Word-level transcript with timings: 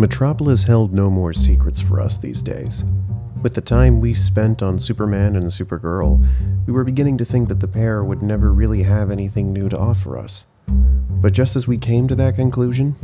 Metropolis 0.00 0.64
held 0.64 0.94
no 0.94 1.10
more 1.10 1.34
secrets 1.34 1.78
for 1.78 2.00
us 2.00 2.16
these 2.16 2.40
days. 2.40 2.84
With 3.42 3.52
the 3.52 3.60
time 3.60 4.00
we 4.00 4.14
spent 4.14 4.62
on 4.62 4.78
Superman 4.78 5.36
and 5.36 5.44
Supergirl, 5.44 6.26
we 6.66 6.72
were 6.72 6.84
beginning 6.84 7.18
to 7.18 7.24
think 7.26 7.48
that 7.48 7.60
the 7.60 7.68
pair 7.68 8.02
would 8.02 8.22
never 8.22 8.50
really 8.50 8.82
have 8.84 9.10
anything 9.10 9.52
new 9.52 9.68
to 9.68 9.78
offer 9.78 10.16
us. 10.16 10.46
But 10.66 11.34
just 11.34 11.54
as 11.54 11.68
we 11.68 11.76
came 11.76 12.08
to 12.08 12.14
that 12.14 12.36
conclusion, 12.36 12.96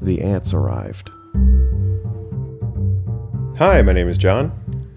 the 0.00 0.22
ants 0.22 0.54
arrived. 0.54 1.10
Hi, 3.58 3.82
my 3.82 3.92
name 3.92 4.08
is 4.08 4.16
John, 4.16 4.52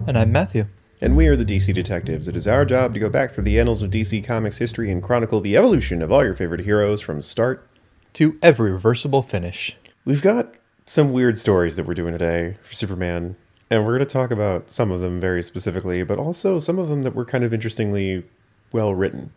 And 0.06 0.16
I'm 0.16 0.32
Matthew. 0.32 0.64
and 1.02 1.18
we 1.18 1.26
are 1.26 1.36
the 1.36 1.44
DC 1.44 1.74
Detectives. 1.74 2.28
It 2.28 2.36
is 2.36 2.48
our 2.48 2.64
job 2.64 2.94
to 2.94 2.98
go 2.98 3.10
back 3.10 3.32
through 3.32 3.44
the 3.44 3.60
annals 3.60 3.82
of 3.82 3.90
DC 3.90 4.24
Comics 4.24 4.56
history 4.56 4.90
and 4.90 5.02
chronicle 5.02 5.42
the 5.42 5.54
evolution 5.58 6.00
of 6.00 6.10
all 6.10 6.24
your 6.24 6.34
favorite 6.34 6.64
heroes 6.64 7.02
from 7.02 7.20
start. 7.20 7.68
To 8.14 8.38
every 8.40 8.72
reversible 8.72 9.20
finish. 9.20 9.76
We've 10.06 10.22
got 10.22 10.54
some 10.86 11.12
weird 11.12 11.38
stories 11.38 11.76
that 11.76 11.86
we're 11.86 11.94
doing 11.94 12.12
today 12.12 12.56
for 12.62 12.74
Superman, 12.74 13.36
and 13.70 13.84
we're 13.84 13.96
going 13.96 14.06
to 14.06 14.12
talk 14.12 14.30
about 14.30 14.70
some 14.70 14.90
of 14.90 15.02
them 15.02 15.20
very 15.20 15.42
specifically, 15.42 16.02
but 16.02 16.18
also 16.18 16.58
some 16.58 16.78
of 16.78 16.88
them 16.88 17.02
that 17.02 17.14
were 17.14 17.24
kind 17.24 17.44
of 17.44 17.54
interestingly 17.54 18.24
well 18.72 18.94
written. 18.94 19.32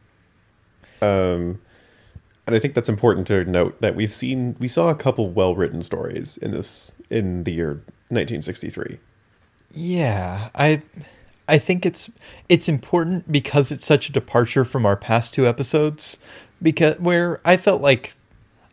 Um, 1.02 1.60
and 2.46 2.56
I 2.56 2.60
think 2.60 2.74
that's 2.74 2.90
important 2.90 3.28
to 3.28 3.46
note 3.46 3.80
that 3.82 3.96
we've 3.96 4.14
seen 4.14 4.56
we 4.60 4.68
saw 4.68 4.90
a 4.90 4.96
couple 4.96 5.30
well 5.30 5.56
written 5.56 5.82
stories 5.82 6.38
in 6.38 6.52
this 6.52 6.92
in 7.10 7.44
the 7.44 7.52
year 7.52 7.70
1963. 8.10 8.98
Yeah, 9.72 10.50
I 10.56 10.82
I 11.48 11.58
think 11.58 11.86
it's 11.86 12.10
it's 12.50 12.68
important 12.68 13.32
because 13.32 13.72
it's 13.72 13.86
such 13.86 14.10
a 14.10 14.12
departure 14.12 14.66
from 14.66 14.86
our 14.86 14.98
past 14.98 15.34
two 15.34 15.48
episodes 15.48 16.20
because 16.62 17.00
where 17.00 17.40
I 17.46 17.58
felt 17.58 17.82
like 17.82 18.16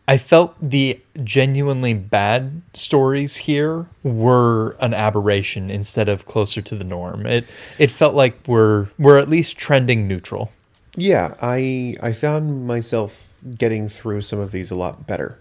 I 0.07 0.17
felt 0.17 0.55
the 0.61 0.99
genuinely 1.23 1.93
bad 1.95 2.61
stories 2.73 3.37
here 3.37 3.87
were 4.03 4.77
an 4.79 4.93
aberration 4.93 5.71
instead 5.71 6.07
of 6.09 6.25
closer 6.25 6.61
to 6.61 6.75
the 6.75 6.83
norm. 6.83 7.25
It 7.25 7.45
it 7.79 7.89
felt 7.91 8.13
like 8.13 8.47
we're 8.47 8.89
we're 8.99 9.17
at 9.17 9.29
least 9.29 9.57
trending 9.57 10.07
neutral. 10.07 10.51
Yeah, 10.95 11.33
I 11.41 11.95
I 12.01 12.13
found 12.13 12.67
myself 12.67 13.27
getting 13.57 13.89
through 13.89 14.21
some 14.21 14.39
of 14.39 14.51
these 14.51 14.69
a 14.71 14.75
lot 14.75 15.07
better. 15.07 15.39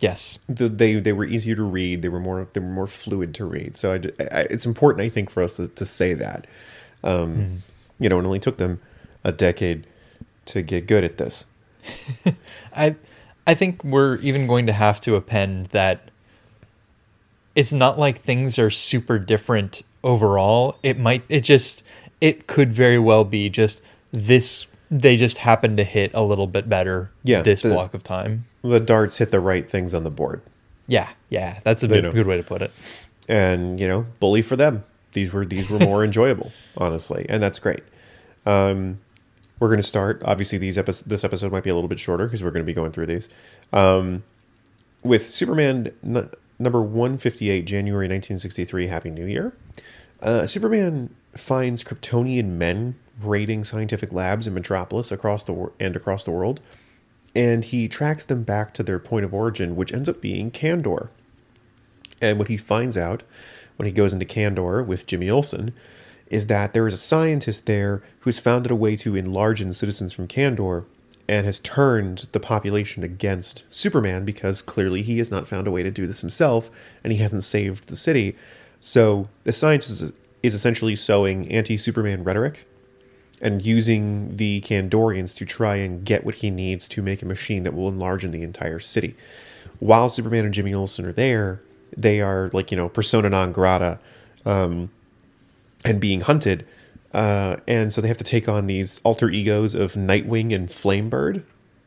Yes. 0.00 0.38
the, 0.48 0.68
they 0.68 0.94
they 0.94 1.12
were 1.12 1.24
easier 1.24 1.54
to 1.54 1.62
read. 1.62 2.02
They 2.02 2.08
were 2.08 2.20
more 2.20 2.48
they 2.52 2.60
were 2.60 2.66
more 2.66 2.88
fluid 2.88 3.32
to 3.36 3.44
read. 3.44 3.76
So 3.76 3.92
I, 3.92 3.96
I, 4.24 4.40
it's 4.50 4.66
important, 4.66 5.04
I 5.04 5.08
think, 5.08 5.30
for 5.30 5.42
us 5.42 5.56
to, 5.56 5.68
to 5.68 5.84
say 5.84 6.14
that. 6.14 6.46
Um, 7.04 7.62
You 8.00 8.08
know, 8.08 8.18
it 8.18 8.24
only 8.24 8.40
took 8.40 8.56
them 8.56 8.80
a 9.22 9.30
decade 9.30 9.86
to 10.46 10.62
get 10.62 10.88
good 10.88 11.04
at 11.04 11.16
this. 11.16 11.46
I 12.76 12.96
I 13.46 13.54
think 13.54 13.82
we're 13.84 14.16
even 14.16 14.46
going 14.46 14.66
to 14.66 14.72
have 14.72 15.00
to 15.02 15.16
append 15.16 15.66
that 15.66 16.10
it's 17.54 17.72
not 17.72 17.98
like 17.98 18.18
things 18.20 18.58
are 18.58 18.70
super 18.70 19.18
different 19.18 19.82
overall. 20.02 20.76
It 20.82 20.98
might 20.98 21.22
it 21.28 21.42
just 21.42 21.84
it 22.20 22.46
could 22.46 22.72
very 22.72 22.98
well 22.98 23.24
be 23.24 23.48
just 23.50 23.82
this 24.12 24.66
they 24.90 25.16
just 25.16 25.38
happen 25.38 25.76
to 25.76 25.84
hit 25.84 26.10
a 26.14 26.22
little 26.22 26.46
bit 26.46 26.68
better 26.68 27.10
Yeah, 27.22 27.42
this 27.42 27.62
the- 27.62 27.70
block 27.70 27.94
of 27.94 28.02
time. 28.02 28.44
The 28.62 28.80
darts 28.80 29.18
hit 29.18 29.30
the 29.30 29.40
right 29.40 29.68
things 29.68 29.92
on 29.92 30.04
the 30.04 30.10
board, 30.10 30.40
Yeah, 30.86 31.10
yeah, 31.28 31.60
that's 31.64 31.82
a 31.82 31.88
bit, 31.88 32.02
know. 32.02 32.10
good 32.12 32.26
way 32.26 32.38
to 32.38 32.42
put 32.42 32.62
it. 32.62 32.70
and 33.28 33.78
you 33.78 33.86
know, 33.86 34.06
bully 34.20 34.40
for 34.40 34.56
them. 34.56 34.84
These 35.12 35.32
were 35.34 35.44
these 35.44 35.68
were 35.68 35.78
more 35.78 36.02
enjoyable, 36.10 36.50
honestly, 36.76 37.26
and 37.28 37.42
that's 37.42 37.58
great. 37.58 37.82
Um, 38.46 39.00
we're 39.58 39.68
going 39.68 39.78
to 39.78 39.82
start. 39.82 40.22
Obviously, 40.24 40.58
these 40.58 40.78
episodes 40.78 41.08
this 41.08 41.24
episode 41.24 41.52
might 41.52 41.62
be 41.64 41.70
a 41.70 41.74
little 41.74 41.88
bit 41.88 42.00
shorter 42.00 42.26
because 42.26 42.42
we're 42.42 42.50
going 42.50 42.64
to 42.64 42.66
be 42.66 42.72
going 42.74 42.92
through 42.92 43.06
these. 43.06 43.28
Um, 43.72 44.24
with 45.02 45.28
Superman 45.28 45.92
n- 46.02 46.30
number 46.58 46.82
158, 46.82 47.64
January 47.64 48.06
1963, 48.06 48.86
Happy 48.86 49.10
New 49.10 49.26
Year. 49.26 49.54
Uh, 50.20 50.46
Superman 50.46 51.14
finds 51.36 51.84
Kryptonian 51.84 52.50
men 52.50 52.96
raiding 53.20 53.64
scientific 53.64 54.12
labs 54.12 54.46
in 54.46 54.54
Metropolis 54.54 55.12
across 55.12 55.44
the 55.44 55.52
wor- 55.52 55.72
and 55.78 55.94
across 55.94 56.24
the 56.24 56.30
world, 56.30 56.60
and 57.34 57.64
he 57.64 57.88
tracks 57.88 58.24
them 58.24 58.42
back 58.42 58.72
to 58.74 58.82
their 58.82 58.98
point 58.98 59.24
of 59.24 59.34
origin, 59.34 59.76
which 59.76 59.92
ends 59.92 60.08
up 60.08 60.20
being 60.20 60.50
Kandor. 60.50 61.08
And 62.20 62.38
what 62.38 62.48
he 62.48 62.56
finds 62.56 62.96
out 62.96 63.22
when 63.76 63.86
he 63.86 63.92
goes 63.92 64.12
into 64.12 64.24
Kandor 64.24 64.84
with 64.84 65.06
Jimmy 65.06 65.28
Olsen 65.28 65.74
is 66.34 66.48
that 66.48 66.72
there 66.72 66.88
is 66.88 66.94
a 66.94 66.96
scientist 66.96 67.66
there 67.66 68.02
who's 68.20 68.40
founded 68.40 68.72
a 68.72 68.74
way 68.74 68.96
to 68.96 69.14
enlarge 69.14 69.60
in 69.60 69.72
citizens 69.72 70.12
from 70.12 70.26
Kandor 70.26 70.84
and 71.28 71.46
has 71.46 71.60
turned 71.60 72.26
the 72.32 72.40
population 72.40 73.04
against 73.04 73.62
Superman 73.70 74.24
because 74.24 74.60
clearly 74.60 75.02
he 75.02 75.18
has 75.18 75.30
not 75.30 75.46
found 75.46 75.68
a 75.68 75.70
way 75.70 75.84
to 75.84 75.92
do 75.92 76.08
this 76.08 76.22
himself 76.22 76.72
and 77.04 77.12
he 77.12 77.20
hasn't 77.20 77.44
saved 77.44 77.86
the 77.86 77.94
city. 77.94 78.34
So 78.80 79.28
the 79.44 79.52
scientist 79.52 80.02
is, 80.02 80.12
is 80.42 80.54
essentially 80.54 80.96
sowing 80.96 81.48
anti 81.52 81.76
Superman 81.76 82.24
rhetoric 82.24 82.66
and 83.40 83.64
using 83.64 84.34
the 84.34 84.60
Kandorians 84.62 85.36
to 85.36 85.46
try 85.46 85.76
and 85.76 86.04
get 86.04 86.24
what 86.24 86.34
he 86.36 86.50
needs 86.50 86.88
to 86.88 87.00
make 87.00 87.22
a 87.22 87.26
machine 87.26 87.62
that 87.62 87.74
will 87.74 87.88
enlarge 87.88 88.24
in 88.24 88.32
the 88.32 88.42
entire 88.42 88.80
city. 88.80 89.14
While 89.78 90.08
Superman 90.08 90.46
and 90.46 90.52
Jimmy 90.52 90.74
Olsen 90.74 91.06
are 91.06 91.12
there, 91.12 91.60
they 91.96 92.20
are 92.20 92.50
like 92.52 92.72
you 92.72 92.76
know 92.76 92.88
persona 92.88 93.30
non 93.30 93.52
grata, 93.52 94.00
um, 94.44 94.90
and 95.84 96.00
being 96.00 96.22
hunted, 96.22 96.66
uh, 97.12 97.56
and 97.68 97.92
so 97.92 98.00
they 98.00 98.08
have 98.08 98.16
to 98.16 98.24
take 98.24 98.48
on 98.48 98.66
these 98.66 99.00
alter 99.04 99.30
egos 99.30 99.74
of 99.74 99.94
Nightwing 99.94 100.54
and 100.54 100.68
Flamebird, 100.68 101.44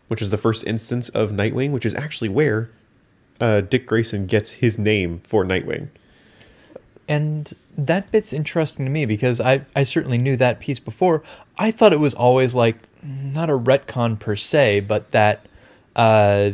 which 0.07 0.21
is 0.21 0.31
the 0.31 0.37
first 0.37 0.65
instance 0.65 1.09
of 1.09 1.31
Nightwing, 1.31 1.71
which 1.71 1.85
is 1.85 1.93
actually 1.95 2.29
where 2.29 2.69
uh, 3.41 3.61
Dick 3.61 3.85
Grayson 3.85 4.25
gets 4.25 4.53
his 4.53 4.79
name 4.79 5.19
for 5.23 5.43
Nightwing. 5.43 5.89
And 7.09 7.53
that 7.77 8.11
bit's 8.11 8.33
interesting 8.33 8.85
to 8.85 8.91
me 8.91 9.05
because 9.05 9.39
I, 9.39 9.65
I 9.75 9.83
certainly 9.83 10.17
knew 10.17 10.35
that 10.37 10.59
piece 10.59 10.79
before. 10.79 11.23
I 11.57 11.71
thought 11.71 11.93
it 11.93 11.99
was 11.99 12.13
always 12.13 12.55
like 12.55 12.77
not 13.03 13.49
a 13.49 13.57
retcon 13.57 14.19
per 14.19 14.35
se, 14.35 14.81
but 14.81 15.11
that 15.11 15.45
uh, 15.95 16.51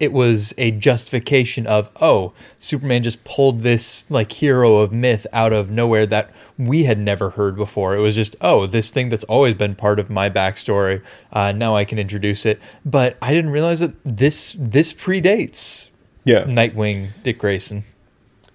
it 0.00 0.12
was 0.12 0.54
a 0.58 0.70
justification 0.70 1.66
of, 1.66 1.90
oh, 2.00 2.32
Superman 2.58 3.02
just 3.02 3.24
pulled 3.24 3.62
this 3.62 4.08
like 4.10 4.30
hero 4.32 4.76
of 4.76 4.92
myth 4.92 5.26
out 5.32 5.52
of 5.52 5.70
nowhere 5.70 6.06
that 6.06 6.30
we 6.56 6.84
had 6.84 6.98
never 6.98 7.30
heard 7.30 7.56
before. 7.56 7.96
It 7.96 8.00
was 8.00 8.14
just, 8.14 8.36
oh, 8.40 8.66
this 8.66 8.90
thing 8.90 9.08
that's 9.08 9.24
always 9.24 9.54
been 9.54 9.74
part 9.74 9.98
of 9.98 10.08
my 10.08 10.30
backstory. 10.30 11.02
Uh, 11.32 11.52
now 11.52 11.74
I 11.74 11.84
can 11.84 11.98
introduce 11.98 12.46
it. 12.46 12.60
But 12.84 13.16
I 13.20 13.32
didn't 13.34 13.50
realize 13.50 13.80
that 13.80 13.94
this 14.04 14.54
this 14.58 14.92
predates 14.92 15.88
Yeah, 16.24 16.44
Nightwing 16.44 17.08
Dick 17.22 17.38
Grayson. 17.38 17.84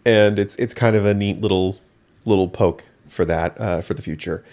and 0.05 0.39
it's 0.39 0.55
it's 0.57 0.73
kind 0.73 0.95
of 0.95 1.05
a 1.05 1.13
neat 1.13 1.41
little 1.41 1.77
little 2.25 2.47
poke 2.47 2.85
for 3.09 3.25
that 3.25 3.59
uh, 3.59 3.81
for 3.81 3.93
the 3.93 4.01
future. 4.01 4.43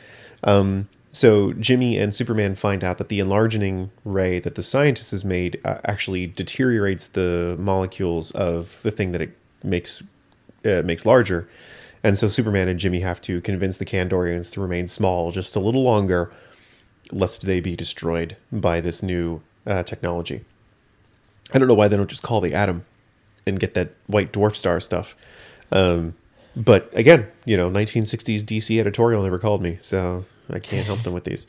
Um, 0.43 0.89
so 1.12 1.53
Jimmy 1.54 1.98
and 1.98 2.15
Superman 2.15 2.54
find 2.54 2.84
out 2.84 2.98
that 2.98 3.09
the 3.09 3.19
enlarging 3.19 3.91
ray 4.04 4.38
that 4.38 4.54
the 4.54 4.62
scientist 4.62 5.10
has 5.10 5.25
made 5.25 5.60
uh, 5.65 5.78
actually 5.84 6.26
deteriorates 6.26 7.09
the 7.09 7.56
molecules 7.59 8.31
of 8.32 8.81
the 8.82 8.91
thing 8.91 9.12
that 9.12 9.21
it 9.21 9.37
makes 9.65 10.03
uh, 10.65 10.82
makes 10.84 11.04
larger, 11.06 11.48
and 12.04 12.19
so 12.19 12.28
Superman 12.28 12.69
and 12.69 12.78
Jimmy 12.78 13.00
have 13.00 13.21
to 13.22 13.41
convince 13.41 13.78
the 13.78 13.84
Kandorians 13.84 14.53
to 14.53 14.60
remain 14.60 14.87
small 14.87 15.32
just 15.32 15.56
a 15.56 15.60
little 15.60 15.82
longer, 15.82 16.31
lest 17.10 17.42
they 17.42 17.60
be 17.60 17.75
destroyed 17.75 18.37
by 18.53 18.81
this 18.81 19.03
new 19.03 19.42
uh, 19.66 19.82
technology. 19.82 20.44
I 21.53 21.59
don't 21.59 21.66
know 21.66 21.75
why 21.75 21.88
they 21.88 21.97
don't 21.97 22.10
just 22.10 22.22
call 22.22 22.41
the 22.41 22.54
atom 22.54 22.84
and 23.47 23.59
get 23.59 23.75
that 23.75 23.92
white 24.06 24.32
dwarf 24.32 24.54
star 24.54 24.81
stuff. 24.81 25.16
Um, 25.72 26.15
but 26.56 26.91
again, 26.92 27.27
you 27.44 27.56
know, 27.56 27.71
1960s 27.71 28.42
DC 28.42 28.78
editorial 28.78 29.22
never 29.22 29.38
called 29.38 29.62
me, 29.62 29.78
so 29.81 30.25
I 30.55 30.59
can't 30.59 30.87
help 30.87 31.03
them 31.03 31.12
with 31.12 31.25
these. 31.25 31.47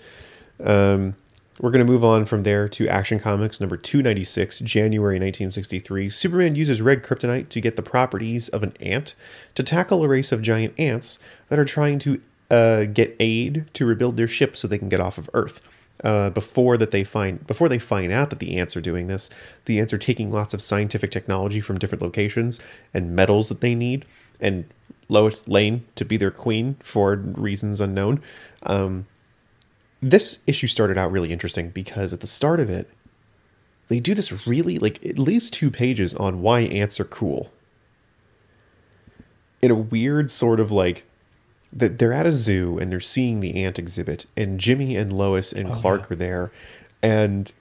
Um, 0.63 1.15
we're 1.61 1.69
going 1.69 1.85
to 1.85 1.91
move 1.91 2.03
on 2.03 2.25
from 2.25 2.41
there 2.41 2.67
to 2.69 2.87
Action 2.87 3.19
Comics 3.19 3.59
number 3.59 3.77
296, 3.77 4.59
January 4.59 5.15
1963. 5.15 6.09
Superman 6.09 6.55
uses 6.55 6.81
red 6.81 7.03
kryptonite 7.03 7.49
to 7.49 7.61
get 7.61 7.75
the 7.75 7.83
properties 7.83 8.49
of 8.49 8.63
an 8.63 8.73
ant 8.79 9.13
to 9.53 9.61
tackle 9.61 10.03
a 10.03 10.07
race 10.07 10.31
of 10.31 10.41
giant 10.41 10.73
ants 10.79 11.19
that 11.49 11.59
are 11.59 11.65
trying 11.65 11.99
to 11.99 12.19
uh, 12.49 12.85
get 12.85 13.15
aid 13.19 13.67
to 13.73 13.85
rebuild 13.85 14.17
their 14.17 14.27
ship 14.27 14.55
so 14.55 14.67
they 14.67 14.79
can 14.79 14.89
get 14.89 14.99
off 14.99 15.17
of 15.17 15.29
Earth. 15.33 15.61
Uh, 16.03 16.31
before 16.31 16.77
that 16.77 16.89
they 16.89 17.03
find 17.03 17.45
before 17.45 17.69
they 17.69 17.77
find 17.77 18.11
out 18.11 18.31
that 18.31 18.39
the 18.39 18.57
ants 18.57 18.75
are 18.75 18.81
doing 18.81 19.05
this, 19.05 19.29
the 19.65 19.79
ants 19.79 19.93
are 19.93 19.99
taking 19.99 20.31
lots 20.31 20.51
of 20.51 20.59
scientific 20.59 21.11
technology 21.11 21.61
from 21.61 21.77
different 21.77 22.01
locations 22.01 22.59
and 22.91 23.15
metals 23.15 23.49
that 23.49 23.61
they 23.61 23.75
need, 23.75 24.03
and 24.39 24.65
Lois 25.11 25.47
Lane 25.47 25.85
to 25.95 26.05
be 26.05 26.17
their 26.17 26.31
queen 26.31 26.77
for 26.79 27.15
reasons 27.15 27.81
unknown. 27.81 28.21
Um, 28.63 29.05
this 30.01 30.39
issue 30.47 30.67
started 30.67 30.97
out 30.97 31.11
really 31.11 31.31
interesting 31.31 31.69
because 31.69 32.13
at 32.13 32.21
the 32.21 32.27
start 32.27 32.59
of 32.59 32.69
it, 32.69 32.89
they 33.89 33.99
do 33.99 34.15
this 34.15 34.47
really 34.47 34.79
like 34.79 35.05
at 35.05 35.19
least 35.19 35.53
two 35.53 35.69
pages 35.69 36.13
on 36.15 36.41
why 36.41 36.61
ants 36.61 36.99
are 36.99 37.05
cool. 37.05 37.51
In 39.61 39.69
a 39.69 39.75
weird 39.75 40.31
sort 40.31 40.59
of 40.59 40.71
like 40.71 41.03
that 41.73 41.99
they're 41.99 42.13
at 42.13 42.25
a 42.25 42.31
zoo 42.31 42.79
and 42.79 42.91
they're 42.91 42.99
seeing 42.99 43.41
the 43.41 43.63
ant 43.63 43.77
exhibit 43.77 44.25
and 44.35 44.59
Jimmy 44.59 44.95
and 44.95 45.11
Lois 45.11 45.51
and 45.51 45.71
Clark 45.71 46.09
are 46.11 46.15
there 46.15 46.51
and 47.03 47.51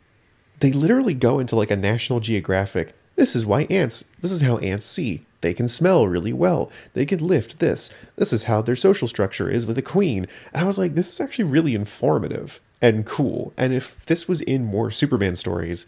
they 0.61 0.73
literally 0.73 1.15
go 1.15 1.39
into 1.39 1.57
like 1.57 1.71
a 1.71 1.77
National 1.77 2.21
Geographic 2.21 2.93
this 3.17 3.37
is 3.37 3.47
why 3.47 3.63
ants 3.71 4.05
this 4.21 4.33
is 4.33 4.41
how 4.41 4.59
ants 4.59 4.87
see 4.87 5.27
they 5.41 5.55
can 5.55 5.69
smell 5.69 6.07
really 6.07 6.33
well. 6.33 6.71
They 6.95 7.07
can 7.07 7.19
lift 7.27 7.59
this. 7.59 7.91
This 8.17 8.33
is 8.33 8.45
how 8.45 8.63
their 8.63 8.77
social 8.77 9.09
structure 9.09 9.49
is 9.49 9.67
with 9.67 9.79
a 9.79 9.83
queen. 9.83 10.27
And 10.53 10.63
I 10.63 10.67
was 10.67 10.79
like, 10.79 10.95
this 10.95 11.13
is 11.13 11.21
actually 11.21 11.45
really 11.45 11.75
informative 11.75 12.61
and 12.83 13.07
cool. 13.07 13.53
And 13.57 13.73
if 13.73 14.05
this 14.07 14.29
was 14.29 14.41
in 14.43 14.65
more 14.65 14.91
Superman 14.91 15.37
stories, 15.37 15.87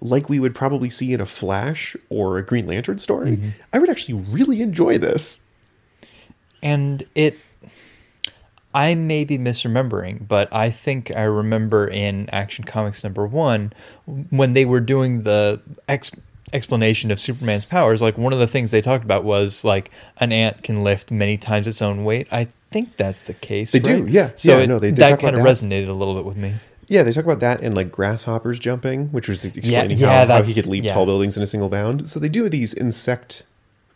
like 0.00 0.28
we 0.28 0.38
would 0.40 0.54
probably 0.54 0.90
see 0.90 1.12
in 1.12 1.20
a 1.20 1.26
Flash 1.26 1.96
or 2.10 2.38
a 2.38 2.44
Green 2.44 2.66
Lantern 2.66 2.98
story, 2.98 3.36
mm-hmm. 3.36 3.48
I 3.72 3.78
would 3.78 3.88
actually 3.90 4.22
really 4.30 4.60
enjoy 4.62 4.98
this. 4.98 5.40
and 6.62 7.04
it 7.14 7.38
i 8.74 8.94
may 8.94 9.24
be 9.24 9.38
misremembering 9.38 10.26
but 10.26 10.52
i 10.52 10.70
think 10.70 11.14
i 11.16 11.22
remember 11.22 11.86
in 11.86 12.28
action 12.30 12.64
comics 12.64 13.04
number 13.04 13.26
one 13.26 13.72
when 14.30 14.52
they 14.52 14.64
were 14.64 14.80
doing 14.80 15.22
the 15.22 15.60
ex- 15.88 16.10
explanation 16.52 17.10
of 17.10 17.18
superman's 17.18 17.64
powers 17.64 18.00
like 18.00 18.16
one 18.16 18.32
of 18.32 18.38
the 18.38 18.46
things 18.46 18.70
they 18.70 18.80
talked 18.80 19.04
about 19.04 19.24
was 19.24 19.64
like 19.64 19.90
an 20.18 20.30
ant 20.32 20.62
can 20.62 20.82
lift 20.84 21.10
many 21.10 21.36
times 21.36 21.66
its 21.66 21.82
own 21.82 22.04
weight 22.04 22.26
i 22.30 22.46
think 22.70 22.96
that's 22.96 23.22
the 23.22 23.34
case 23.34 23.72
They 23.72 23.80
do, 23.80 24.06
yeah. 24.08 24.30
so 24.36 24.56
Yeah, 24.56 24.64
it- 24.64 24.66
no, 24.68 24.78
they- 24.78 24.90
they 24.90 25.10
that 25.10 25.20
kind 25.20 25.36
of 25.36 25.42
that. 25.42 25.48
resonated 25.50 25.88
a 25.88 25.92
little 25.92 26.14
bit 26.14 26.24
with 26.24 26.36
me 26.36 26.54
Yeah, 26.88 27.02
they 27.02 27.12
talk 27.12 27.24
about 27.24 27.40
that 27.40 27.60
and 27.62 27.74
like 27.74 27.90
grasshoppers 27.90 28.58
jumping, 28.60 29.08
which 29.08 29.28
was 29.28 29.44
explaining 29.44 29.96
yeah, 29.98 30.24
how, 30.24 30.34
how 30.36 30.42
he 30.44 30.54
could 30.54 30.66
leap 30.66 30.84
yeah. 30.84 30.92
tall 30.94 31.04
buildings 31.04 31.36
in 31.36 31.42
a 31.42 31.46
single 31.46 31.68
bound. 31.68 32.08
So 32.08 32.20
they 32.20 32.28
do 32.28 32.48
these 32.48 32.74
insect 32.74 33.44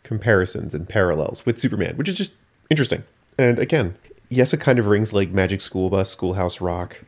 comparisons 0.03 0.73
and 0.73 0.89
parallels 0.89 1.45
with 1.45 1.57
Superman, 1.57 1.95
which 1.95 2.09
is 2.09 2.15
just 2.17 2.33
interesting. 2.69 3.03
And 3.37 3.59
again, 3.59 3.95
yes, 4.29 4.53
it 4.53 4.59
kind 4.59 4.77
of 4.77 4.87
rings 4.87 5.13
like 5.13 5.29
Magic 5.31 5.61
School 5.61 5.89
Bus, 5.89 6.09
Schoolhouse 6.09 6.59
Rock 6.59 7.01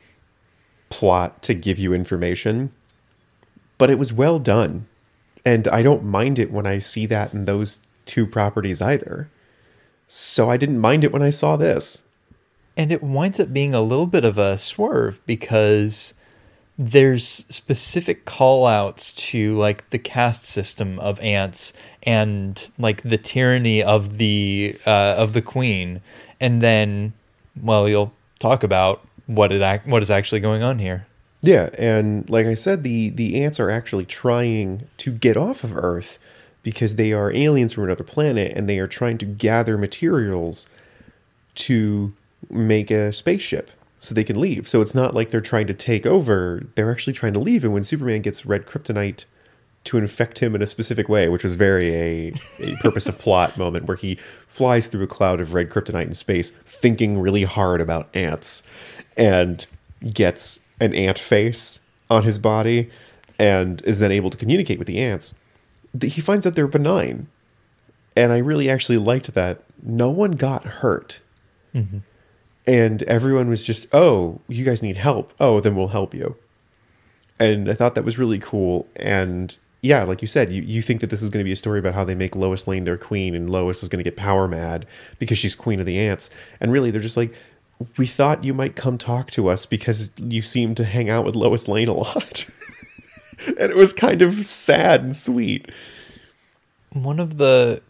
plot 0.89 1.41
to 1.43 1.53
give 1.53 1.77
you 1.79 1.93
information, 1.93 2.71
but 3.77 3.89
it 3.89 3.99
was 3.99 4.13
well 4.13 4.39
done. 4.39 4.85
And 5.45 5.67
I 5.67 5.81
don't 5.81 6.03
mind 6.05 6.39
it 6.39 6.51
when 6.51 6.65
I 6.65 6.79
see 6.79 7.05
that 7.07 7.33
in 7.33 7.45
those 7.45 7.81
two 8.05 8.25
properties 8.25 8.81
either. 8.81 9.29
So 10.07 10.49
I 10.49 10.57
didn't 10.57 10.79
mind 10.79 11.03
it 11.03 11.11
when 11.11 11.21
I 11.23 11.29
saw 11.31 11.55
this. 11.57 12.03
and 12.75 12.91
it 12.91 13.03
winds 13.03 13.39
up 13.39 13.53
being 13.53 13.73
a 13.73 13.81
little 13.81 14.07
bit 14.07 14.25
of 14.25 14.37
a 14.39 14.57
swerve 14.57 15.21
because 15.27 16.13
there's 16.77 17.45
specific 17.49 18.25
call 18.25 18.65
outs 18.65 19.13
to 19.13 19.53
like 19.55 19.87
the 19.91 19.99
caste 19.99 20.45
system 20.45 20.97
of 20.99 21.19
ants 21.19 21.71
and 22.01 22.71
like 22.79 23.03
the 23.03 23.17
tyranny 23.17 23.83
of 23.83 24.17
the 24.17 24.75
uh, 24.87 25.13
of 25.19 25.33
the 25.33 25.41
queen 25.41 26.01
and 26.41 26.61
then 26.63 27.13
well 27.61 27.87
you'll 27.87 28.11
talk 28.39 28.63
about 28.63 29.05
what 29.27 29.51
it 29.51 29.61
ac- 29.61 29.83
what 29.85 30.01
is 30.01 30.09
actually 30.09 30.39
going 30.41 30.63
on 30.63 30.79
here 30.79 31.05
Yeah, 31.43 31.69
and 31.77 32.27
like 32.29 32.45
I 32.45 32.53
said, 32.53 32.83
the 32.83 33.09
the 33.09 33.43
ants 33.43 33.59
are 33.59 33.69
actually 33.69 34.05
trying 34.05 34.87
to 34.97 35.11
get 35.11 35.35
off 35.35 35.63
of 35.65 35.75
Earth 35.75 36.17
because 36.63 36.95
they 36.95 37.11
are 37.11 37.33
aliens 37.33 37.73
from 37.73 37.83
another 37.83 38.05
planet, 38.05 38.53
and 38.55 38.69
they 38.69 38.79
are 38.79 38.87
trying 38.87 39.17
to 39.19 39.25
gather 39.25 39.77
materials 39.77 40.69
to 41.55 42.13
make 42.49 42.89
a 42.89 43.11
spaceship 43.11 43.71
so 43.99 44.15
they 44.15 44.23
can 44.23 44.39
leave. 44.39 44.69
So 44.69 44.81
it's 44.81 44.95
not 44.95 45.13
like 45.13 45.31
they're 45.31 45.41
trying 45.41 45.67
to 45.67 45.73
take 45.73 46.05
over; 46.05 46.63
they're 46.75 46.91
actually 46.91 47.13
trying 47.13 47.33
to 47.33 47.39
leave. 47.39 47.65
And 47.65 47.73
when 47.73 47.83
Superman 47.83 48.21
gets 48.21 48.45
red 48.45 48.65
kryptonite 48.65 49.25
to 49.83 49.97
infect 49.97 50.39
him 50.39 50.55
in 50.55 50.61
a 50.61 50.67
specific 50.67 51.09
way, 51.09 51.27
which 51.27 51.43
was 51.43 51.55
very 51.55 51.93
a, 51.93 52.33
a 52.61 52.75
purpose 52.77 53.09
of 53.09 53.19
plot 53.19 53.57
moment 53.57 53.85
where 53.85 53.97
he 53.97 54.15
flies 54.47 54.87
through 54.87 55.03
a 55.03 55.07
cloud 55.07 55.41
of 55.41 55.53
red 55.53 55.69
kryptonite 55.69 56.07
in 56.07 56.13
space, 56.13 56.51
thinking 56.65 57.19
really 57.19 57.43
hard 57.43 57.81
about 57.81 58.07
ants, 58.15 58.63
and 59.17 59.67
gets 60.13 60.61
an 60.83 60.93
ant 60.93 61.17
face 61.17 61.79
on 62.09 62.23
his 62.23 62.37
body, 62.37 62.89
and 63.39 63.81
is 63.83 63.99
then 63.99 64.11
able 64.11 64.29
to 64.29 64.37
communicate 64.37 64.77
with 64.77 64.87
the 64.87 64.99
ants. 64.99 65.33
He 66.01 66.21
finds 66.21 66.45
out 66.45 66.55
they're 66.55 66.67
benign, 66.67 67.27
and 68.15 68.31
I 68.31 68.37
really 68.37 68.69
actually 68.69 68.97
liked 68.97 69.33
that. 69.33 69.63
No 69.81 70.09
one 70.09 70.31
got 70.31 70.65
hurt. 70.65 71.19
Mm-hmm. 71.73 71.99
And 72.65 73.03
everyone 73.03 73.49
was 73.49 73.65
just, 73.65 73.93
oh, 73.93 74.39
you 74.47 74.63
guys 74.63 74.81
need 74.81 74.95
help. 74.95 75.33
Oh, 75.39 75.59
then 75.59 75.75
we'll 75.75 75.89
help 75.89 76.13
you 76.13 76.37
and 77.39 77.69
I 77.69 77.73
thought 77.73 77.95
that 77.95 78.05
was 78.05 78.17
really 78.17 78.39
cool. 78.39 78.87
And 78.95 79.57
yeah, 79.81 80.03
like 80.03 80.21
you 80.21 80.27
said, 80.27 80.51
you, 80.51 80.61
you 80.61 80.81
think 80.81 81.01
that 81.01 81.09
this 81.09 81.21
is 81.21 81.29
going 81.29 81.43
to 81.43 81.47
be 81.47 81.51
a 81.51 81.57
story 81.57 81.79
about 81.79 81.93
how 81.93 82.03
they 82.03 82.15
make 82.15 82.35
Lois 82.35 82.67
Lane 82.67 82.85
their 82.85 82.97
queen, 82.97 83.35
and 83.35 83.49
Lois 83.49 83.83
is 83.83 83.89
going 83.89 84.03
to 84.03 84.09
get 84.09 84.15
power 84.15 84.47
mad 84.47 84.85
because 85.19 85.37
she's 85.37 85.55
queen 85.55 85.79
of 85.79 85.85
the 85.85 85.99
ants. 85.99 86.29
And 86.61 86.71
really, 86.71 86.91
they're 86.91 87.01
just 87.01 87.17
like, 87.17 87.33
we 87.97 88.07
thought 88.07 88.43
you 88.43 88.53
might 88.53 88.75
come 88.75 88.97
talk 88.97 89.31
to 89.31 89.49
us 89.49 89.65
because 89.65 90.11
you 90.17 90.41
seem 90.41 90.75
to 90.75 90.83
hang 90.83 91.09
out 91.09 91.25
with 91.25 91.35
Lois 91.35 91.67
Lane 91.67 91.87
a 91.87 91.93
lot. 91.93 92.45
and 93.47 93.71
it 93.71 93.75
was 93.75 93.93
kind 93.93 94.21
of 94.21 94.45
sad 94.45 95.01
and 95.01 95.15
sweet. 95.15 95.71
one 96.91 97.19
of 97.19 97.37
the 97.37 97.81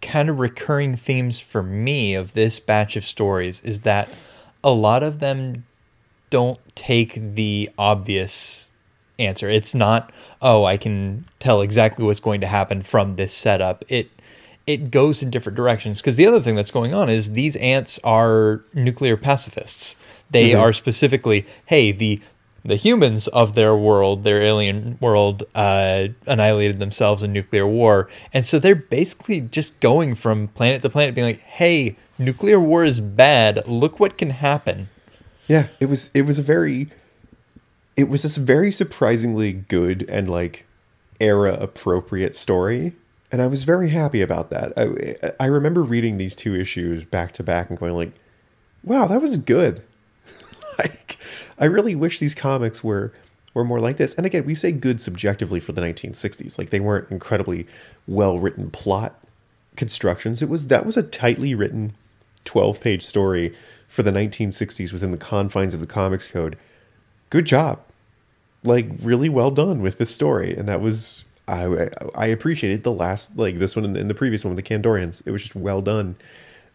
kind 0.00 0.28
of 0.30 0.38
recurring 0.38 0.96
themes 0.96 1.38
for 1.38 1.62
me 1.62 2.14
of 2.14 2.32
this 2.32 2.58
batch 2.58 2.96
of 2.96 3.04
stories 3.04 3.60
is 3.62 3.80
that 3.80 4.08
a 4.64 4.70
lot 4.70 5.02
of 5.02 5.18
them 5.18 5.64
don't 6.30 6.58
take 6.74 7.34
the 7.34 7.68
obvious 7.76 8.70
answer. 9.18 9.48
It's 9.50 9.74
not, 9.74 10.12
oh, 10.40 10.64
I 10.64 10.76
can 10.76 11.26
tell 11.38 11.60
exactly 11.60 12.04
what's 12.04 12.20
going 12.20 12.40
to 12.40 12.46
happen 12.46 12.82
from 12.82 13.16
this 13.16 13.34
setup. 13.34 13.84
It 13.88 14.10
it 14.66 14.90
goes 14.90 15.22
in 15.22 15.30
different 15.30 15.56
directions 15.56 16.00
because 16.00 16.16
the 16.16 16.26
other 16.26 16.40
thing 16.40 16.54
that's 16.54 16.70
going 16.70 16.94
on 16.94 17.08
is 17.08 17.32
these 17.32 17.56
ants 17.56 17.98
are 18.04 18.62
nuclear 18.74 19.16
pacifists. 19.16 19.96
They 20.30 20.54
are 20.54 20.72
specifically, 20.72 21.46
hey, 21.66 21.92
the 21.92 22.20
the 22.64 22.76
humans 22.76 23.26
of 23.28 23.54
their 23.54 23.74
world, 23.74 24.22
their 24.22 24.42
alien 24.42 24.98
world, 25.00 25.44
uh, 25.54 26.08
annihilated 26.26 26.78
themselves 26.78 27.22
in 27.22 27.32
nuclear 27.32 27.66
war, 27.66 28.08
and 28.34 28.44
so 28.44 28.58
they're 28.58 28.74
basically 28.74 29.40
just 29.40 29.78
going 29.80 30.14
from 30.14 30.48
planet 30.48 30.82
to 30.82 30.90
planet, 30.90 31.14
being 31.14 31.26
like, 31.26 31.40
"Hey, 31.40 31.96
nuclear 32.18 32.60
war 32.60 32.84
is 32.84 33.00
bad. 33.00 33.66
Look 33.66 33.98
what 33.98 34.18
can 34.18 34.30
happen." 34.30 34.88
Yeah, 35.48 35.68
it 35.80 35.86
was 35.86 36.10
it 36.14 36.22
was 36.22 36.38
a 36.38 36.42
very 36.42 36.88
it 37.96 38.08
was 38.08 38.22
this 38.22 38.36
very 38.36 38.70
surprisingly 38.70 39.52
good 39.52 40.04
and 40.08 40.28
like 40.28 40.66
era 41.18 41.54
appropriate 41.60 42.34
story 42.34 42.94
and 43.32 43.40
I 43.40 43.46
was 43.46 43.64
very 43.64 43.90
happy 43.90 44.22
about 44.22 44.50
that. 44.50 44.72
I 44.76 45.34
I 45.42 45.46
remember 45.46 45.82
reading 45.82 46.18
these 46.18 46.36
two 46.36 46.54
issues 46.54 47.04
back 47.04 47.32
to 47.32 47.42
back 47.42 47.70
and 47.70 47.78
going 47.78 47.94
like, 47.94 48.12
"Wow, 48.82 49.06
that 49.06 49.20
was 49.20 49.36
good." 49.36 49.82
like 50.78 51.16
I 51.58 51.66
really 51.66 51.94
wish 51.94 52.18
these 52.18 52.34
comics 52.34 52.82
were 52.82 53.12
were 53.54 53.64
more 53.64 53.80
like 53.80 53.96
this. 53.96 54.14
And 54.14 54.26
again, 54.26 54.44
we 54.44 54.54
say 54.54 54.72
good 54.72 55.00
subjectively 55.00 55.60
for 55.60 55.72
the 55.72 55.80
1960s. 55.80 56.58
Like 56.58 56.70
they 56.70 56.80
weren't 56.80 57.10
incredibly 57.10 57.66
well-written 58.06 58.70
plot 58.70 59.18
constructions. 59.76 60.42
It 60.42 60.48
was 60.48 60.68
that 60.68 60.86
was 60.86 60.96
a 60.96 61.02
tightly 61.02 61.54
written 61.54 61.92
12-page 62.44 63.02
story 63.02 63.54
for 63.88 64.02
the 64.02 64.12
1960s 64.12 64.92
within 64.92 65.10
the 65.10 65.18
confines 65.18 65.74
of 65.74 65.80
the 65.80 65.86
comics 65.86 66.28
code. 66.28 66.56
Good 67.28 67.44
job. 67.44 67.80
Like 68.62 68.88
really 69.00 69.28
well 69.28 69.50
done 69.50 69.80
with 69.80 69.98
this 69.98 70.14
story 70.14 70.56
and 70.56 70.68
that 70.68 70.80
was 70.80 71.24
I 71.50 71.90
I 72.14 72.26
appreciated 72.26 72.82
the 72.84 72.92
last 72.92 73.36
like 73.36 73.56
this 73.56 73.76
one 73.76 73.84
and 73.84 73.96
the, 73.96 74.00
and 74.00 74.10
the 74.10 74.14
previous 74.14 74.44
one 74.44 74.54
with 74.54 74.64
the 74.64 74.74
Kandorians. 74.74 75.26
It 75.26 75.30
was 75.30 75.42
just 75.42 75.54
well 75.54 75.82
done. 75.82 76.16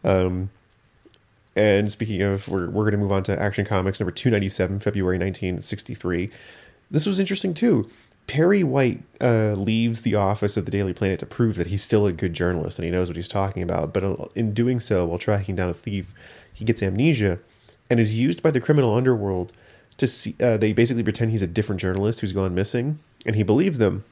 Um 0.04 0.50
and 1.56 1.90
speaking 1.90 2.22
of, 2.22 2.50
we're, 2.50 2.70
we're 2.70 2.84
going 2.84 2.92
to 2.92 2.98
move 2.98 3.14
on 3.14 3.24
to 3.24 3.42
Action 3.42 3.64
Comics 3.64 4.02
number 4.02 4.12
297, 4.12 4.80
February 4.82 5.16
1963. 5.16 6.30
This 6.92 7.06
was 7.06 7.18
interesting 7.18 7.54
too. 7.54 7.88
Perry 8.28 8.64
White 8.64 9.04
uh, 9.22 9.54
leaves 9.54 10.02
the 10.02 10.16
office 10.16 10.58
of 10.58 10.66
the 10.66 10.72
Daily 10.72 10.94
Planet 10.94 11.20
to 11.20 11.26
prove 11.26 11.56
that 11.56 11.68
he's 11.68 11.84
still 11.84 12.08
a 12.08 12.12
good 12.12 12.34
journalist 12.34 12.78
and 12.78 12.86
he 12.86 12.92
knows 12.92 13.08
what 13.08 13.16
he's 13.16 13.28
talking 13.28 13.64
about. 13.64 13.94
But 13.94 14.04
uh, 14.04 14.26
in 14.36 14.54
doing 14.54 14.80
so, 14.80 15.06
while 15.06 15.20
tracking 15.20 15.56
down 15.56 15.70
a 15.70 15.74
thief, 15.74 16.14
he 16.54 16.66
gets 16.66 16.84
amnesia 16.84 17.40
and 17.90 18.00
is 18.00 18.18
used 18.18 18.42
by 18.42 18.52
the 18.52 18.60
criminal 18.60 18.96
underworld 18.96 19.54
to 19.98 20.08
see. 20.08 20.36
Uh, 20.42 20.58
they 20.58 20.74
basically 20.74 21.04
pretend 21.04 21.32
he's 21.32 21.42
a 21.42 21.48
different 21.48 21.80
journalist 21.80 22.20
who's 22.20 22.34
gone 22.34 22.56
missing, 22.56 23.00
and 23.26 23.36
he 23.36 23.44
believes 23.44 23.78
them. 23.78 24.04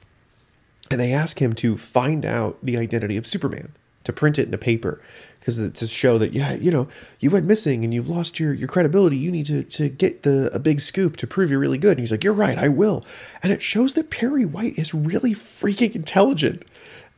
And 0.92 1.00
they 1.00 1.14
ask 1.14 1.42
him 1.42 1.54
to 1.54 1.78
find 1.78 2.26
out 2.26 2.58
the 2.62 2.78
identity 2.78 3.18
of 3.18 3.26
Superman, 3.26 3.74
to 4.04 4.14
print 4.14 4.38
it 4.38 4.48
in 4.48 4.54
a 4.54 4.58
paper, 4.58 5.02
because 5.40 5.72
to 5.72 5.88
show 5.88 6.18
that 6.18 6.34
yeah, 6.34 6.54
you 6.54 6.72
know, 6.72 6.88
you 7.20 7.30
went 7.30 7.46
missing 7.46 7.84
and 7.84 7.94
you've 7.94 8.10
lost 8.10 8.40
your, 8.40 8.54
your 8.54 8.68
credibility. 8.68 9.18
You 9.18 9.32
need 9.32 9.46
to 9.48 9.64
to 9.64 9.90
get 9.90 10.24
the 10.24 10.50
a 10.54 10.60
big 10.60 10.80
scoop 10.80 11.18
to 11.18 11.28
prove 11.28 11.50
you're 11.50 11.60
really 11.60 11.78
good. 11.78 11.92
And 11.92 12.00
he's 12.00 12.12
like, 12.12 12.24
you're 12.24 12.34
right, 12.34 12.58
I 12.58 12.70
will. 12.70 13.04
And 13.42 13.52
it 13.52 13.62
shows 13.62 13.94
that 13.94 14.10
Perry 14.10 14.46
White 14.46 14.78
is 14.78 14.94
really 14.94 15.34
freaking 15.34 15.96
intelligent 15.96 16.66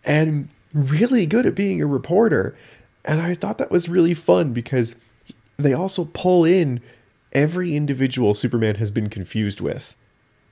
and 0.03 0.49
really 0.73 1.25
good 1.25 1.45
at 1.45 1.55
being 1.55 1.81
a 1.81 1.87
reporter. 1.87 2.55
And 3.03 3.21
I 3.21 3.35
thought 3.35 3.57
that 3.59 3.71
was 3.71 3.89
really 3.89 4.13
fun 4.13 4.53
because 4.53 4.95
they 5.57 5.73
also 5.73 6.05
pull 6.05 6.45
in 6.45 6.81
every 7.31 7.75
individual 7.75 8.33
Superman 8.33 8.75
has 8.75 8.89
been 8.89 9.09
confused 9.09 9.61
with 9.61 9.95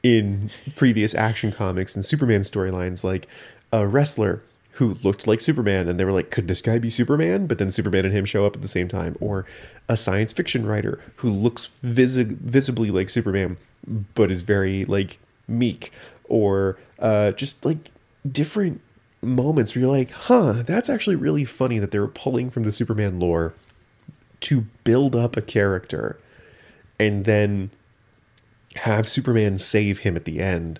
in 0.04 0.50
previous 0.76 1.16
action 1.16 1.52
comics 1.52 1.96
and 1.96 2.06
Superman 2.06 2.42
storylines, 2.42 3.04
like 3.04 3.28
a 3.72 3.88
wrestler 3.88 4.44
who 4.74 4.96
looked 5.04 5.28
like 5.28 5.40
Superman, 5.40 5.88
and 5.88 6.00
they 6.00 6.06
were 6.06 6.12
like, 6.12 6.32
could 6.32 6.48
this 6.48 6.62
guy 6.62 6.80
be 6.80 6.90
Superman? 6.90 7.48
But 7.48 7.58
then 7.60 7.72
Superman 7.72 8.06
and 8.06 8.14
him 8.14 8.26
show 8.26 8.46
up 8.46 8.56
at 8.56 8.62
the 8.62 8.68
same 8.68 8.88
time, 8.88 9.16
or 9.20 9.46
a 9.88 9.96
science 9.96 10.34
fiction 10.34 10.66
writer 10.66 11.00
who 11.18 11.30
looks 11.30 11.68
visi- 11.82 12.24
visibly 12.24 12.92
like 12.92 13.10
Superman, 13.10 13.58
but 14.16 14.32
is 14.32 14.42
very 14.42 14.86
like 14.86 15.20
meek, 15.48 15.92
or 16.26 16.78
uh, 17.00 17.32
just 17.32 17.64
like 17.64 17.90
different 18.30 18.82
moments 19.22 19.76
where 19.76 19.84
you're 19.84 19.92
like, 19.92 20.12
huh, 20.12 20.64
that's 20.66 20.90
actually 20.90 21.16
really 21.16 21.46
funny 21.46 21.80
that 21.80 21.92
they 21.92 22.00
were 22.00 22.08
pulling 22.08 22.50
from 22.50 22.64
the 22.64 22.72
Superman 22.72 23.20
lore 23.20 23.54
to 24.42 24.66
build 24.84 25.16
up 25.16 25.38
a 25.38 25.42
character 25.42 26.18
and 27.00 27.26
then 27.26 27.70
have 28.78 29.08
Superman 29.08 29.58
save 29.58 30.00
him 30.00 30.16
at 30.16 30.26
the 30.26 30.40
end. 30.40 30.80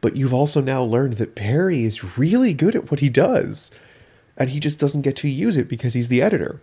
But 0.00 0.16
you've 0.16 0.34
also 0.34 0.60
now 0.60 0.82
learned 0.82 1.14
that 1.14 1.34
Perry 1.34 1.84
is 1.84 2.18
really 2.18 2.54
good 2.54 2.74
at 2.74 2.90
what 2.90 3.00
he 3.00 3.08
does. 3.08 3.70
And 4.36 4.50
he 4.50 4.60
just 4.60 4.78
doesn't 4.78 5.02
get 5.02 5.16
to 5.16 5.28
use 5.28 5.56
it 5.56 5.68
because 5.68 5.94
he's 5.94 6.08
the 6.08 6.22
editor. 6.22 6.60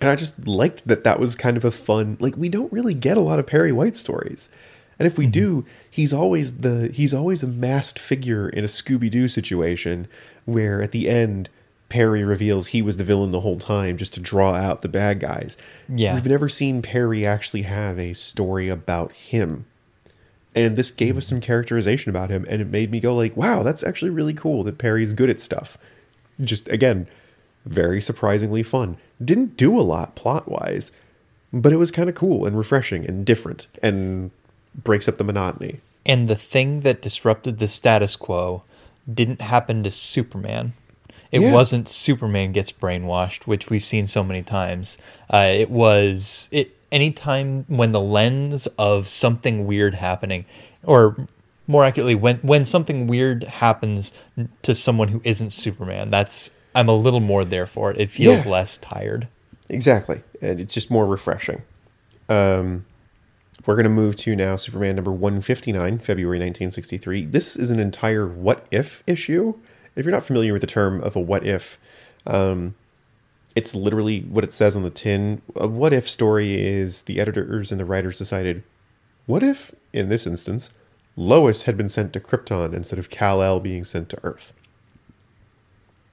And 0.00 0.10
I 0.10 0.16
just 0.16 0.46
liked 0.46 0.88
that 0.88 1.04
that 1.04 1.20
was 1.20 1.36
kind 1.36 1.56
of 1.56 1.64
a 1.64 1.70
fun, 1.70 2.16
like, 2.18 2.36
we 2.36 2.48
don't 2.48 2.72
really 2.72 2.94
get 2.94 3.16
a 3.16 3.20
lot 3.20 3.38
of 3.38 3.46
Perry 3.46 3.70
White 3.70 3.94
stories. 3.94 4.48
And 4.98 5.06
if 5.06 5.16
we 5.18 5.24
mm-hmm. 5.24 5.30
do, 5.32 5.64
he's 5.90 6.12
always 6.12 6.58
the 6.58 6.88
he's 6.92 7.14
always 7.14 7.42
a 7.42 7.48
masked 7.48 7.98
figure 7.98 8.48
in 8.48 8.64
a 8.64 8.68
Scooby 8.68 9.10
Doo 9.10 9.28
situation 9.28 10.06
where 10.44 10.82
at 10.82 10.92
the 10.92 11.08
end 11.08 11.48
Perry 11.88 12.24
reveals 12.24 12.68
he 12.68 12.82
was 12.82 12.96
the 12.96 13.04
villain 13.04 13.30
the 13.30 13.40
whole 13.40 13.56
time 13.56 13.96
just 13.96 14.14
to 14.14 14.20
draw 14.20 14.54
out 14.54 14.82
the 14.82 14.88
bad 14.88 15.20
guys. 15.20 15.56
Yeah. 15.88 16.14
We've 16.14 16.26
never 16.26 16.48
seen 16.48 16.82
Perry 16.82 17.26
actually 17.26 17.62
have 17.62 17.98
a 17.98 18.12
story 18.14 18.68
about 18.68 19.12
him. 19.12 19.66
And 20.54 20.76
this 20.76 20.90
gave 20.90 21.16
us 21.16 21.26
some 21.26 21.40
characterization 21.40 22.10
about 22.10 22.30
him 22.30 22.46
and 22.48 22.62
it 22.62 22.68
made 22.68 22.90
me 22.90 23.00
go 23.00 23.14
like, 23.14 23.36
wow, 23.36 23.62
that's 23.62 23.82
actually 23.82 24.10
really 24.10 24.34
cool 24.34 24.62
that 24.64 24.78
Perry's 24.78 25.12
good 25.12 25.28
at 25.30 25.40
stuff. 25.40 25.76
Just 26.40 26.68
again, 26.68 27.06
very 27.66 28.00
surprisingly 28.00 28.62
fun. 28.62 28.96
Didn't 29.24 29.56
do 29.56 29.78
a 29.78 29.82
lot 29.82 30.14
plot 30.14 30.48
wise, 30.48 30.92
but 31.52 31.72
it 31.72 31.76
was 31.76 31.90
kind 31.90 32.08
of 32.08 32.14
cool 32.14 32.46
and 32.46 32.56
refreshing 32.56 33.06
and 33.06 33.24
different 33.24 33.66
and 33.82 34.30
breaks 34.74 35.08
up 35.08 35.16
the 35.18 35.24
monotony. 35.24 35.80
And 36.06 36.28
the 36.28 36.36
thing 36.36 36.80
that 36.80 37.00
disrupted 37.02 37.58
the 37.58 37.68
status 37.68 38.14
quo 38.16 38.62
didn't 39.12 39.40
happen 39.40 39.82
to 39.82 39.90
Superman. 39.90 40.72
It 41.32 41.40
Yeah. 41.40 41.52
wasn't 41.52 41.88
Superman 41.88 42.52
gets 42.52 42.70
brainwashed, 42.70 43.46
which 43.46 43.68
we've 43.70 43.84
seen 43.84 44.06
so 44.06 44.22
many 44.22 44.42
times. 44.42 44.98
Uh, 45.32 45.48
it 45.52 45.70
was 45.70 46.48
it 46.52 46.76
anytime 46.94 47.64
when 47.68 47.92
the 47.92 48.00
lens 48.00 48.66
of 48.78 49.08
something 49.08 49.66
weird 49.66 49.94
happening, 49.96 50.46
or 50.84 51.26
more 51.66 51.84
accurately, 51.84 52.14
when 52.14 52.36
when 52.38 52.64
something 52.64 53.06
weird 53.06 53.44
happens 53.44 54.12
to 54.62 54.74
someone 54.74 55.08
who 55.08 55.20
isn't 55.24 55.50
Superman. 55.50 56.10
That's 56.10 56.50
I'm 56.74 56.88
a 56.88 56.94
little 56.94 57.20
more 57.20 57.44
there 57.44 57.66
for 57.66 57.90
it. 57.90 58.00
It 58.00 58.10
feels 58.10 58.44
Yeah. 58.46 58.52
less 58.52 58.78
tired. 58.78 59.28
Exactly. 59.70 60.22
And 60.42 60.60
it's 60.60 60.74
just 60.74 60.90
more 60.90 61.06
refreshing. 61.06 61.62
Um, 62.28 62.84
we're 63.66 63.76
going 63.76 63.84
to 63.84 63.90
move 63.90 64.16
to 64.16 64.34
now 64.36 64.56
Superman 64.56 64.96
number 64.96 65.12
159, 65.12 65.98
February 65.98 66.38
1963. 66.38 67.26
This 67.26 67.56
is 67.56 67.70
an 67.70 67.80
entire 67.80 68.26
what 68.26 68.66
if 68.70 69.02
issue. 69.06 69.54
If 69.96 70.04
you're 70.04 70.12
not 70.12 70.24
familiar 70.24 70.52
with 70.52 70.60
the 70.60 70.66
term 70.66 71.00
of 71.00 71.16
a 71.16 71.20
what 71.20 71.46
if, 71.46 71.78
um, 72.26 72.74
it's 73.54 73.74
literally 73.74 74.20
what 74.22 74.44
it 74.44 74.52
says 74.52 74.76
on 74.76 74.82
the 74.82 74.90
tin. 74.90 75.42
A 75.56 75.66
what 75.66 75.92
if 75.92 76.08
story 76.08 76.54
is 76.60 77.02
the 77.02 77.20
editors 77.20 77.70
and 77.70 77.80
the 77.80 77.84
writers 77.84 78.18
decided, 78.18 78.62
what 79.26 79.42
if, 79.42 79.74
in 79.92 80.08
this 80.08 80.26
instance, 80.26 80.70
Lois 81.16 81.62
had 81.62 81.76
been 81.76 81.88
sent 81.88 82.12
to 82.12 82.20
Krypton 82.20 82.74
instead 82.74 82.98
of 82.98 83.10
Kal 83.10 83.42
El 83.42 83.60
being 83.60 83.84
sent 83.84 84.08
to 84.10 84.18
Earth? 84.24 84.52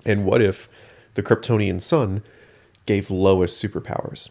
And 0.05 0.25
what 0.25 0.41
if 0.41 0.69
the 1.15 1.23
Kryptonian 1.23 1.81
sun 1.81 2.23
gave 2.85 3.11
Lois 3.11 3.59
superpowers? 3.59 4.29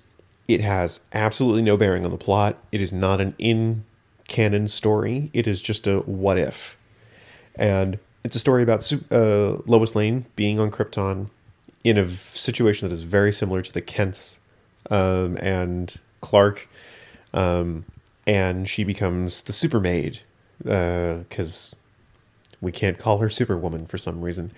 It 0.48 0.60
has 0.60 1.00
absolutely 1.12 1.62
no 1.62 1.76
bearing 1.76 2.04
on 2.04 2.10
the 2.10 2.16
plot. 2.16 2.58
It 2.72 2.80
is 2.80 2.92
not 2.92 3.20
an 3.20 3.34
in 3.38 3.84
canon 4.28 4.68
story. 4.68 5.30
It 5.32 5.46
is 5.46 5.60
just 5.60 5.86
a 5.86 6.00
what 6.00 6.38
if. 6.38 6.76
And 7.56 7.98
it's 8.24 8.36
a 8.36 8.40
story 8.40 8.62
about 8.62 8.92
uh, 9.10 9.56
Lois 9.66 9.94
Lane 9.94 10.26
being 10.36 10.58
on 10.58 10.70
Krypton 10.70 11.30
in 11.84 11.98
a 11.98 12.08
situation 12.08 12.88
that 12.88 12.92
is 12.92 13.02
very 13.02 13.32
similar 13.32 13.62
to 13.62 13.72
the 13.72 13.80
Kents 13.80 14.38
um, 14.90 15.36
and 15.40 15.96
Clark. 16.20 16.68
Um, 17.32 17.84
and 18.26 18.68
she 18.68 18.84
becomes 18.84 19.42
the 19.42 19.52
Supermaid 19.52 20.20
because 20.58 21.74
we 22.60 22.70
can't 22.72 22.98
call 22.98 23.18
her 23.18 23.30
Superwoman 23.30 23.86
for 23.86 23.98
some 23.98 24.20
reason. 24.20 24.52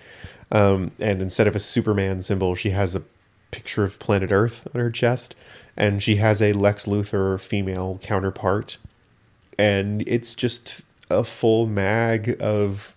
Um, 0.51 0.91
and 0.99 1.21
instead 1.21 1.47
of 1.47 1.55
a 1.55 1.59
Superman 1.59 2.21
symbol, 2.21 2.55
she 2.55 2.71
has 2.71 2.95
a 2.95 3.03
picture 3.51 3.83
of 3.83 3.99
planet 3.99 4.31
Earth 4.31 4.67
on 4.73 4.81
her 4.81 4.91
chest, 4.91 5.35
and 5.77 6.03
she 6.03 6.17
has 6.17 6.41
a 6.41 6.53
Lex 6.53 6.85
Luthor 6.85 7.39
female 7.39 7.99
counterpart. 8.01 8.77
And 9.57 10.03
it's 10.07 10.33
just 10.33 10.81
a 11.09 11.23
full 11.23 11.67
mag 11.67 12.35
of 12.41 12.95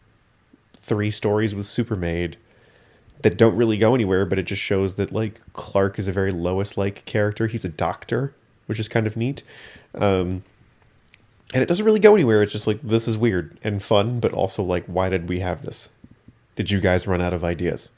three 0.74 1.10
stories 1.10 1.54
with 1.54 1.66
Supermaid 1.66 2.34
that 3.26 3.36
don't 3.36 3.56
really 3.56 3.76
go 3.76 3.92
anywhere, 3.92 4.24
but 4.24 4.38
it 4.38 4.44
just 4.44 4.62
shows 4.62 4.94
that 4.94 5.10
like 5.10 5.40
Clark 5.52 5.98
is 5.98 6.06
a 6.06 6.12
very 6.12 6.30
Lois 6.30 6.78
like 6.78 7.04
character. 7.06 7.48
He's 7.48 7.64
a 7.64 7.68
doctor, 7.68 8.32
which 8.66 8.78
is 8.78 8.86
kind 8.86 9.04
of 9.04 9.16
neat. 9.16 9.42
Um, 9.96 10.44
and 11.52 11.60
it 11.60 11.66
doesn't 11.66 11.84
really 11.84 11.98
go 11.98 12.14
anywhere. 12.14 12.40
It's 12.40 12.52
just 12.52 12.68
like 12.68 12.80
this 12.82 13.08
is 13.08 13.18
weird 13.18 13.58
and 13.64 13.82
fun, 13.82 14.20
but 14.20 14.32
also 14.32 14.62
like, 14.62 14.86
why 14.86 15.08
did 15.08 15.28
we 15.28 15.40
have 15.40 15.62
this? 15.62 15.88
Did 16.54 16.70
you 16.70 16.80
guys 16.80 17.08
run 17.08 17.20
out 17.20 17.32
of 17.32 17.42
ideas? 17.42 17.90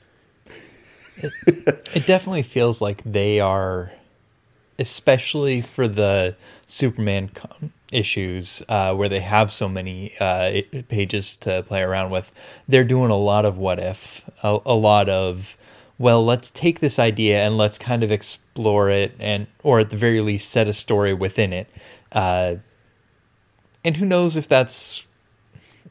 It 1.46 2.06
definitely 2.06 2.42
feels 2.42 2.80
like 2.80 3.02
they 3.04 3.38
are, 3.38 3.92
especially 4.78 5.60
for 5.60 5.86
the 5.86 6.36
Superman 6.66 7.28
com- 7.34 7.74
issues 7.92 8.62
uh, 8.68 8.94
where 8.94 9.08
they 9.08 9.20
have 9.20 9.50
so 9.50 9.68
many 9.68 10.12
uh, 10.20 10.62
pages 10.88 11.36
to 11.36 11.62
play 11.62 11.82
around 11.82 12.10
with. 12.10 12.32
They're 12.68 12.84
doing 12.84 13.10
a 13.10 13.16
lot 13.16 13.44
of 13.44 13.58
what 13.58 13.78
if, 13.78 14.24
a, 14.42 14.58
a 14.66 14.74
lot 14.74 15.08
of, 15.08 15.56
well, 15.98 16.24
let's 16.24 16.50
take 16.50 16.80
this 16.80 16.98
idea 16.98 17.44
and 17.44 17.56
let's 17.56 17.78
kind 17.78 18.02
of 18.02 18.10
explore 18.10 18.90
it, 18.90 19.14
and 19.18 19.46
or 19.62 19.80
at 19.80 19.90
the 19.90 19.96
very 19.96 20.20
least 20.20 20.50
set 20.50 20.68
a 20.68 20.72
story 20.72 21.14
within 21.14 21.52
it. 21.52 21.68
Uh, 22.12 22.56
and 23.84 23.96
who 23.96 24.04
knows 24.04 24.36
if 24.36 24.48
that's 24.48 25.06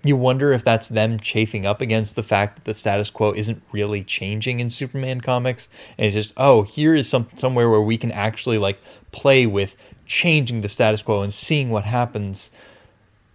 you 0.03 0.15
wonder 0.15 0.53
if 0.53 0.63
that's 0.63 0.89
them 0.89 1.19
chafing 1.19 1.65
up 1.65 1.81
against 1.81 2.15
the 2.15 2.23
fact 2.23 2.55
that 2.55 2.65
the 2.65 2.73
status 2.73 3.09
quo 3.09 3.33
isn't 3.33 3.61
really 3.71 4.03
changing 4.03 4.59
in 4.59 4.69
Superman 4.69 5.21
comics, 5.21 5.67
and 5.97 6.05
it's 6.05 6.13
just 6.13 6.33
oh, 6.37 6.61
here 6.61 6.95
is 6.95 7.09
some 7.09 7.27
somewhere 7.35 7.69
where 7.69 7.81
we 7.81 7.97
can 7.97 8.11
actually 8.11 8.57
like 8.57 8.79
play 9.11 9.45
with 9.45 9.75
changing 10.07 10.61
the 10.61 10.69
status 10.69 11.03
quo 11.03 11.21
and 11.21 11.33
seeing 11.33 11.69
what 11.69 11.83
happens. 11.83 12.49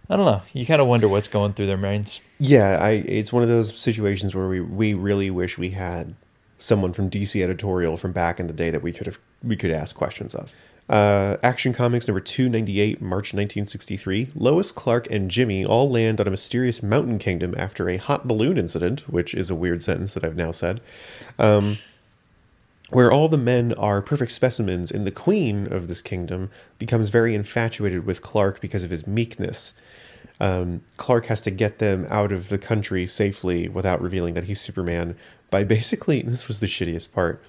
I 0.09 0.17
don't 0.17 0.25
know. 0.25 0.41
You 0.51 0.65
kind 0.65 0.81
of 0.81 0.87
wonder 0.87 1.07
what's 1.07 1.27
going 1.27 1.53
through 1.53 1.67
their 1.67 1.77
minds. 1.77 2.19
Yeah, 2.39 2.77
I 2.81 2.89
it's 2.91 3.31
one 3.31 3.43
of 3.43 3.49
those 3.49 3.77
situations 3.77 4.35
where 4.35 4.47
we 4.47 4.59
we 4.59 4.93
really 4.93 5.29
wish 5.29 5.57
we 5.57 5.71
had 5.71 6.15
someone 6.57 6.93
from 6.93 7.09
DC 7.09 7.41
editorial 7.43 7.97
from 7.97 8.11
back 8.11 8.39
in 8.39 8.47
the 8.47 8.53
day 8.53 8.69
that 8.69 8.81
we 8.81 8.91
could 8.91 9.05
have 9.05 9.19
we 9.41 9.55
could 9.55 9.71
ask 9.71 9.95
questions 9.95 10.35
of. 10.35 10.53
Uh, 10.89 11.37
Action 11.41 11.71
Comics 11.71 12.09
number 12.09 12.19
298, 12.19 13.01
March 13.01 13.33
1963. 13.33 14.27
Lois, 14.35 14.71
Clark, 14.71 15.09
and 15.09 15.31
Jimmy 15.31 15.65
all 15.65 15.89
land 15.89 16.19
on 16.19 16.27
a 16.27 16.31
mysterious 16.31 16.83
mountain 16.83 17.19
kingdom 17.19 17.55
after 17.57 17.89
a 17.89 17.95
hot 17.95 18.27
balloon 18.27 18.57
incident, 18.57 19.07
which 19.09 19.33
is 19.33 19.49
a 19.49 19.55
weird 19.55 19.81
sentence 19.81 20.13
that 20.13 20.25
I've 20.25 20.35
now 20.35 20.51
said. 20.51 20.81
Um, 21.39 21.77
where 22.93 23.11
all 23.11 23.27
the 23.27 23.37
men 23.37 23.73
are 23.73 24.01
perfect 24.01 24.31
specimens, 24.31 24.91
and 24.91 25.05
the 25.05 25.11
queen 25.11 25.71
of 25.71 25.87
this 25.87 26.01
kingdom 26.01 26.49
becomes 26.77 27.09
very 27.09 27.33
infatuated 27.33 28.05
with 28.05 28.21
Clark 28.21 28.61
because 28.61 28.83
of 28.83 28.91
his 28.91 29.07
meekness. 29.07 29.73
Um, 30.39 30.81
Clark 30.97 31.25
has 31.27 31.41
to 31.43 31.51
get 31.51 31.79
them 31.79 32.05
out 32.09 32.31
of 32.31 32.49
the 32.49 32.57
country 32.57 33.07
safely 33.07 33.67
without 33.67 34.01
revealing 34.01 34.33
that 34.35 34.45
he's 34.45 34.61
Superman 34.61 35.15
by 35.49 35.63
basically, 35.77 36.21
this 36.21 36.47
was 36.47 36.59
the 36.59 36.67
shittiest 36.67 37.13
part, 37.13 37.41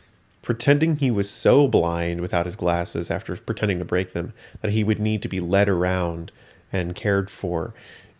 pretending 0.43 0.97
he 0.97 1.11
was 1.11 1.31
so 1.31 1.69
blind 1.69 2.21
without 2.21 2.47
his 2.47 2.57
glasses 2.57 3.11
after 3.11 3.37
pretending 3.37 3.79
to 3.79 3.85
break 3.85 4.13
them 4.13 4.33
that 4.61 4.73
he 4.73 4.85
would 4.85 5.01
need 5.01 5.23
to 5.23 5.29
be 5.29 5.41
led 5.41 5.69
around 5.69 6.33
and 6.73 6.95
cared 6.95 7.31
for 7.31 7.73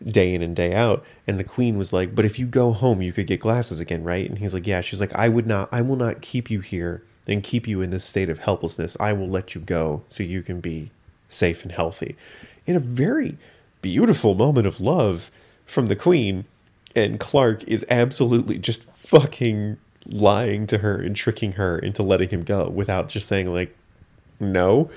day 0.03 0.33
in 0.33 0.41
and 0.41 0.55
day 0.55 0.73
out. 0.73 1.03
And 1.25 1.39
the 1.39 1.43
queen 1.43 1.77
was 1.77 1.93
like, 1.93 2.13
But 2.13 2.25
if 2.25 2.37
you 2.37 2.45
go 2.45 2.73
home, 2.73 3.01
you 3.01 3.13
could 3.13 3.27
get 3.27 3.39
glasses 3.39 3.79
again, 3.79 4.03
right? 4.03 4.27
And 4.29 4.39
he's 4.39 4.53
like, 4.53 4.67
Yeah. 4.67 4.81
She's 4.81 5.01
like, 5.01 5.13
I 5.13 5.29
would 5.29 5.47
not, 5.47 5.69
I 5.71 5.81
will 5.81 5.95
not 5.95 6.21
keep 6.21 6.49
you 6.49 6.59
here 6.59 7.03
and 7.27 7.43
keep 7.43 7.67
you 7.67 7.81
in 7.81 7.89
this 7.89 8.05
state 8.05 8.29
of 8.29 8.39
helplessness. 8.39 8.95
I 8.99 9.13
will 9.13 9.29
let 9.29 9.55
you 9.55 9.61
go 9.61 10.03
so 10.09 10.23
you 10.23 10.41
can 10.43 10.59
be 10.61 10.91
safe 11.27 11.63
and 11.63 11.71
healthy. 11.71 12.15
In 12.65 12.75
a 12.75 12.79
very 12.79 13.37
beautiful 13.81 14.33
moment 14.33 14.65
of 14.65 14.81
love 14.81 15.29
from 15.65 15.85
the 15.87 15.95
queen. 15.95 16.45
And 16.95 17.19
Clark 17.19 17.63
is 17.65 17.85
absolutely 17.89 18.57
just 18.57 18.83
fucking 18.93 19.77
lying 20.07 20.65
to 20.67 20.79
her 20.79 20.95
and 20.99 21.15
tricking 21.15 21.53
her 21.53 21.77
into 21.77 22.01
letting 22.01 22.29
him 22.29 22.43
go 22.43 22.69
without 22.69 23.09
just 23.09 23.27
saying, 23.27 23.51
like, 23.53 23.75
no. 24.39 24.89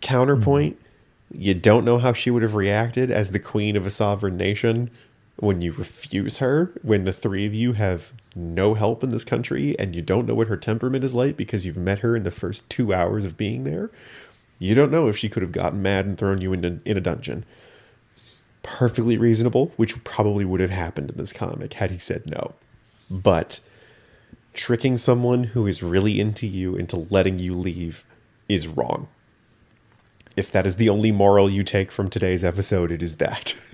Counterpoint, 0.00 0.76
mm-hmm. 0.76 1.40
you 1.40 1.54
don't 1.54 1.84
know 1.84 1.98
how 1.98 2.12
she 2.12 2.30
would 2.30 2.42
have 2.42 2.54
reacted 2.54 3.10
as 3.10 3.30
the 3.30 3.38
queen 3.38 3.76
of 3.76 3.86
a 3.86 3.90
sovereign 3.90 4.36
nation 4.36 4.90
when 5.36 5.60
you 5.60 5.72
refuse 5.72 6.38
her, 6.38 6.72
when 6.82 7.04
the 7.04 7.12
three 7.12 7.44
of 7.46 7.54
you 7.54 7.72
have 7.72 8.12
no 8.36 8.74
help 8.74 9.02
in 9.02 9.10
this 9.10 9.24
country 9.24 9.78
and 9.78 9.94
you 9.94 10.02
don't 10.02 10.26
know 10.26 10.34
what 10.34 10.48
her 10.48 10.56
temperament 10.56 11.04
is 11.04 11.14
like 11.14 11.36
because 11.36 11.66
you've 11.66 11.76
met 11.76 12.00
her 12.00 12.14
in 12.14 12.22
the 12.22 12.30
first 12.30 12.68
two 12.70 12.94
hours 12.94 13.24
of 13.24 13.36
being 13.36 13.64
there. 13.64 13.90
You 14.58 14.74
don't 14.74 14.92
know 14.92 15.08
if 15.08 15.16
she 15.16 15.28
could 15.28 15.42
have 15.42 15.52
gotten 15.52 15.82
mad 15.82 16.06
and 16.06 16.16
thrown 16.16 16.40
you 16.40 16.52
in 16.52 16.64
a, 16.64 16.78
in 16.88 16.96
a 16.96 17.00
dungeon. 17.00 17.44
Perfectly 18.62 19.18
reasonable, 19.18 19.72
which 19.76 20.02
probably 20.04 20.44
would 20.44 20.60
have 20.60 20.70
happened 20.70 21.10
in 21.10 21.16
this 21.16 21.32
comic 21.32 21.74
had 21.74 21.90
he 21.90 21.98
said 21.98 22.26
no. 22.26 22.54
But 23.10 23.60
tricking 24.54 24.96
someone 24.96 25.44
who 25.44 25.66
is 25.66 25.82
really 25.82 26.20
into 26.20 26.46
you 26.46 26.76
into 26.76 27.06
letting 27.10 27.40
you 27.40 27.54
leave 27.54 28.04
is 28.48 28.68
wrong. 28.68 29.08
If 30.36 30.50
that 30.52 30.66
is 30.66 30.76
the 30.76 30.88
only 30.88 31.12
moral 31.12 31.50
you 31.50 31.62
take 31.62 31.92
from 31.92 32.08
today's 32.08 32.44
episode, 32.44 32.90
it 32.90 33.02
is 33.02 33.16
that. 33.16 33.56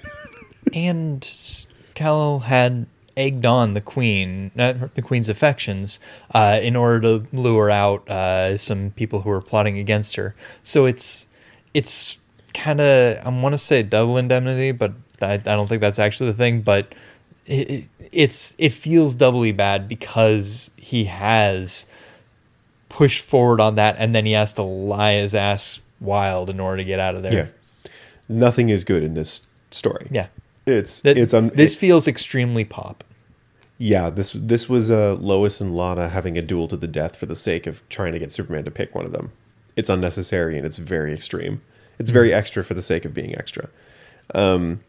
and 0.75 1.67
Cal 1.95 2.40
had 2.40 2.87
egged 3.17 3.45
on 3.45 3.75
the 3.75 3.81
queen, 3.81 4.50
not 4.55 4.95
the 4.95 5.02
queen's 5.02 5.29
affections, 5.29 6.00
uh, 6.35 6.59
in 6.62 6.76
order 6.76 7.00
to 7.00 7.26
lure 7.37 7.71
out 7.71 8.09
uh, 8.09 8.57
some 8.57 8.90
people 8.93 9.21
who 9.21 9.31
were 9.31 9.40
plotting 9.40 9.79
against 9.79 10.17
her. 10.17 10.35
So 10.62 10.87
it's 10.87 11.29
it's 11.75 12.21
kind 12.55 12.81
of 12.81 13.25
I 13.25 13.29
want 13.29 13.52
to 13.52 13.59
say 13.59 13.83
double 13.83 14.17
indemnity, 14.17 14.73
but 14.73 14.93
I, 15.21 15.35
I 15.35 15.38
don't 15.38 15.69
think 15.69 15.81
that's 15.81 15.99
actually 15.99 16.31
the 16.31 16.37
thing. 16.37 16.62
But 16.62 16.95
it, 17.47 17.88
it's 18.12 18.55
it 18.59 18.73
feels 18.73 19.14
doubly 19.14 19.52
bad 19.52 19.88
because 19.88 20.71
he 20.76 21.05
has 21.05 21.87
pushed 22.88 23.25
forward 23.25 23.61
on 23.61 23.75
that, 23.76 23.97
and 23.99 24.14
then 24.14 24.26
he 24.26 24.33
has 24.33 24.52
to 24.55 24.62
lie 24.62 25.14
his 25.14 25.35
ass 25.35 25.81
wild 26.00 26.50
in 26.50 26.61
order 26.61 26.79
to 26.79 26.85
get 26.85 27.00
out 27.00 27.14
of 27.14 27.23
there. 27.23 27.33
Yeah, 27.33 27.90
nothing 28.29 28.69
is 28.69 28.85
good 28.85 29.02
in 29.02 29.14
this 29.14 29.47
story. 29.71 30.09
Yeah, 30.11 30.29
it's 30.67 31.00
That- 31.00 31.19
it's 31.19 31.35
un- 31.35 31.50
this 31.55 31.75
it- 31.75 31.79
feels 31.79 32.07
extremely 32.09 32.64
pop. 32.64 33.05
yeah 33.79 34.11
this 34.11 34.33
this 34.33 34.69
was 34.69 34.90
uh, 34.90 35.14
Lois 35.14 35.61
and 35.61 35.75
Lana 35.76 36.09
having 36.09 36.37
a 36.37 36.43
duel 36.43 36.69
to 36.69 36.76
the 36.76 36.88
death 36.88 37.17
for 37.17 37.26
the 37.26 37.35
sake 37.37 37.67
of 37.67 37.83
trying 37.88 38.12
to 38.12 38.19
get 38.19 38.33
Superman 38.33 38.64
to 38.64 38.71
pick 38.71 38.95
one 38.95 39.05
of 39.07 39.12
them. 39.12 39.33
It's 39.76 39.88
unnecessary 39.88 40.57
and 40.57 40.67
it's 40.67 40.76
very 40.79 41.12
extreme. 41.14 41.62
It's 41.99 42.11
very 42.11 42.33
extra 42.33 42.62
for 42.64 42.75
the 42.75 42.83
sake 42.83 43.05
of 43.05 43.14
being 43.14 43.35
extra. 43.37 43.69
Um, 44.35 44.81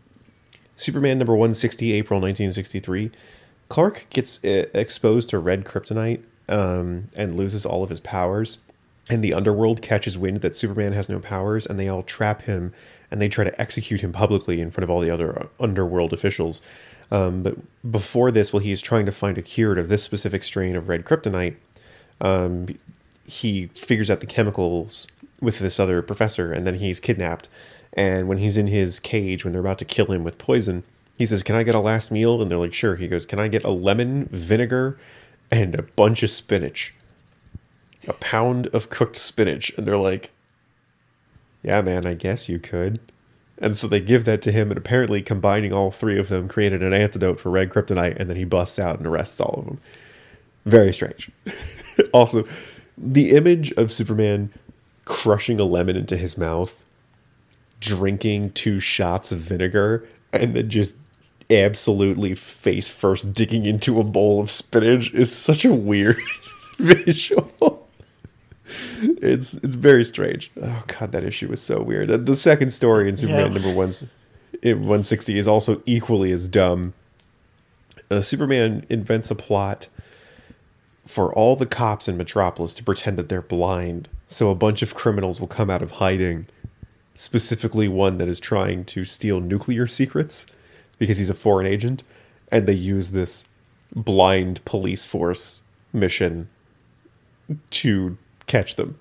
Superman 0.78 1.18
number 1.20 1.34
160, 1.34 1.92
April 1.94 2.20
1963. 2.20 3.12
Clark 3.70 4.08
gets 4.10 4.44
uh, 4.44 4.66
exposed 4.74 5.30
to 5.30 5.40
red 5.40 5.64
kryptonite 5.64 6.22
um, 6.50 7.08
and 7.16 7.36
loses 7.36 7.66
all 7.66 7.84
of 7.84 7.90
his 7.90 8.00
powers. 8.00 8.58
And 9.10 9.24
the 9.24 9.34
underworld 9.34 9.82
catches 9.82 10.18
wind 10.18 10.42
that 10.42 10.56
Superman 10.56 10.94
has 10.94 11.10
no 11.10 11.20
powers, 11.20 11.66
and 11.66 11.80
they 11.80 11.88
all 11.90 12.02
trap 12.04 12.44
him 12.44 12.74
and 13.12 13.22
they 13.22 13.30
try 13.30 13.44
to 13.44 13.62
execute 13.62 14.02
him 14.02 14.12
publicly 14.12 14.62
in 14.62 14.72
front 14.72 14.84
of 14.84 14.90
all 14.90 15.02
the 15.02 15.10
other 15.10 15.50
underworld 15.60 16.14
officials. 16.14 16.62
Um, 17.12 17.44
but 17.44 17.58
before 17.92 18.32
this, 18.32 18.54
while 18.54 18.62
he 18.62 18.72
is 18.72 18.82
trying 18.82 19.06
to 19.06 19.12
find 19.12 19.38
a 19.38 19.42
cure 19.42 19.76
to 19.76 19.84
this 19.84 20.02
specific 20.02 20.44
strain 20.44 20.76
of 20.78 20.88
red 20.88 21.04
kryptonite, 21.04 21.56
um, 22.22 22.68
he 23.26 23.68
figures 23.68 24.10
out 24.10 24.22
the 24.22 24.26
chemicals 24.26 25.08
with 25.42 25.60
this 25.60 25.80
other 25.80 26.02
professor, 26.02 26.54
and 26.54 26.66
then 26.66 26.76
he's 26.76 27.00
kidnapped. 27.00 27.50
And 27.94 28.28
when 28.30 28.38
he's 28.38 28.58
in 28.58 28.68
his 28.68 29.00
cage, 29.00 29.44
when 29.44 29.52
they're 29.52 29.62
about 29.62 29.80
to 29.80 29.86
kill 29.86 30.06
him 30.06 30.24
with 30.24 30.38
poison, 30.38 30.84
he 31.18 31.26
says, 31.26 31.44
"Can 31.44 31.56
I 31.56 31.64
get 31.64 31.76
a 31.76 31.80
last 31.80 32.12
meal?" 32.12 32.42
And 32.42 32.50
they're 32.50 32.58
like, 32.58 32.74
"Sure." 32.74 32.96
He 32.96 33.08
goes, 33.08 33.26
"Can 33.26 33.40
I 33.40 33.50
get 33.50 33.64
a 33.64 33.70
lemon, 33.70 34.30
vinegar, 34.32 34.98
and 35.52 35.76
a 35.76 35.82
bunch 35.82 36.24
of 36.24 36.32
spinach? 36.32 36.94
A 38.08 38.14
pound 38.14 38.68
of 38.68 38.90
cooked 38.90 39.18
spinach?" 39.18 39.74
And 39.78 39.86
they're 39.86 39.98
like, 39.98 40.32
"Yeah, 41.64 41.82
man, 41.82 42.06
I 42.06 42.14
guess 42.14 42.50
you 42.50 42.60
could." 42.60 43.00
And 43.58 43.78
so 43.78 43.88
they 43.88 44.02
give 44.02 44.26
that 44.26 44.42
to 44.44 44.52
him, 44.52 44.72
and 44.72 44.78
apparently 44.78 45.22
combining 45.22 45.72
all 45.72 45.92
three 45.92 46.20
of 46.20 46.30
them 46.30 46.48
created 46.48 46.82
an 46.82 46.94
antidote 46.94 47.40
for 47.40 47.52
red 47.52 47.70
kryptonite, 47.70 48.18
and 48.18 48.30
then 48.30 48.38
he 48.38 48.44
busts 48.44 48.80
out 48.80 48.98
and 48.98 49.06
arrests 49.06 49.40
all 49.40 49.60
of 49.60 49.66
them. 49.66 49.80
Very 50.66 50.92
strange. 50.92 51.30
also, 52.14 52.46
the 52.98 53.32
image 53.32 53.72
of 53.74 53.92
Superman 53.92 54.52
crushing 55.06 55.60
a 55.60 55.64
lemon 55.64 55.96
into 55.96 56.18
his 56.18 56.38
mouth, 56.38 56.84
drinking 57.80 58.52
two 58.52 58.80
shots 58.80 59.32
of 59.32 59.40
vinegar, 59.40 60.08
and 60.34 60.56
then 60.56 60.70
just 60.70 60.96
absolutely 61.52 62.34
face 62.34 62.90
first 62.90 63.34
digging 63.34 63.66
into 63.66 64.00
a 64.00 64.04
bowl 64.04 64.40
of 64.40 64.50
spinach 64.50 65.14
is 65.14 65.36
such 65.36 65.66
a 65.66 65.74
weird 65.74 66.18
visual. 66.80 67.88
It's 69.02 69.56
it's 69.56 69.76
very 69.76 70.04
strange. 70.04 70.52
Oh 70.62 70.84
god, 70.88 71.12
that 71.12 71.24
issue 71.24 71.48
was 71.48 71.62
so 71.62 71.82
weird. 71.82 72.26
The 72.26 72.36
second 72.36 72.70
story 72.72 73.10
in 73.10 73.16
Superman 73.16 73.48
Yeah. 73.54 73.60
number 73.62 73.74
one, 73.74 73.92
in 74.62 74.80
160 74.80 75.38
is 75.38 75.48
also 75.48 75.82
equally 75.86 76.32
as 76.32 76.48
dumb. 76.48 76.94
Uh, 78.10 78.22
Superman 78.22 78.86
invents 78.90 79.32
a 79.32 79.36
plot 79.36 79.88
for 81.06 81.34
all 81.34 81.56
the 81.56 81.66
cops 81.66 82.08
in 82.08 82.18
Metropolis 82.18 82.74
to 82.76 82.84
pretend 82.84 83.18
that 83.18 83.30
they're 83.30 83.42
blind, 83.42 84.08
so 84.28 84.50
a 84.50 84.56
bunch 84.56 84.82
of 84.82 84.94
criminals 84.96 85.40
will 85.40 85.48
come 85.48 85.70
out 85.70 85.82
of 85.82 85.92
hiding. 85.92 86.46
Specifically, 87.14 87.88
one 87.88 88.18
that 88.18 88.28
is 88.28 88.40
trying 88.40 88.86
to 88.86 89.04
steal 89.04 89.42
nuclear 89.42 89.88
secrets 89.88 90.46
because 90.98 91.18
he's 91.18 91.30
a 91.30 91.34
foreign 91.34 91.66
agent, 91.68 92.04
and 92.52 92.66
they 92.68 92.74
use 92.74 93.12
this 93.12 93.46
blind 93.96 94.64
police 94.64 95.06
force 95.06 95.62
mission 95.92 96.48
to 97.70 98.18
catch 98.48 98.76
them. 98.76 98.98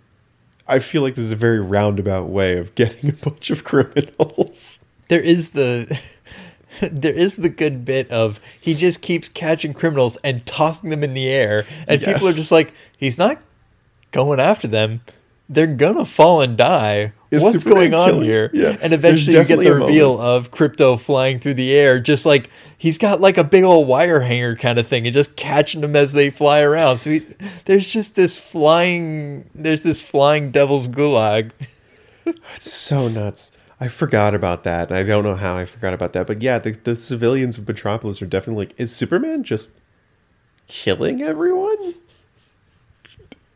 I 0.66 0.78
feel 0.78 1.02
like 1.02 1.14
this 1.14 1.24
is 1.24 1.32
a 1.32 1.36
very 1.36 1.60
roundabout 1.60 2.28
way 2.28 2.56
of 2.56 2.74
getting 2.74 3.10
a 3.10 3.12
bunch 3.12 3.50
of 3.50 3.64
criminals. 3.64 4.80
there 5.08 5.20
is 5.20 5.50
the 5.50 6.00
there 6.80 7.12
is 7.14 7.36
the 7.36 7.48
good 7.48 7.84
bit 7.84 8.10
of 8.10 8.40
he 8.60 8.74
just 8.74 9.00
keeps 9.00 9.28
catching 9.28 9.74
criminals 9.74 10.16
and 10.22 10.46
tossing 10.46 10.90
them 10.90 11.02
in 11.02 11.14
the 11.14 11.28
air 11.28 11.66
and 11.88 12.00
people 12.00 12.28
are 12.28 12.32
just 12.32 12.52
like 12.52 12.72
he's 12.96 13.18
not 13.18 13.42
going 14.12 14.38
after 14.38 14.68
them 14.68 15.00
they're 15.48 15.66
gonna 15.66 16.04
fall 16.04 16.40
and 16.40 16.56
die 16.56 17.12
Is 17.30 17.42
what's 17.42 17.62
Superman 17.62 17.90
going 17.92 17.94
on 17.94 18.08
killing- 18.10 18.24
here 18.24 18.50
Yeah. 18.52 18.76
and 18.82 18.92
eventually 18.92 19.36
you 19.36 19.44
get 19.44 19.60
the 19.60 19.72
reveal 19.74 20.18
of 20.20 20.50
Krypto 20.50 20.98
flying 20.98 21.38
through 21.38 21.54
the 21.54 21.72
air 21.72 22.00
just 22.00 22.26
like 22.26 22.50
he's 22.76 22.98
got 22.98 23.20
like 23.20 23.38
a 23.38 23.44
big 23.44 23.62
old 23.62 23.86
wire 23.86 24.20
hanger 24.20 24.56
kind 24.56 24.78
of 24.78 24.86
thing 24.88 25.06
and 25.06 25.14
just 25.14 25.36
catching 25.36 25.80
them 25.80 25.94
as 25.94 26.12
they 26.12 26.28
fly 26.30 26.60
around 26.60 26.98
so 26.98 27.10
he, 27.10 27.20
there's 27.66 27.92
just 27.92 28.16
this 28.16 28.38
flying 28.38 29.48
there's 29.54 29.82
this 29.84 30.00
flying 30.00 30.50
devil's 30.50 30.88
gulag 30.88 31.50
It's 32.56 32.70
so 32.72 33.08
nuts. 33.08 33.52
I 33.80 33.88
forgot 33.88 34.34
about 34.34 34.62
that. 34.64 34.88
and 34.90 34.96
I 34.98 35.02
don't 35.02 35.24
know 35.24 35.34
how 35.36 35.56
I 35.56 35.64
forgot 35.64 35.94
about 35.94 36.12
that. 36.12 36.26
But 36.26 36.42
yeah, 36.42 36.58
the, 36.58 36.72
the 36.72 36.94
civilians 36.94 37.56
of 37.58 37.66
Metropolis 37.66 38.20
are 38.20 38.26
definitely 38.26 38.66
like, 38.66 38.74
is 38.78 38.94
Superman 38.94 39.42
just 39.42 39.70
killing 40.68 41.22
everyone? 41.22 41.94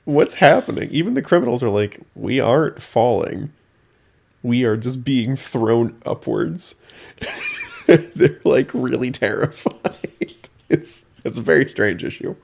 What's 0.05 0.35
happening? 0.35 0.89
Even 0.91 1.15
the 1.15 1.23
criminals 1.23 1.63
are 1.63 1.69
like, 1.69 2.01
we 2.15 2.41
aren't 2.41 2.81
falling. 2.83 3.53
We 4.45 4.65
are 4.65 4.77
just 4.77 5.03
being 5.05 5.35
thrown 5.35 6.01
upwards. 6.07 6.77
They're 7.87 8.39
like 8.45 8.71
really 8.73 9.11
terrified. 9.11 9.81
It's 10.71 11.05
it's 11.25 11.39
a 11.39 11.43
very 11.43 11.69
strange 11.69 12.03
issue. 12.03 12.35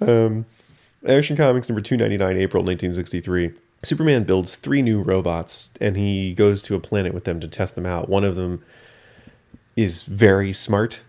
Um, 0.00 0.46
Action 1.06 1.36
Comics 1.36 1.68
number 1.68 1.80
299, 1.80 2.40
April 2.40 2.62
1963. 2.62 3.52
Superman 3.82 4.24
builds 4.24 4.56
three 4.56 4.82
new 4.82 5.02
robots 5.02 5.72
and 5.80 5.96
he 5.96 6.32
goes 6.32 6.62
to 6.62 6.74
a 6.74 6.80
planet 6.80 7.12
with 7.12 7.24
them 7.24 7.40
to 7.40 7.48
test 7.48 7.74
them 7.74 7.86
out. 7.86 8.08
One 8.08 8.24
of 8.24 8.36
them 8.36 8.62
is 9.76 10.04
very 10.04 10.52
smart. 10.52 11.00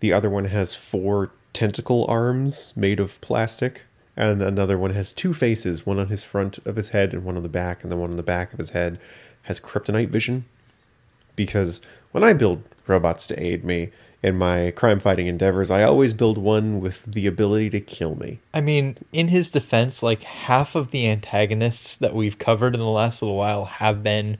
The 0.00 0.12
other 0.12 0.30
one 0.30 0.46
has 0.46 0.74
four 0.74 1.30
tentacle 1.52 2.06
arms 2.08 2.72
made 2.76 3.00
of 3.00 3.20
plastic. 3.20 3.82
And 4.16 4.42
another 4.42 4.76
one 4.76 4.92
has 4.92 5.12
two 5.12 5.32
faces, 5.34 5.86
one 5.86 5.98
on 5.98 6.08
his 6.08 6.22
front 6.22 6.58
of 6.66 6.76
his 6.76 6.90
head 6.90 7.12
and 7.12 7.24
one 7.24 7.36
on 7.36 7.42
the 7.42 7.48
back. 7.48 7.82
And 7.82 7.90
the 7.90 7.96
one 7.96 8.10
on 8.10 8.16
the 8.16 8.22
back 8.22 8.52
of 8.52 8.58
his 8.58 8.70
head 8.70 9.00
has 9.42 9.60
kryptonite 9.60 10.08
vision. 10.08 10.44
Because 11.34 11.80
when 12.12 12.22
I 12.22 12.32
build 12.32 12.62
robots 12.86 13.26
to 13.28 13.42
aid 13.42 13.64
me 13.64 13.90
in 14.22 14.36
my 14.36 14.70
crime 14.70 15.00
fighting 15.00 15.26
endeavors, 15.26 15.70
I 15.70 15.82
always 15.82 16.12
build 16.12 16.38
one 16.38 16.80
with 16.80 17.04
the 17.04 17.26
ability 17.26 17.70
to 17.70 17.80
kill 17.80 18.14
me. 18.14 18.38
I 18.54 18.60
mean, 18.60 18.96
in 19.12 19.28
his 19.28 19.50
defense, 19.50 20.02
like 20.02 20.22
half 20.22 20.74
of 20.74 20.90
the 20.90 21.08
antagonists 21.08 21.96
that 21.96 22.14
we've 22.14 22.38
covered 22.38 22.74
in 22.74 22.80
the 22.80 22.86
last 22.86 23.22
little 23.22 23.36
while 23.36 23.64
have 23.64 24.02
been 24.02 24.38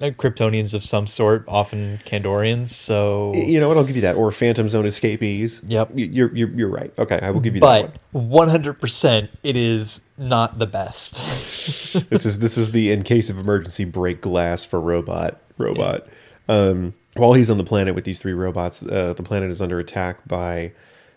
uh, 0.00 0.06
Kryptonians 0.06 0.74
of 0.74 0.84
some 0.84 1.06
sort, 1.06 1.44
often 1.46 2.00
Kandorians. 2.04 2.68
So, 2.68 3.32
You 3.34 3.60
know 3.60 3.68
what? 3.68 3.76
I'll 3.76 3.84
give 3.84 3.96
you 3.96 4.02
that. 4.02 4.16
Or 4.16 4.30
Phantom 4.32 4.68
Zone 4.68 4.86
escapees. 4.86 5.62
Yep. 5.66 5.90
You're 5.94 6.34
you're, 6.34 6.48
you're 6.50 6.68
right. 6.68 6.92
Okay, 6.98 7.18
I 7.20 7.30
will 7.30 7.40
give 7.40 7.54
you 7.54 7.60
that 7.60 7.94
but 8.12 8.22
100%, 8.28 9.28
it 9.42 9.56
is 9.56 10.00
not 10.18 10.58
the 10.58 10.66
best. 10.66 11.22
This 12.10 12.26
is 12.26 12.40
this 12.40 12.58
is 12.58 12.72
the 12.72 12.90
in 12.90 13.04
case 13.04 13.30
of 13.30 13.38
emergency 13.38 13.84
break 13.84 14.20
glass 14.20 14.64
for 14.64 14.80
robot 14.80 15.40
robot. 15.58 16.06
Um, 16.48 16.94
while 17.14 17.34
he's 17.34 17.50
on 17.50 17.56
the 17.56 17.64
planet 17.64 17.94
with 17.94 18.02
these 18.04 18.20
three 18.20 18.32
robots, 18.32 18.82
uh, 18.82 19.12
the 19.12 19.22
planet 19.22 19.50
is 19.50 19.62
under 19.62 19.78
attack 19.78 20.26
by 20.26 20.72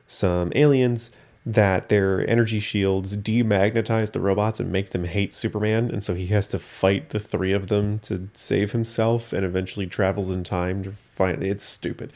some 0.06 0.52
aliens. 0.56 1.10
That 1.50 1.88
their 1.88 2.30
energy 2.30 2.60
shields 2.60 3.16
demagnetize 3.16 4.12
the 4.12 4.20
robots 4.20 4.60
and 4.60 4.70
make 4.70 4.90
them 4.90 5.06
hate 5.06 5.34
Superman, 5.34 5.90
and 5.90 6.04
so 6.04 6.14
he 6.14 6.28
has 6.28 6.50
to 6.50 6.60
fight 6.60 7.10
the 7.10 7.20
three 7.20 7.54
of 7.54 7.68
them 7.68 8.00
to 8.00 8.28
save 8.34 8.74
himself, 8.74 9.32
and 9.32 9.46
eventually 9.46 9.88
travels 9.88 10.30
in 10.30 10.44
time 10.44 10.84
to 10.84 10.92
find. 10.92 11.42
It's 11.44 11.64
stupid. 11.64 12.12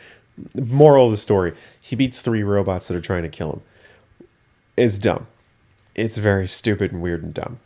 Moral 0.53 1.05
of 1.05 1.11
the 1.11 1.17
story: 1.17 1.53
He 1.81 1.95
beats 1.95 2.21
three 2.21 2.43
robots 2.43 2.89
that 2.89 2.97
are 2.97 3.01
trying 3.01 3.23
to 3.23 3.29
kill 3.29 3.53
him. 3.53 3.61
It's 4.75 4.97
dumb. 4.97 5.27
It's 5.95 6.17
very 6.17 6.47
stupid 6.47 6.91
and 6.91 7.01
weird 7.01 7.23
and 7.23 7.33
dumb. 7.33 7.59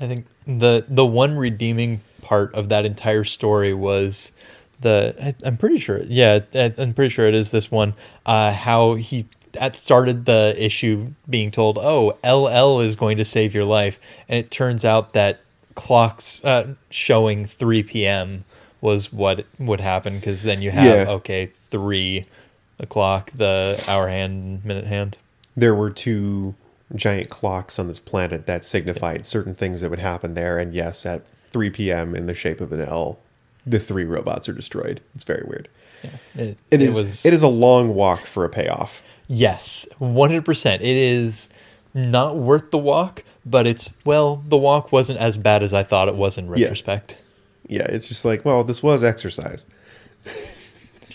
I 0.00 0.08
think 0.08 0.26
the 0.46 0.84
the 0.88 1.06
one 1.06 1.36
redeeming 1.36 2.00
part 2.22 2.54
of 2.54 2.68
that 2.70 2.84
entire 2.86 3.24
story 3.24 3.74
was 3.74 4.32
the 4.80 5.14
I, 5.22 5.34
I'm 5.46 5.56
pretty 5.56 5.78
sure 5.78 6.02
yeah 6.04 6.40
I, 6.54 6.72
I'm 6.78 6.94
pretty 6.94 7.10
sure 7.10 7.28
it 7.28 7.34
is 7.34 7.50
this 7.50 7.70
one 7.70 7.94
uh, 8.24 8.52
how 8.52 8.94
he 8.94 9.26
that 9.52 9.76
started 9.76 10.24
the 10.26 10.54
issue 10.58 11.12
being 11.28 11.50
told, 11.50 11.78
"Oh, 11.78 12.16
LL 12.24 12.80
is 12.80 12.96
going 12.96 13.16
to 13.18 13.24
save 13.24 13.54
your 13.54 13.64
life," 13.64 13.98
and 14.28 14.38
it 14.38 14.50
turns 14.50 14.84
out 14.84 15.12
that 15.12 15.40
clocks 15.74 16.44
uh, 16.44 16.74
showing 16.90 17.44
3 17.44 17.82
p.m. 17.84 18.44
was 18.80 19.12
what 19.12 19.46
would 19.58 19.80
happen 19.80 20.16
because 20.16 20.42
then 20.42 20.60
you 20.62 20.70
have 20.70 21.06
Yeah. 21.06 21.12
okay 21.14 21.46
three 21.46 22.26
o'clock, 22.78 23.30
the 23.34 23.82
hour 23.88 24.08
hand, 24.08 24.64
minute 24.64 24.86
hand. 24.86 25.16
there 25.56 25.74
were 25.74 25.90
two 25.90 26.54
giant 26.94 27.28
clocks 27.28 27.78
on 27.78 27.86
this 27.86 28.00
planet 28.00 28.46
that 28.46 28.64
signified 28.64 29.24
certain 29.26 29.54
things 29.54 29.80
that 29.80 29.90
would 29.90 30.00
happen 30.00 30.34
there. 30.34 30.58
And 30.58 30.74
yes, 30.74 31.06
at 31.06 31.22
3 31.52 31.70
p.m. 31.70 32.14
in 32.16 32.26
the 32.26 32.34
shape 32.34 32.60
of 32.60 32.72
an 32.72 32.80
L, 32.80 33.18
the 33.66 33.78
three 33.78 34.04
robots 34.04 34.48
are 34.48 34.52
destroyed. 34.52 35.00
It's 35.14 35.22
very 35.24 35.44
weird. 35.46 35.68
It, 36.02 36.10
It 36.34 36.58
it 36.70 36.80
is. 36.82 36.98
was 36.98 37.26
It 37.26 37.32
is 37.34 37.42
a 37.42 37.48
long 37.48 37.94
walk 37.94 38.20
for 38.20 38.44
a 38.44 38.48
payoff. 38.48 39.02
Yes, 39.32 39.86
100%. 40.00 40.74
It 40.74 40.82
is 40.82 41.50
not 41.94 42.36
worth 42.36 42.72
the 42.72 42.78
walk, 42.78 43.22
but 43.46 43.64
it's, 43.64 43.92
well, 44.04 44.42
the 44.48 44.56
walk 44.56 44.90
wasn't 44.90 45.20
as 45.20 45.38
bad 45.38 45.62
as 45.62 45.72
I 45.72 45.84
thought 45.84 46.08
it 46.08 46.16
was 46.16 46.36
in 46.36 46.48
retrospect. 46.48 47.22
Yeah, 47.68 47.84
it's 47.84 48.08
just 48.08 48.24
like, 48.24 48.44
well, 48.44 48.64
this 48.64 48.82
was 48.82 49.04
exercise. 49.04 49.66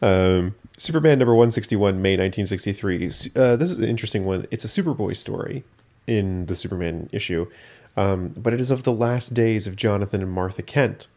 um, 0.00 0.54
Superman 0.78 1.18
number 1.18 1.34
161, 1.34 2.00
May 2.00 2.12
1963. 2.12 3.04
Uh, 3.36 3.56
this 3.56 3.72
is 3.72 3.78
an 3.78 3.84
interesting 3.84 4.24
one. 4.24 4.46
It's 4.50 4.64
a 4.64 4.68
Superboy 4.68 5.14
story 5.14 5.64
in 6.06 6.46
the 6.46 6.56
Superman 6.56 7.10
issue, 7.12 7.46
um, 7.94 8.28
but 8.38 8.54
it 8.54 8.60
is 8.62 8.70
of 8.70 8.84
the 8.84 8.92
last 8.92 9.34
days 9.34 9.66
of 9.66 9.76
Jonathan 9.76 10.22
and 10.22 10.32
Martha 10.32 10.62
Kent. 10.62 11.08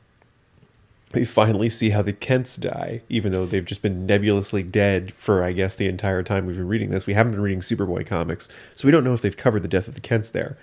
We 1.14 1.26
finally 1.26 1.68
see 1.68 1.90
how 1.90 2.02
the 2.02 2.14
Kents 2.14 2.56
die, 2.56 3.02
even 3.10 3.34
though 3.34 3.46
they've 3.46 3.66
just 3.66 3.82
been 3.82 4.06
nebulously 4.06 4.64
dead 4.64 5.14
for, 5.14 5.44
I 5.44 5.52
guess, 5.52 5.76
the 5.76 5.88
entire 5.88 6.24
time 6.24 6.46
we've 6.46 6.56
been 6.56 6.68
reading 6.68 6.90
this. 6.90 7.06
We 7.06 7.14
haven't 7.14 7.34
been 7.34 7.42
reading 7.42 7.60
Superboy 7.60 8.06
comics, 8.06 8.48
so 8.76 8.88
we 8.88 8.92
don't 8.92 9.04
know 9.04 9.14
if 9.14 9.22
they've 9.22 9.36
covered 9.36 9.64
the 9.64 9.68
death 9.68 9.90
of 9.90 9.96
the 9.96 10.02
Kents 10.02 10.30
there. 10.30 10.58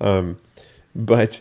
Um, 0.00 0.38
but 0.94 1.40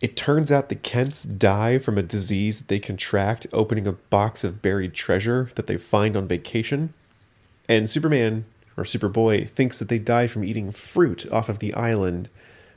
it 0.00 0.16
turns 0.16 0.50
out 0.50 0.68
the 0.68 0.74
Kents 0.74 1.22
die 1.22 1.78
from 1.78 1.98
a 1.98 2.02
disease 2.02 2.58
that 2.58 2.68
they 2.68 2.80
contract 2.80 3.46
opening 3.52 3.86
a 3.86 3.92
box 3.92 4.42
of 4.42 4.62
buried 4.62 4.94
treasure 4.94 5.50
that 5.54 5.66
they 5.66 5.76
find 5.76 6.16
on 6.16 6.26
vacation. 6.26 6.94
And 7.68 7.90
Superman, 7.90 8.46
or 8.76 8.84
Superboy, 8.84 9.48
thinks 9.48 9.78
that 9.78 9.88
they 9.88 9.98
die 9.98 10.26
from 10.26 10.44
eating 10.44 10.70
fruit 10.70 11.30
off 11.30 11.48
of 11.48 11.58
the 11.58 11.74
island 11.74 12.30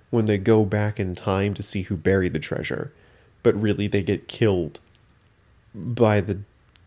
when 0.09 0.25
they 0.25 0.37
go 0.37 0.65
back 0.65 0.99
in 0.99 1.15
time 1.15 1.53
to 1.53 1.63
see 1.63 1.83
who 1.83 1.95
buried 1.95 2.33
the 2.33 2.39
treasure. 2.39 2.91
But 3.43 3.59
really, 3.59 3.87
they 3.87 4.03
get 4.03 4.27
killed 4.27 4.79
by 5.75 6.21
the 6.21 6.39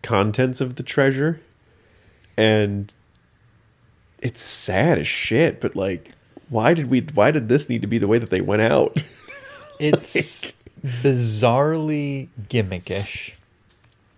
contents 0.03 0.61
of 0.61 0.77
the 0.77 0.83
treasure. 0.83 1.41
And 2.37 2.95
it's 4.21 4.41
sad 4.41 4.99
as 4.99 5.07
shit, 5.07 5.61
but 5.61 5.77
like, 5.77 6.13
why 6.49 6.75
did 6.75 6.91
we, 6.91 7.01
why 7.15 7.31
did 7.31 7.49
this 7.49 7.69
need 7.69 7.83
to 7.83 7.89
be 7.89 7.99
the 7.99 8.09
way 8.09 8.19
that 8.19 8.31
they 8.31 8.41
went 8.41 8.63
out? 8.63 9.03
It's 9.81 10.53
bizarrely 10.81 12.29
gimmickish 12.49 13.33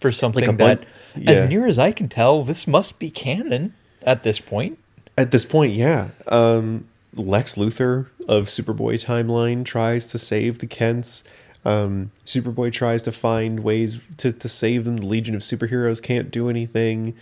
for 0.00 0.10
something 0.10 0.56
bun- 0.56 0.56
that, 0.56 0.84
yeah. 1.14 1.30
as 1.30 1.48
near 1.48 1.66
as 1.66 1.78
I 1.78 1.92
can 1.92 2.08
tell, 2.08 2.42
this 2.44 2.66
must 2.66 2.98
be 2.98 3.10
canon 3.10 3.74
at 4.02 4.22
this 4.22 4.40
point. 4.40 4.78
At 5.16 5.30
this 5.32 5.44
point, 5.44 5.74
yeah. 5.74 6.08
Um, 6.28 6.88
Lex 7.14 7.56
Luthor 7.56 8.06
of 8.26 8.46
Superboy 8.46 9.04
timeline 9.04 9.64
tries 9.64 10.06
to 10.08 10.18
save 10.18 10.60
the 10.60 10.66
Kents. 10.66 11.24
Um, 11.64 12.10
Superboy 12.24 12.72
tries 12.72 13.02
to 13.04 13.12
find 13.12 13.60
ways 13.60 14.00
to, 14.18 14.32
to 14.32 14.48
save 14.48 14.84
them. 14.84 14.98
The 14.98 15.06
Legion 15.06 15.34
of 15.34 15.42
Superheroes 15.42 16.02
can't 16.02 16.30
do 16.30 16.48
anything. 16.48 17.14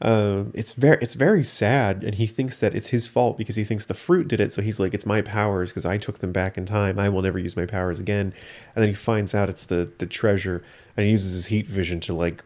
Uh, 0.00 0.44
it's 0.54 0.72
very 0.72 0.96
it's 1.02 1.12
very 1.12 1.44
sad, 1.44 2.02
and 2.02 2.14
he 2.14 2.26
thinks 2.26 2.58
that 2.58 2.74
it's 2.74 2.88
his 2.88 3.06
fault 3.06 3.36
because 3.36 3.56
he 3.56 3.64
thinks 3.64 3.84
the 3.84 3.92
fruit 3.92 4.28
did 4.28 4.40
it. 4.40 4.50
So 4.50 4.62
he's 4.62 4.80
like, 4.80 4.94
"It's 4.94 5.04
my 5.04 5.20
powers 5.20 5.70
because 5.70 5.84
I 5.84 5.98
took 5.98 6.20
them 6.20 6.32
back 6.32 6.56
in 6.56 6.64
time. 6.64 6.98
I 6.98 7.10
will 7.10 7.20
never 7.20 7.38
use 7.38 7.54
my 7.54 7.66
powers 7.66 8.00
again." 8.00 8.32
And 8.74 8.82
then 8.82 8.88
he 8.88 8.94
finds 8.94 9.34
out 9.34 9.50
it's 9.50 9.66
the 9.66 9.90
the 9.98 10.06
treasure, 10.06 10.62
and 10.96 11.04
he 11.04 11.10
uses 11.12 11.32
his 11.32 11.46
heat 11.46 11.66
vision 11.66 12.00
to 12.00 12.14
like 12.14 12.42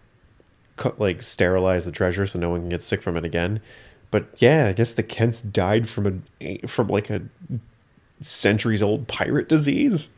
cut, 0.75 0.99
like 0.99 1.23
sterilize 1.23 1.85
the 1.85 1.93
treasure 1.93 2.27
so 2.27 2.41
no 2.41 2.51
one 2.51 2.63
can 2.63 2.71
get 2.71 2.83
sick 2.83 3.03
from 3.03 3.17
it 3.17 3.25
again. 3.25 3.61
But 4.11 4.27
yeah, 4.39 4.67
I 4.67 4.73
guess 4.73 4.95
the 4.95 5.05
Kents 5.05 5.41
died 5.41 5.89
from 5.89 6.25
a 6.41 6.67
from 6.67 6.89
like 6.89 7.09
a 7.09 7.23
centuries 8.21 8.83
old 8.83 9.07
pirate 9.07 9.49
disease. 9.49 10.11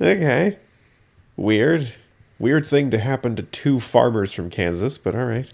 Okay, 0.00 0.56
weird, 1.36 1.92
weird 2.38 2.64
thing 2.64 2.90
to 2.90 2.98
happen 2.98 3.36
to 3.36 3.42
two 3.42 3.78
farmers 3.78 4.32
from 4.32 4.48
Kansas, 4.48 4.96
but 4.96 5.14
all 5.14 5.26
right. 5.26 5.52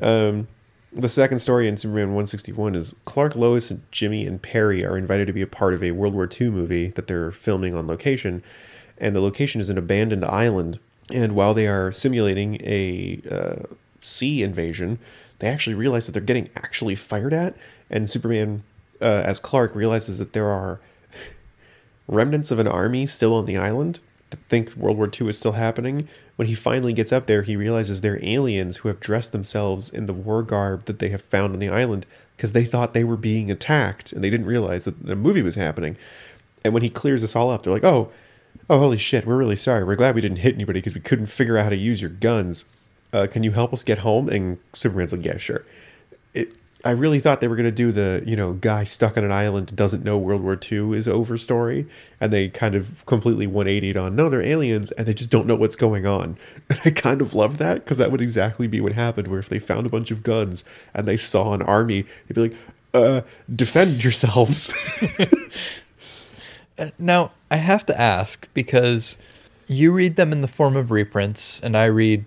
Um, 0.00 0.46
the 0.92 1.08
second 1.08 1.40
story 1.40 1.66
in 1.66 1.76
Superman 1.76 2.10
161 2.10 2.76
is 2.76 2.94
Clark, 3.04 3.34
Lois, 3.34 3.72
and 3.72 3.82
Jimmy 3.90 4.26
and 4.26 4.40
Perry 4.40 4.86
are 4.86 4.96
invited 4.96 5.26
to 5.26 5.32
be 5.32 5.42
a 5.42 5.46
part 5.48 5.74
of 5.74 5.82
a 5.82 5.90
World 5.90 6.14
War 6.14 6.28
II 6.40 6.50
movie 6.50 6.88
that 6.90 7.08
they're 7.08 7.32
filming 7.32 7.74
on 7.74 7.88
location, 7.88 8.44
and 8.96 9.16
the 9.16 9.20
location 9.20 9.60
is 9.60 9.70
an 9.70 9.78
abandoned 9.78 10.24
island. 10.24 10.78
And 11.12 11.34
while 11.34 11.52
they 11.52 11.66
are 11.66 11.90
simulating 11.90 12.60
a 12.62 13.20
uh, 13.28 13.74
sea 14.00 14.44
invasion, 14.44 15.00
they 15.40 15.48
actually 15.48 15.74
realize 15.74 16.06
that 16.06 16.12
they're 16.12 16.22
getting 16.22 16.48
actually 16.54 16.94
fired 16.94 17.34
at, 17.34 17.56
and 17.90 18.08
Superman, 18.08 18.62
uh, 19.02 19.22
as 19.26 19.40
Clark, 19.40 19.74
realizes 19.74 20.18
that 20.18 20.32
there 20.32 20.48
are 20.48 20.78
remnants 22.08 22.50
of 22.50 22.58
an 22.58 22.66
army 22.66 23.06
still 23.06 23.34
on 23.34 23.44
the 23.44 23.56
island 23.56 24.00
think 24.48 24.74
World 24.76 24.96
War 24.96 25.08
II 25.08 25.28
is 25.28 25.38
still 25.38 25.52
happening. 25.52 26.08
When 26.36 26.48
he 26.48 26.54
finally 26.54 26.92
gets 26.92 27.12
up 27.12 27.26
there, 27.26 27.42
he 27.42 27.56
realizes 27.56 28.00
they're 28.00 28.24
aliens 28.24 28.78
who 28.78 28.88
have 28.88 29.00
dressed 29.00 29.32
themselves 29.32 29.88
in 29.90 30.06
the 30.06 30.12
war 30.12 30.42
garb 30.42 30.84
that 30.84 30.98
they 30.98 31.08
have 31.10 31.22
found 31.22 31.54
on 31.54 31.58
the 31.58 31.68
island 31.68 32.06
because 32.36 32.52
they 32.52 32.64
thought 32.64 32.94
they 32.94 33.04
were 33.04 33.16
being 33.16 33.50
attacked 33.50 34.12
and 34.12 34.22
they 34.22 34.30
didn't 34.30 34.46
realize 34.46 34.84
that 34.84 35.06
the 35.06 35.16
movie 35.16 35.42
was 35.42 35.54
happening. 35.54 35.96
And 36.64 36.74
when 36.74 36.82
he 36.82 36.90
clears 36.90 37.22
this 37.22 37.36
all 37.36 37.50
up, 37.50 37.62
they're 37.62 37.72
like, 37.72 37.84
oh, 37.84 38.10
oh, 38.68 38.78
holy 38.78 38.98
shit, 38.98 39.26
we're 39.26 39.36
really 39.36 39.56
sorry. 39.56 39.84
We're 39.84 39.96
glad 39.96 40.14
we 40.14 40.20
didn't 40.20 40.38
hit 40.38 40.54
anybody 40.54 40.80
because 40.80 40.94
we 40.94 41.00
couldn't 41.00 41.26
figure 41.26 41.56
out 41.56 41.64
how 41.64 41.70
to 41.70 41.76
use 41.76 42.00
your 42.00 42.10
guns. 42.10 42.64
Uh, 43.12 43.26
can 43.30 43.42
you 43.42 43.52
help 43.52 43.72
us 43.72 43.82
get 43.84 43.98
home? 43.98 44.28
And 44.28 44.58
Superman's 44.74 45.12
like, 45.12 45.24
yeah, 45.24 45.38
sure. 45.38 45.64
It, 46.34 46.52
I 46.84 46.90
really 46.92 47.18
thought 47.18 47.40
they 47.40 47.48
were 47.48 47.56
going 47.56 47.66
to 47.66 47.72
do 47.72 47.90
the, 47.90 48.22
you 48.24 48.36
know, 48.36 48.52
guy 48.52 48.84
stuck 48.84 49.16
on 49.16 49.24
an 49.24 49.32
island 49.32 49.74
doesn't 49.74 50.04
know 50.04 50.16
World 50.16 50.42
War 50.42 50.58
II 50.70 50.96
is 50.96 51.08
over 51.08 51.36
story. 51.36 51.86
And 52.20 52.32
they 52.32 52.48
kind 52.48 52.74
of 52.74 53.04
completely 53.04 53.48
180'd 53.48 53.96
on, 53.96 54.14
no, 54.14 54.28
they're 54.28 54.42
aliens 54.42 54.92
and 54.92 55.06
they 55.06 55.14
just 55.14 55.30
don't 55.30 55.46
know 55.46 55.56
what's 55.56 55.76
going 55.76 56.06
on. 56.06 56.36
And 56.70 56.80
I 56.84 56.90
kind 56.90 57.20
of 57.20 57.34
loved 57.34 57.58
that 57.58 57.84
because 57.84 57.98
that 57.98 58.12
would 58.12 58.20
exactly 58.20 58.68
be 58.68 58.80
what 58.80 58.92
happened, 58.92 59.26
where 59.28 59.40
if 59.40 59.48
they 59.48 59.58
found 59.58 59.86
a 59.86 59.90
bunch 59.90 60.10
of 60.10 60.22
guns 60.22 60.64
and 60.94 61.06
they 61.08 61.16
saw 61.16 61.52
an 61.52 61.62
army, 61.62 62.02
they'd 62.26 62.34
be 62.34 62.42
like, 62.42 62.56
uh, 62.94 63.22
defend 63.54 64.02
yourselves. 64.04 64.72
Uh, 66.78 66.90
Now, 66.96 67.32
I 67.50 67.56
have 67.56 67.84
to 67.86 68.00
ask 68.00 68.48
because 68.54 69.18
you 69.66 69.90
read 69.90 70.14
them 70.14 70.30
in 70.30 70.42
the 70.42 70.46
form 70.48 70.76
of 70.76 70.92
reprints, 70.92 71.60
and 71.60 71.76
I 71.76 71.86
read 71.86 72.24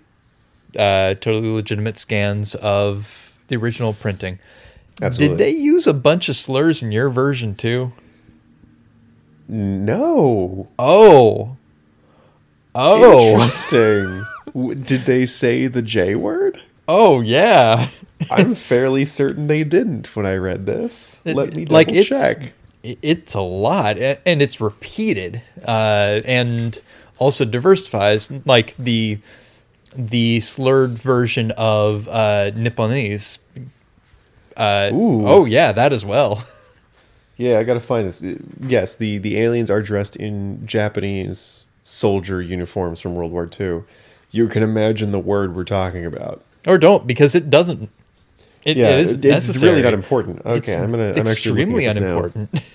uh, 0.78 1.14
totally 1.14 1.48
legitimate 1.48 1.96
scans 1.96 2.54
of 2.56 3.31
the 3.52 3.58
original 3.58 3.92
printing. 3.92 4.38
Absolutely. 5.00 5.36
Did 5.36 5.44
they 5.44 5.56
use 5.58 5.86
a 5.86 5.94
bunch 5.94 6.28
of 6.28 6.36
slurs 6.36 6.82
in 6.82 6.90
your 6.90 7.08
version 7.08 7.54
too? 7.54 7.92
no. 9.48 10.68
Oh. 10.78 11.56
Oh. 12.74 13.32
Interesting. 13.34 14.24
Did 14.84 15.02
they 15.02 15.26
say 15.26 15.66
the 15.66 15.82
J 15.82 16.14
word? 16.14 16.62
Oh, 16.88 17.20
yeah. 17.20 17.88
I'm 18.30 18.54
fairly 18.54 19.04
certain 19.04 19.46
they 19.46 19.64
didn't 19.64 20.14
when 20.16 20.26
I 20.26 20.36
read 20.36 20.64
this. 20.66 21.22
Let 21.24 21.54
me 21.54 21.64
double 21.64 21.74
like 21.74 21.88
it's 21.90 22.08
check. 22.08 22.52
it's 22.82 23.34
a 23.34 23.40
lot 23.40 23.98
and 23.98 24.40
it's 24.42 24.60
repeated 24.60 25.42
uh 25.66 26.20
and 26.24 26.80
also 27.18 27.44
diversifies 27.44 28.30
like 28.44 28.76
the 28.76 29.18
the 29.94 30.40
slurred 30.40 30.90
version 30.90 31.50
of 31.52 32.08
uh 32.08 32.50
nipponese 32.52 33.38
uh 34.56 34.90
oh 34.92 35.44
yeah 35.44 35.72
that 35.72 35.92
as 35.92 36.04
well 36.04 36.44
Yeah, 37.38 37.58
I 37.58 37.64
gotta 37.64 37.80
find 37.80 38.06
this. 38.06 38.22
Yes, 38.60 38.94
the 38.96 39.18
the 39.18 39.38
aliens 39.40 39.68
are 39.70 39.82
dressed 39.82 40.14
in 40.16 40.64
Japanese 40.66 41.64
soldier 41.82 42.40
uniforms 42.40 43.00
from 43.00 43.16
World 43.16 43.32
War 43.32 43.48
II. 43.58 43.82
You 44.30 44.46
can 44.48 44.62
imagine 44.62 45.10
the 45.10 45.18
word 45.18 45.56
we're 45.56 45.64
talking 45.64 46.04
about. 46.04 46.42
or 46.68 46.78
don't 46.78 47.04
because 47.06 47.34
it 47.34 47.50
doesn't 47.50 47.88
it, 48.64 48.76
Yeah, 48.76 48.90
it 48.90 49.00
is 49.00 49.12
it- 49.14 49.24
it's 49.24 49.48
necessary. 49.48 49.70
really 49.72 49.82
not 49.82 49.94
important. 49.94 50.40
Okay, 50.44 50.56
It's 50.58 50.68
I'm 50.76 50.90
gonna. 50.92 51.10
I'm 51.12 51.16
extremely 51.20 51.86
looking 51.86 51.88
at 51.88 51.94
this 51.94 52.02
now. 52.02 52.18
unimportant 52.18 52.62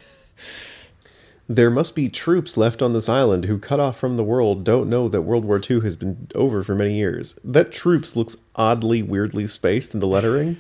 There 1.47 1.69
must 1.69 1.95
be 1.95 2.09
troops 2.09 2.57
left 2.57 2.81
on 2.81 2.91
this 2.91 3.07
island 3.07 3.45
who, 3.45 3.57
cut 3.57 3.79
off 3.79 3.97
from 3.97 4.17
the 4.17 4.23
world, 4.23 4.65
don't 4.65 4.89
know 4.89 5.07
that 5.07 5.21
World 5.21 5.45
War 5.45 5.61
II 5.69 5.79
has 5.81 5.95
been 5.95 6.27
over 6.35 6.61
for 6.61 6.75
many 6.75 6.95
years. 6.97 7.35
That 7.41 7.71
troops 7.71 8.17
looks 8.17 8.35
oddly, 8.57 9.01
weirdly 9.01 9.47
spaced 9.47 9.93
in 9.93 10.01
the 10.01 10.07
lettering. 10.07 10.57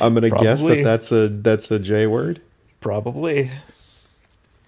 I'm 0.00 0.14
gonna 0.14 0.30
guess 0.30 0.62
that 0.64 0.82
that's 0.82 1.12
a 1.12 1.28
that's 1.28 1.70
a 1.70 1.78
J 1.78 2.06
word. 2.06 2.40
probably 2.80 3.50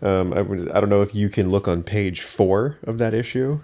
Um, 0.03 0.33
I, 0.33 0.41
I 0.41 0.81
don't 0.81 0.89
know 0.89 1.03
if 1.03 1.15
you 1.15 1.29
can 1.29 1.51
look 1.51 1.67
on 1.69 1.83
page 1.83 2.21
four 2.23 2.79
of 2.85 2.99
that 2.99 3.15
issue. 3.15 3.61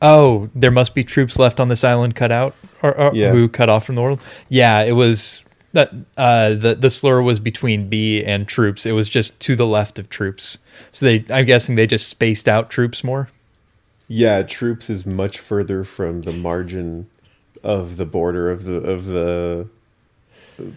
Oh, 0.00 0.48
there 0.54 0.70
must 0.70 0.94
be 0.94 1.04
troops 1.04 1.38
left 1.38 1.58
on 1.60 1.68
this 1.68 1.84
island 1.84 2.14
cut 2.14 2.30
out 2.32 2.54
or, 2.82 2.96
or 2.98 3.14
Yeah. 3.14 3.32
who 3.32 3.48
cut 3.48 3.68
off 3.68 3.86
from 3.86 3.94
the 3.94 4.02
world. 4.02 4.20
Yeah, 4.48 4.82
it 4.82 4.92
was 4.92 5.42
that 5.72 5.90
uh, 6.18 6.50
the 6.54 6.74
the 6.74 6.90
slur 6.90 7.22
was 7.22 7.40
between 7.40 7.88
B 7.88 8.22
and 8.24 8.46
troops. 8.46 8.84
It 8.84 8.92
was 8.92 9.08
just 9.08 9.38
to 9.40 9.56
the 9.56 9.66
left 9.66 9.98
of 9.98 10.08
troops. 10.10 10.58
So 10.90 11.06
they, 11.06 11.24
I'm 11.30 11.46
guessing 11.46 11.74
they 11.76 11.86
just 11.86 12.08
spaced 12.08 12.48
out 12.48 12.68
troops 12.70 13.02
more. 13.02 13.30
Yeah, 14.08 14.42
troops 14.42 14.90
is 14.90 15.06
much 15.06 15.38
further 15.38 15.84
from 15.84 16.22
the 16.22 16.32
margin 16.32 17.08
of 17.62 17.96
the 17.96 18.04
border 18.04 18.50
of 18.50 18.64
the 18.64 18.76
of 18.76 19.06
the 19.06 19.68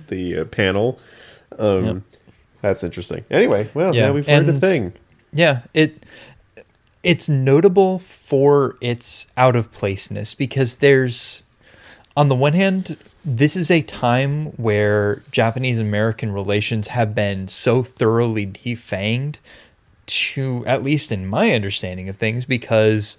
the 0.08 0.40
uh, 0.40 0.46
panel. 0.46 1.00
Um, 1.58 1.86
Yep. 1.86 2.02
That's 2.62 2.84
interesting. 2.84 3.24
Anyway, 3.30 3.70
well, 3.76 3.94
Yeah, 3.94 4.08
now 4.08 4.14
we've 4.14 4.28
learned 4.28 4.50
a 4.50 4.54
thing. 4.54 4.94
Yeah, 5.32 5.62
it 5.76 6.04
it's 7.04 7.30
notable 7.30 8.00
for 8.00 8.76
its 8.82 9.28
out 9.38 9.56
of 9.56 9.72
placeness 9.72 10.34
because 10.34 10.78
there's 10.78 11.44
on 12.18 12.28
the 12.30 12.36
one 12.36 12.54
hand 12.54 12.98
this 13.24 13.56
is 13.56 13.70
a 13.70 13.84
time 13.84 14.48
where 14.58 15.22
Japanese 15.32 15.80
American 15.80 16.32
relations 16.32 16.88
have 16.88 17.14
been 17.14 17.48
so 17.48 17.84
thoroughly 17.84 18.48
defanged 18.48 19.38
to 20.08 20.64
at 20.66 20.84
least 20.84 21.12
in 21.12 21.28
my 21.28 21.52
understanding 21.52 22.10
of 22.10 22.18
things 22.18 22.46
because 22.46 23.18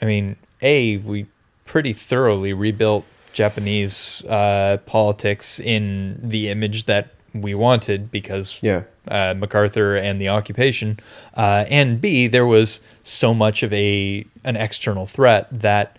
I 0.00 0.04
mean, 0.04 0.36
A, 0.62 0.98
we 0.98 1.26
pretty 1.64 1.92
thoroughly 1.92 2.52
rebuilt 2.52 3.04
Japanese 3.36 4.22
uh, 4.28 4.78
politics 4.86 5.60
in 5.60 6.18
the 6.22 6.48
image 6.48 6.86
that 6.86 7.10
we 7.34 7.54
wanted 7.54 8.10
because 8.10 8.58
Yeah. 8.62 8.82
uh, 9.08 9.34
MacArthur 9.36 9.94
and 9.94 10.18
the 10.18 10.28
occupation, 10.30 10.98
uh, 11.36 11.66
and 11.70 12.00
B, 12.00 12.28
there 12.28 12.46
was 12.46 12.80
so 13.02 13.34
much 13.34 13.62
of 13.62 13.70
a 13.74 14.24
an 14.44 14.56
external 14.56 15.06
threat 15.06 15.46
that 15.52 15.98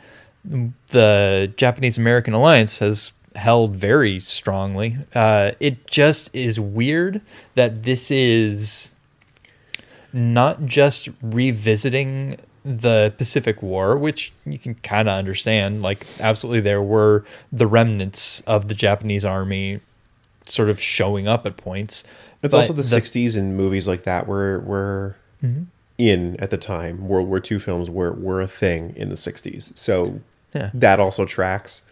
the 0.90 1.54
Japanese 1.58 1.98
American 2.00 2.34
alliance 2.34 2.80
has 2.80 3.12
held 3.36 3.76
very 3.76 4.18
strongly. 4.20 4.98
Uh, 5.14 5.52
it 5.60 5.86
just 5.86 6.34
is 6.36 6.60
weird 6.60 7.22
that 7.54 7.84
this 7.84 8.10
is 8.10 8.92
not 10.12 10.66
just 10.66 11.10
revisiting 11.22 12.38
the 12.68 13.14
Pacific 13.18 13.62
War, 13.64 13.98
which 13.98 14.32
you 14.46 14.60
can 14.60 14.76
kind 14.76 15.08
of 15.10 15.18
understand. 15.18 15.82
Like, 15.82 16.06
absolutely, 16.20 16.60
there 16.62 16.82
were 16.82 17.24
the 17.52 17.68
remnants 17.68 18.42
of 18.42 18.68
the 18.68 18.74
Japanese 18.76 19.24
army 19.26 19.80
sort 20.46 20.70
of 20.70 20.80
showing 20.82 21.28
up 21.28 21.46
at 21.46 21.58
points. 21.58 22.04
It's 22.44 22.54
also 22.54 22.74
the, 22.74 22.82
60s 22.84 23.38
and 23.38 23.58
movies 23.58 23.88
like 23.88 24.04
that 24.04 24.28
were 24.28 24.60
were 24.60 25.16
Mm-hmm. 25.44 25.64
in 26.00 26.36
at 26.40 26.50
the 26.50 26.58
time. 26.58 27.08
World 27.08 27.28
War 27.28 27.40
II 27.40 27.60
films 27.60 27.90
were 27.90 28.12
were 28.12 28.42
a 28.42 28.48
thing 28.48 28.94
in 28.96 29.10
the 29.10 29.16
60s. 29.16 29.78
So 29.78 30.22
Yeah. 30.54 30.72
that 30.74 31.00
also 31.00 31.26
tracks. 31.26 31.84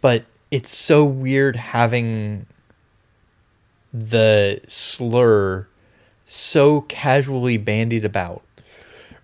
but 0.00 0.24
it's 0.50 0.70
so 0.70 1.04
weird 1.04 1.56
having 1.56 2.46
the 3.92 4.60
slur 4.68 5.66
so 6.24 6.82
casually 6.82 7.56
bandied 7.56 8.04
about. 8.04 8.42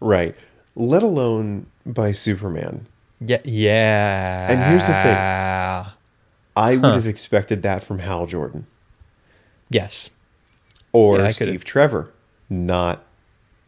Right. 0.01 0.35
Let 0.75 1.03
alone 1.03 1.67
by 1.85 2.13
Superman. 2.13 2.87
Yeah, 3.21 3.39
yeah. 3.45 4.47
And 4.51 4.61
here's 4.71 4.87
the 4.87 4.93
thing. 4.95 5.93
I 6.57 6.77
would 6.77 6.95
have 6.95 7.07
expected 7.07 7.63
that 7.63 7.83
from 7.83 8.01
Hal 8.01 8.27
Jordan 8.27 8.67
Yes, 9.71 10.11
or 10.93 11.17
Yeah, 11.17 11.23
I 11.23 11.27
could've- 11.33 11.35
Steve 11.51 11.65
Trevor, 11.65 12.11
not 12.51 13.05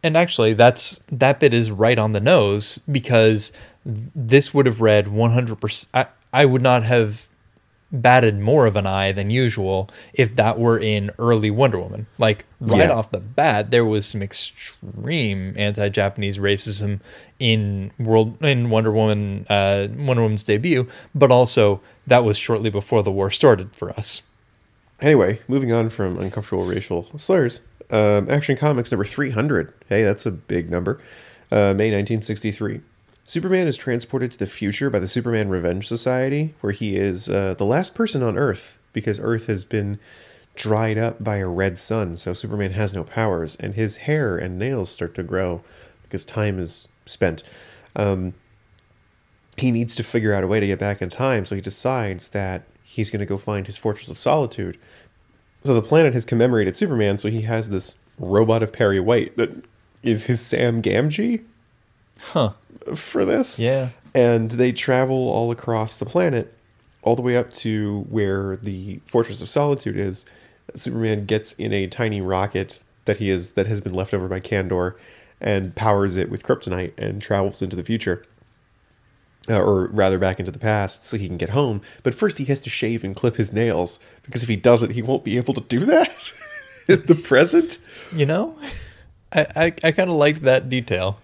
and 0.03 0.15
actually, 0.15 0.53
that's 0.53 0.99
that 1.11 1.39
bit 1.39 1.51
is 1.51 1.71
right 1.71 1.97
on 1.97 2.11
the 2.11 2.19
nose 2.19 2.79
because 2.91 3.51
this 3.83 4.53
would 4.53 4.67
have 4.67 4.79
read 4.79 5.07
one 5.07 5.31
hundred 5.31 5.59
percent. 5.59 5.89
I 5.95 6.05
I 6.31 6.45
would 6.45 6.61
not 6.61 6.83
have 6.83 7.27
batted 7.91 8.39
more 8.39 8.65
of 8.65 8.75
an 8.75 8.85
eye 8.85 9.11
than 9.11 9.29
usual 9.29 9.89
if 10.13 10.35
that 10.35 10.59
were 10.59 10.77
in 10.77 11.11
early 11.19 11.49
Wonder 11.51 11.79
Woman. 11.79 12.07
Like 12.17 12.45
right 12.59 12.87
Yeah. 12.87 12.91
off 12.91 13.11
the 13.11 13.19
bat, 13.19 13.71
there 13.71 13.85
was 13.85 14.05
some 14.05 14.21
extreme 14.21 15.53
anti-Japanese 15.57 16.37
racism 16.37 16.99
in 17.39 17.91
world 17.99 18.41
in 18.43 18.69
Wonder 18.69 18.91
Woman, 18.91 19.45
uh, 19.49 19.87
Wonder 19.97 20.23
Woman's 20.23 20.43
debut, 20.43 20.87
but 21.13 21.31
also 21.31 21.79
that 22.07 22.25
was 22.25 22.37
shortly 22.37 22.69
before 22.69 23.03
the 23.03 23.11
war 23.11 23.29
started 23.29 23.75
for 23.75 23.91
us. 23.91 24.23
Anyway, 25.01 25.39
moving 25.47 25.71
on 25.71 25.89
from 25.89 26.17
uncomfortable 26.17 26.65
racial 26.65 27.07
slurs, 27.17 27.59
um, 27.91 28.29
Action 28.29 28.55
Comics 28.57 28.91
number 28.91 29.05
300. 29.05 29.71
Hey, 29.89 30.03
that's 30.03 30.25
a 30.25 30.31
big 30.31 30.69
number. 30.71 30.97
Uh, 31.51 31.73
May 31.77 31.91
1963. 31.91 32.81
Superman 33.27 33.67
is 33.67 33.75
transported 33.75 34.31
to 34.31 34.37
the 34.37 34.45
future 34.45 34.91
by 34.91 34.99
the 34.99 35.07
Superman 35.07 35.49
Revenge 35.49 35.87
Society, 35.87 36.53
where 36.61 36.71
he 36.71 36.95
is 36.95 37.27
uh, 37.27 37.55
the 37.57 37.65
last 37.65 37.95
person 37.95 38.21
on 38.21 38.37
Earth 38.37 38.77
because 38.93 39.19
Earth 39.19 39.47
has 39.47 39.65
been 39.65 39.99
dried 40.55 40.99
up 40.99 41.23
by 41.23 41.37
a 41.37 41.47
red 41.47 41.79
sun, 41.79 42.17
so 42.17 42.33
Superman 42.33 42.71
has 42.71 42.93
no 42.93 43.03
powers, 43.03 43.55
and 43.55 43.73
his 43.73 43.97
hair 43.97 44.37
and 44.37 44.59
nails 44.59 44.91
start 44.91 45.15
to 45.15 45.23
grow 45.23 45.63
because 46.03 46.23
time 46.23 46.59
is 46.59 46.87
spent. 47.07 47.43
Um, 47.95 48.35
he 49.57 49.71
needs 49.71 49.95
to 49.95 50.03
figure 50.03 50.33
out 50.33 50.43
a 50.43 50.47
way 50.47 50.59
to 50.59 50.67
get 50.67 50.79
back 50.79 51.01
in 51.01 51.09
time, 51.09 51.45
so 51.45 51.55
he 51.55 51.61
decides 51.61 52.29
that 52.29 52.61
he's 52.83 53.09
going 53.09 53.21
to 53.21 53.25
go 53.25 53.37
find 53.37 53.65
his 53.65 53.75
Fortress 53.75 54.07
of 54.07 54.19
Solitude. 54.19 54.77
So 55.63 55.73
the 55.73 55.81
planet 55.81 56.13
has 56.13 56.25
commemorated 56.25 56.75
Superman, 56.75 57.17
so 57.17 57.29
he 57.29 57.41
has 57.41 57.71
this 57.71 57.95
robot 58.19 58.61
of 58.61 58.71
Perry 58.71 58.99
White 58.99 59.35
that 59.35 59.65
is 60.03 60.27
his 60.27 60.39
Sam 60.39 60.83
Gamgee 60.83 61.43
Huh. 62.19 62.51
For 62.95 63.25
this. 63.25 63.59
Yeah. 63.59 63.89
And 64.13 64.51
they 64.51 64.71
travel 64.71 65.29
all 65.29 65.51
across 65.51 65.97
the 65.97 66.05
planet, 66.05 66.53
all 67.01 67.15
the 67.15 67.21
way 67.21 67.35
up 67.35 67.51
to 67.53 68.05
where 68.09 68.57
the 68.57 68.99
Fortress 69.05 69.41
of 69.41 69.49
Solitude 69.49 69.97
is. 69.97 70.25
Superman 70.75 71.25
gets 71.25 71.53
in 71.53 71.73
a 71.73 71.87
tiny 71.87 72.21
rocket 72.21 72.79
that 73.05 73.17
he 73.17 73.29
is 73.29 73.51
that 73.51 73.67
has 73.67 73.81
been 73.81 73.93
left 73.93 74.13
over 74.13 74.27
by 74.27 74.39
Kandor 74.39 74.95
and 75.41 75.75
powers 75.75 76.17
it 76.17 76.29
with 76.29 76.43
kryptonite 76.43 76.93
and 76.97 77.21
travels 77.21 77.61
into 77.61 77.75
the 77.75 77.83
future. 77.83 78.25
Uh, 79.47 79.61
or 79.61 79.87
rather 79.89 80.17
back 80.17 80.39
into 80.39 80.51
the 80.51 80.57
past 80.57 81.05
so 81.05 81.17
he 81.17 81.27
can 81.27 81.37
get 81.37 81.51
home. 81.51 81.79
But 82.01 82.15
first 82.15 82.39
he 82.39 82.45
has 82.45 82.61
to 82.61 82.69
shave 82.71 83.03
and 83.03 83.15
clip 83.15 83.35
his 83.35 83.53
nails 83.53 83.99
because 84.23 84.41
if 84.41 84.49
he 84.49 84.55
doesn't, 84.55 84.89
he 84.89 85.03
won't 85.03 85.23
be 85.23 85.37
able 85.37 85.53
to 85.53 85.61
do 85.61 85.81
that 85.81 86.33
in 86.87 87.05
the 87.05 87.13
present. 87.13 87.77
You 88.11 88.25
know, 88.25 88.57
I 89.31 89.45
I, 89.55 89.65
I 89.83 89.91
kind 89.91 90.09
of 90.09 90.15
liked 90.15 90.41
that 90.41 90.67
detail. 90.67 91.19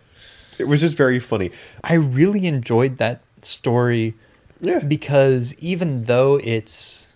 It 0.60 0.66
was 0.66 0.82
just 0.82 0.96
very 0.98 1.20
funny. 1.20 1.52
I 1.84 1.94
really 1.96 2.46
enjoyed 2.46 2.98
that 2.98 3.22
story 3.42 4.14
Yeah. 4.60 4.80
because 4.80 5.56
even 5.60 6.06
though 6.06 6.40
it's 6.44 7.08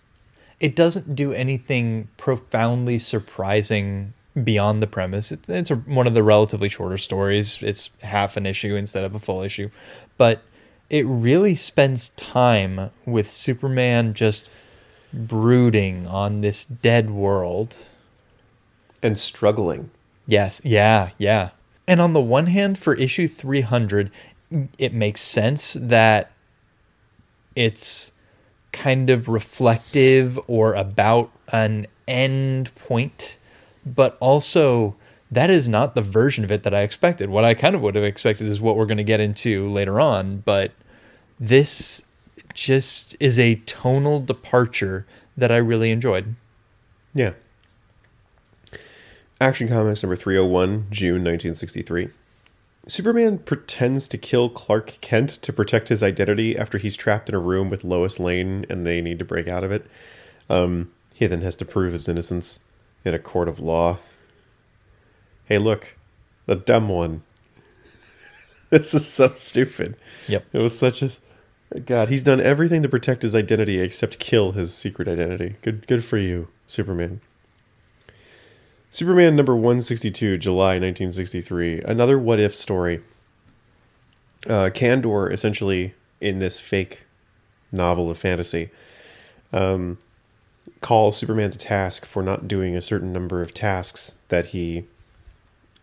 it 0.58 0.74
doesn't 0.74 1.14
do 1.14 1.32
anything 1.32 2.08
profoundly 2.16 2.98
surprising 2.98 4.14
beyond 4.42 4.82
the 4.82 4.86
premise. 4.86 5.32
It's 5.32 5.48
it's 5.48 5.70
a, 5.70 5.76
one 5.76 6.06
of 6.06 6.14
the 6.14 6.22
relatively 6.22 6.68
shorter 6.68 6.98
stories. 6.98 7.62
It's 7.62 7.90
half 8.02 8.36
an 8.36 8.46
issue 8.46 8.74
instead 8.74 9.04
of 9.04 9.14
a 9.14 9.18
full 9.18 9.42
issue, 9.42 9.70
but 10.18 10.42
it 10.90 11.04
really 11.06 11.54
spends 11.54 12.10
time 12.10 12.90
with 13.04 13.28
Superman 13.28 14.14
just 14.14 14.48
brooding 15.12 16.06
on 16.06 16.40
this 16.42 16.64
dead 16.64 17.10
world. 17.10 17.88
And 19.02 19.16
struggling. 19.16 19.90
Yes, 20.26 20.60
yeah, 20.64 21.10
yeah. 21.18 21.50
And 21.88 22.00
on 22.00 22.12
the 22.12 22.20
one 22.20 22.46
hand, 22.46 22.78
for 22.78 22.94
issue 22.94 23.28
300, 23.28 24.10
it 24.78 24.92
makes 24.92 25.20
sense 25.20 25.74
that 25.74 26.30
it's 27.54 28.12
kind 28.72 29.08
of 29.08 29.28
reflective 29.28 30.38
or 30.46 30.74
about 30.74 31.30
an 31.52 31.86
end 32.06 32.74
point, 32.74 33.38
but 33.84 34.16
also 34.20 34.94
that 35.30 35.50
is 35.50 35.68
not 35.68 35.94
the 35.94 36.02
version 36.02 36.44
of 36.44 36.50
it 36.50 36.62
that 36.62 36.74
I 36.74 36.82
expected. 36.82 37.30
What 37.30 37.44
I 37.44 37.54
kind 37.54 37.74
of 37.74 37.82
would 37.82 37.94
have 37.94 38.04
expected 38.04 38.46
is 38.46 38.60
what 38.60 38.76
we're 38.76 38.86
going 38.86 38.96
to 38.98 39.04
get 39.04 39.20
into 39.20 39.68
later 39.70 40.00
on, 40.00 40.38
but 40.38 40.72
this 41.40 42.04
just 42.54 43.16
is 43.20 43.38
a 43.38 43.56
tonal 43.66 44.20
departure 44.20 45.06
that 45.36 45.50
I 45.50 45.56
really 45.56 45.90
enjoyed. 45.90 46.36
Yeah. 47.14 47.32
Action 49.38 49.68
Comics 49.68 50.02
number 50.02 50.16
301, 50.16 50.86
June 50.90 51.22
1963. 51.22 52.08
Superman 52.88 53.38
pretends 53.38 54.08
to 54.08 54.16
kill 54.16 54.48
Clark 54.48 54.96
Kent 55.02 55.28
to 55.42 55.52
protect 55.52 55.88
his 55.88 56.02
identity 56.02 56.56
after 56.56 56.78
he's 56.78 56.96
trapped 56.96 57.28
in 57.28 57.34
a 57.34 57.38
room 57.38 57.68
with 57.68 57.84
Lois 57.84 58.18
Lane 58.18 58.64
and 58.70 58.86
they 58.86 59.02
need 59.02 59.18
to 59.18 59.26
break 59.26 59.46
out 59.46 59.62
of 59.62 59.70
it. 59.70 59.86
Um, 60.48 60.90
he 61.12 61.26
then 61.26 61.42
has 61.42 61.56
to 61.56 61.66
prove 61.66 61.92
his 61.92 62.08
innocence 62.08 62.60
in 63.04 63.12
a 63.12 63.18
court 63.18 63.48
of 63.48 63.60
law. 63.60 63.98
Hey, 65.44 65.58
look, 65.58 65.96
the 66.46 66.56
dumb 66.56 66.88
one. 66.88 67.22
this 68.70 68.94
is 68.94 69.06
so 69.06 69.28
stupid. 69.28 69.96
Yep. 70.28 70.46
It 70.54 70.58
was 70.58 70.78
such 70.78 71.02
a 71.02 71.10
God. 71.80 72.08
He's 72.08 72.22
done 72.22 72.40
everything 72.40 72.82
to 72.82 72.88
protect 72.88 73.20
his 73.20 73.34
identity 73.34 73.80
except 73.80 74.18
kill 74.18 74.52
his 74.52 74.72
secret 74.72 75.08
identity. 75.08 75.56
Good, 75.60 75.86
good 75.86 76.04
for 76.04 76.16
you, 76.16 76.48
Superman. 76.66 77.20
Superman 78.96 79.36
number 79.36 79.54
one 79.54 79.82
sixty 79.82 80.10
two, 80.10 80.38
July 80.38 80.78
nineteen 80.78 81.12
sixty 81.12 81.42
three. 81.42 81.82
Another 81.82 82.18
what 82.18 82.40
if 82.40 82.54
story. 82.54 83.02
Uh, 84.46 84.70
Kandor 84.72 85.30
essentially 85.30 85.92
in 86.18 86.38
this 86.38 86.60
fake 86.60 87.02
novel 87.70 88.10
of 88.10 88.16
fantasy, 88.16 88.70
um, 89.52 89.98
call 90.80 91.12
Superman 91.12 91.50
to 91.50 91.58
task 91.58 92.06
for 92.06 92.22
not 92.22 92.48
doing 92.48 92.74
a 92.74 92.80
certain 92.80 93.12
number 93.12 93.42
of 93.42 93.52
tasks 93.52 94.14
that 94.28 94.46
he 94.46 94.86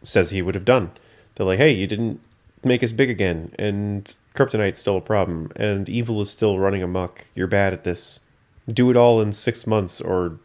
says 0.02 0.32
he 0.32 0.41
would 0.41 0.56
have 0.56 0.65
done. 0.65 0.89
They're 1.36 1.45
like, 1.45 1.60
hey, 1.60 1.69
you 1.69 1.86
didn't 1.86 2.19
make 2.63 2.82
us 2.82 2.91
big 2.91 3.12
again, 3.12 3.54
and 3.60 4.12
kryptonite's 4.34 4.80
still 4.80 4.97
a 4.97 5.02
problem, 5.02 5.52
and 5.56 5.88
evil 5.88 6.19
is 6.19 6.32
still 6.32 6.58
running 6.58 6.82
amok. 6.82 7.26
You're 7.36 7.45
bad 7.45 7.73
at 7.73 7.84
this. 7.84 8.21
Do 8.67 8.89
it 8.89 8.97
all 8.97 9.21
in 9.21 9.34
six 9.34 9.67
months 9.67 10.02
or 10.02 10.39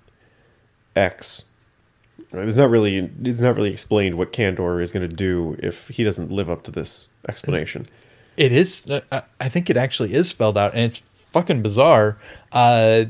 X. 0.95 1.47
It's 2.33 2.57
not 2.57 2.69
really 2.71 3.11
it's 3.23 3.41
not 3.41 3.57
really 3.57 3.71
explained 3.71 4.17
what 4.17 4.33
Kandor 4.33 4.83
is 4.83 4.93
going 4.93 5.09
to 5.09 5.15
do 5.15 5.57
if 5.61 5.89
he 5.89 6.05
doesn't 6.05 6.31
live 6.31 6.51
up 6.51 6.63
to 6.65 6.71
this 6.71 7.09
explanation. 7.29 7.87
It 8.37 8.53
is. 8.53 8.89
uh, 8.89 9.23
I- 9.41 9.49
think 9.49 9.69
it 9.71 9.77
actually 9.77 10.15
is 10.15 10.29
spelled 10.29 10.57
out, 10.59 10.73
and 10.75 10.83
it's 10.83 11.03
fucking 11.31 11.63
bizarre, 11.63 12.19
uh, 12.53 13.07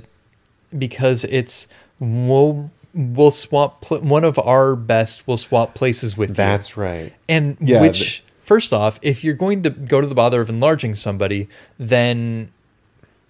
because 0.76 1.24
it's 1.24 1.68
we'll 1.98 2.70
we'll 2.94 3.30
swap 3.30 3.82
pl- 3.82 4.00
one 4.00 4.24
of 4.24 4.38
our 4.38 4.74
best 4.76 5.26
We'll 5.26 5.36
swap 5.36 5.74
places 5.74 6.16
with 6.16 6.30
you. 6.30 6.34
That's 6.34 6.76
right. 6.76 7.12
And 7.28 7.56
Yeah, 7.60 7.82
which, 7.82 8.24
first 8.42 8.72
off, 8.72 8.98
if 9.02 9.22
you're 9.24 9.34
going 9.34 9.62
to 9.64 9.70
go 9.70 10.00
to 10.00 10.06
the 10.06 10.14
bother 10.14 10.40
of 10.40 10.48
enlarging 10.48 10.94
somebody, 10.94 11.48
then 11.78 12.50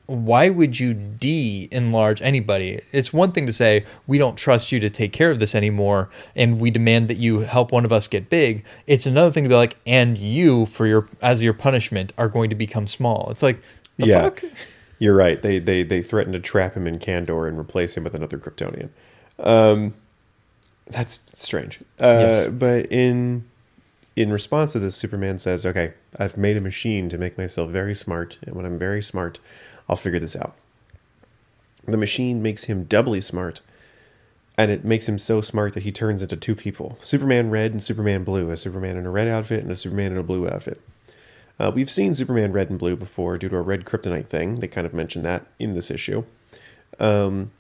why 0.09 0.49
would 0.49 0.81
you 0.81 0.95
de 0.95 1.69
enlarge 1.71 2.23
anybody? 2.23 2.81
It's 2.93 3.13
one 3.13 3.33
thing 3.33 3.45
to 3.45 3.53
say, 3.53 3.85
we 4.07 4.17
don't 4.17 4.37
trust 4.37 4.73
you 4.73 4.81
to 4.81 4.89
take 4.89 5.13
care 5.13 5.31
of 5.31 5.39
this 5.39 5.55
anymore, 5.55 6.09
and 6.35 6.59
we 6.59 6.71
demand 6.71 7.09
that 7.09 7.19
you 7.19 7.41
help 7.41 7.73
one 7.73 7.85
of 7.85 7.93
us 7.93 8.09
get 8.09 8.31
big. 8.31 8.65
It's 8.87 9.05
another 9.05 9.31
thing 9.31 9.45
to 9.45 9.51
be 9.51 9.55
like, 9.55 9.77
and 9.87 10.17
you, 10.17 10.65
for 10.65 10.87
your 10.87 11.07
as 11.21 11.43
your 11.43 11.53
punishment, 11.53 12.15
are 12.17 12.29
going 12.29 12.49
to 12.49 12.57
become 12.57 12.87
small. 12.87 13.29
It's 13.31 13.43
like, 13.43 13.61
the 13.99 14.07
yeah, 14.07 14.23
fuck? 14.23 14.45
you're 14.99 15.15
right. 15.15 15.43
They 15.43 15.59
they 15.59 15.83
they 15.83 16.01
threaten 16.01 16.33
to 16.33 16.41
trap 16.41 16.73
him 16.73 16.87
in 16.87 16.99
Kandor 16.99 17.47
and 17.47 17.59
replace 17.59 17.95
him 17.95 18.03
with 18.03 18.15
another 18.15 18.39
Kryptonian. 18.39 18.89
Um, 19.39 19.93
that's 20.87 21.21
strange. 21.35 21.81
Uh, 22.01 22.17
Yes. 22.19 22.47
But 22.47 22.87
in 22.91 23.45
in 24.17 24.33
response 24.33 24.73
to 24.73 24.79
this, 24.79 24.97
Superman 24.97 25.39
says, 25.39 25.67
"Okay, 25.67 25.93
I've 26.19 26.39
made 26.39 26.57
a 26.57 26.63
machine 26.63 27.11
to 27.11 27.19
make 27.19 27.37
myself 27.37 27.71
very 27.71 27.95
smart, 27.95 28.39
and 28.47 28.57
when 28.57 28.65
I'm 28.65 28.79
very 28.79 29.03
smart, 29.03 29.39
I'll 29.89 29.97
figure 29.97 30.21
this 30.21 30.37
out." 30.37 30.55
The 31.87 31.97
machine 31.97 32.43
makes 32.43 32.65
him 32.65 32.85
doubly 32.85 33.21
smart, 33.21 33.61
and 34.57 34.71
it 34.71 34.85
makes 34.85 35.09
him 35.09 35.19
so 35.19 35.41
smart 35.41 35.73
that 35.75 35.85
he 35.85 35.93
turns 35.93 36.23
into 36.23 36.37
two 36.37 36.55
people: 36.55 36.99
Superman 37.01 37.51
Red 37.51 37.73
and 37.73 37.83
Superman 37.83 38.25
Blue. 38.25 38.51
A 38.51 38.57
Superman 38.57 38.97
in 38.97 39.07
a 39.07 39.11
red 39.11 39.29
outfit 39.29 39.63
and 39.63 39.71
a 39.71 39.77
Superman 39.77 40.13
in 40.13 40.19
a 40.19 40.23
blue 40.23 40.49
outfit. 40.49 40.81
Uh, 41.61 41.73
we've 41.75 41.91
seen 41.91 42.15
Superman 42.15 42.53
red 42.53 42.71
and 42.71 42.79
blue 42.79 42.95
before 42.95 43.37
due 43.37 43.49
to 43.49 43.57
a 43.57 43.63
red 43.63 43.85
kryptonite 43.85 44.27
thing. 44.29 44.61
They 44.61 44.69
kind 44.69 44.87
of 44.87 44.95
mentioned 44.95 45.25
that 45.25 45.47
in 45.59 45.75
this 45.75 45.91
issue. 45.91 46.25
Um, 47.01 47.51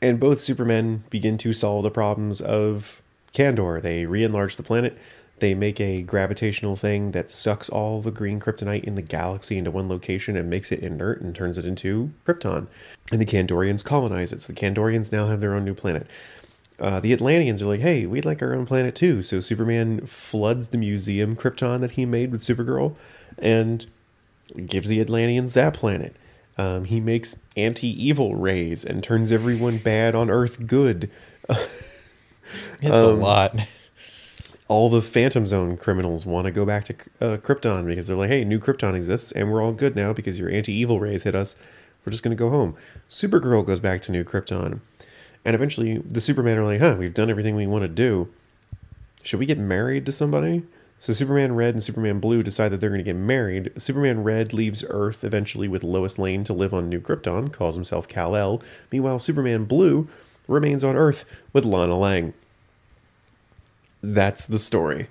and 0.00 0.20
both 0.20 0.40
Supermen 0.40 1.04
begin 1.10 1.36
to 1.38 1.52
solve 1.52 1.82
the 1.82 1.90
problems 1.90 2.40
of 2.40 3.02
Kandor. 3.34 3.82
They 3.82 4.06
re 4.06 4.22
enlarge 4.22 4.56
the 4.56 4.62
planet. 4.62 4.96
They 5.40 5.54
make 5.54 5.80
a 5.80 6.02
gravitational 6.02 6.76
thing 6.76 7.12
that 7.12 7.30
sucks 7.30 7.68
all 7.68 8.00
the 8.00 8.10
green 8.10 8.40
kryptonite 8.40 8.84
in 8.84 8.94
the 8.94 9.02
galaxy 9.02 9.58
into 9.58 9.70
one 9.70 9.88
location 9.88 10.36
and 10.36 10.50
makes 10.50 10.72
it 10.72 10.80
inert 10.80 11.20
and 11.20 11.34
turns 11.34 11.58
it 11.58 11.64
into 11.64 12.10
Krypton. 12.26 12.66
And 13.12 13.20
the 13.20 13.26
Kandorians 13.26 13.84
colonize 13.84 14.32
it. 14.32 14.42
So 14.42 14.52
the 14.52 14.58
Kandorians 14.60 15.12
now 15.12 15.26
have 15.26 15.40
their 15.40 15.54
own 15.54 15.64
new 15.64 15.74
planet. 15.74 16.06
Uh, 16.80 17.00
the 17.00 17.12
Atlanteans 17.12 17.60
are 17.62 17.66
like, 17.66 17.80
hey, 17.80 18.06
we'd 18.06 18.24
like 18.24 18.40
our 18.42 18.54
own 18.54 18.64
planet 18.66 18.94
too. 18.94 19.22
So 19.22 19.40
Superman 19.40 20.06
floods 20.06 20.68
the 20.68 20.78
museum 20.78 21.34
Krypton 21.36 21.80
that 21.80 21.92
he 21.92 22.06
made 22.06 22.30
with 22.30 22.40
Supergirl 22.40 22.94
and 23.38 23.86
gives 24.66 24.88
the 24.88 25.00
Atlanteans 25.00 25.54
that 25.54 25.74
planet. 25.74 26.14
Um, 26.56 26.84
he 26.84 27.00
makes 27.00 27.38
anti 27.56 27.88
evil 27.88 28.34
rays 28.34 28.84
and 28.84 29.02
turns 29.02 29.30
everyone 29.32 29.78
bad 29.78 30.14
on 30.14 30.30
Earth 30.30 30.66
good. 30.66 31.10
It's 32.80 32.88
a 32.90 33.08
Um, 33.08 33.20
lot. 33.20 33.54
All 34.68 34.90
the 34.90 35.02
Phantom 35.02 35.46
Zone 35.46 35.76
criminals 35.76 36.26
want 36.26 36.44
to 36.44 36.50
go 36.50 36.66
back 36.66 36.84
to 36.84 36.94
uh, 37.20 37.36
Krypton 37.38 37.86
because 37.86 38.06
they're 38.06 38.16
like, 38.16 38.28
hey, 38.28 38.44
new 38.44 38.58
Krypton 38.58 38.94
exists 38.94 39.32
and 39.32 39.50
we're 39.50 39.62
all 39.62 39.72
good 39.72 39.96
now 39.96 40.12
because 40.12 40.38
your 40.38 40.50
anti 40.50 40.72
evil 40.72 41.00
rays 41.00 41.22
hit 41.22 41.34
us. 41.34 41.56
We're 42.04 42.10
just 42.10 42.22
going 42.22 42.36
to 42.36 42.40
go 42.40 42.50
home. 42.50 42.76
Supergirl 43.08 43.66
goes 43.66 43.80
back 43.80 44.02
to 44.02 44.12
New 44.12 44.24
Krypton. 44.24 44.80
And 45.44 45.54
eventually, 45.54 45.98
the 45.98 46.20
Superman 46.20 46.58
are 46.58 46.64
like, 46.64 46.80
huh, 46.80 46.96
we've 46.98 47.14
done 47.14 47.30
everything 47.30 47.56
we 47.56 47.66
want 47.66 47.82
to 47.82 47.88
do. 47.88 48.28
Should 49.22 49.40
we 49.40 49.46
get 49.46 49.58
married 49.58 50.04
to 50.06 50.12
somebody? 50.12 50.64
So 50.98 51.12
Superman 51.12 51.54
Red 51.54 51.74
and 51.74 51.82
Superman 51.82 52.18
Blue 52.18 52.42
decide 52.42 52.70
that 52.70 52.80
they're 52.80 52.90
going 52.90 52.98
to 52.98 53.04
get 53.04 53.14
married. 53.16 53.70
Superman 53.80 54.24
Red 54.24 54.52
leaves 54.52 54.84
Earth 54.88 55.22
eventually 55.22 55.68
with 55.68 55.84
Lois 55.84 56.18
Lane 56.18 56.42
to 56.44 56.52
live 56.52 56.74
on 56.74 56.88
New 56.88 57.00
Krypton, 57.00 57.52
calls 57.52 57.76
himself 57.76 58.08
Kal-El. 58.08 58.60
Meanwhile, 58.90 59.20
Superman 59.20 59.64
Blue 59.64 60.08
remains 60.48 60.82
on 60.82 60.96
Earth 60.96 61.24
with 61.52 61.64
Lana 61.64 61.96
Lang. 61.96 62.34
That's 64.02 64.46
the 64.46 64.58
story. 64.58 65.08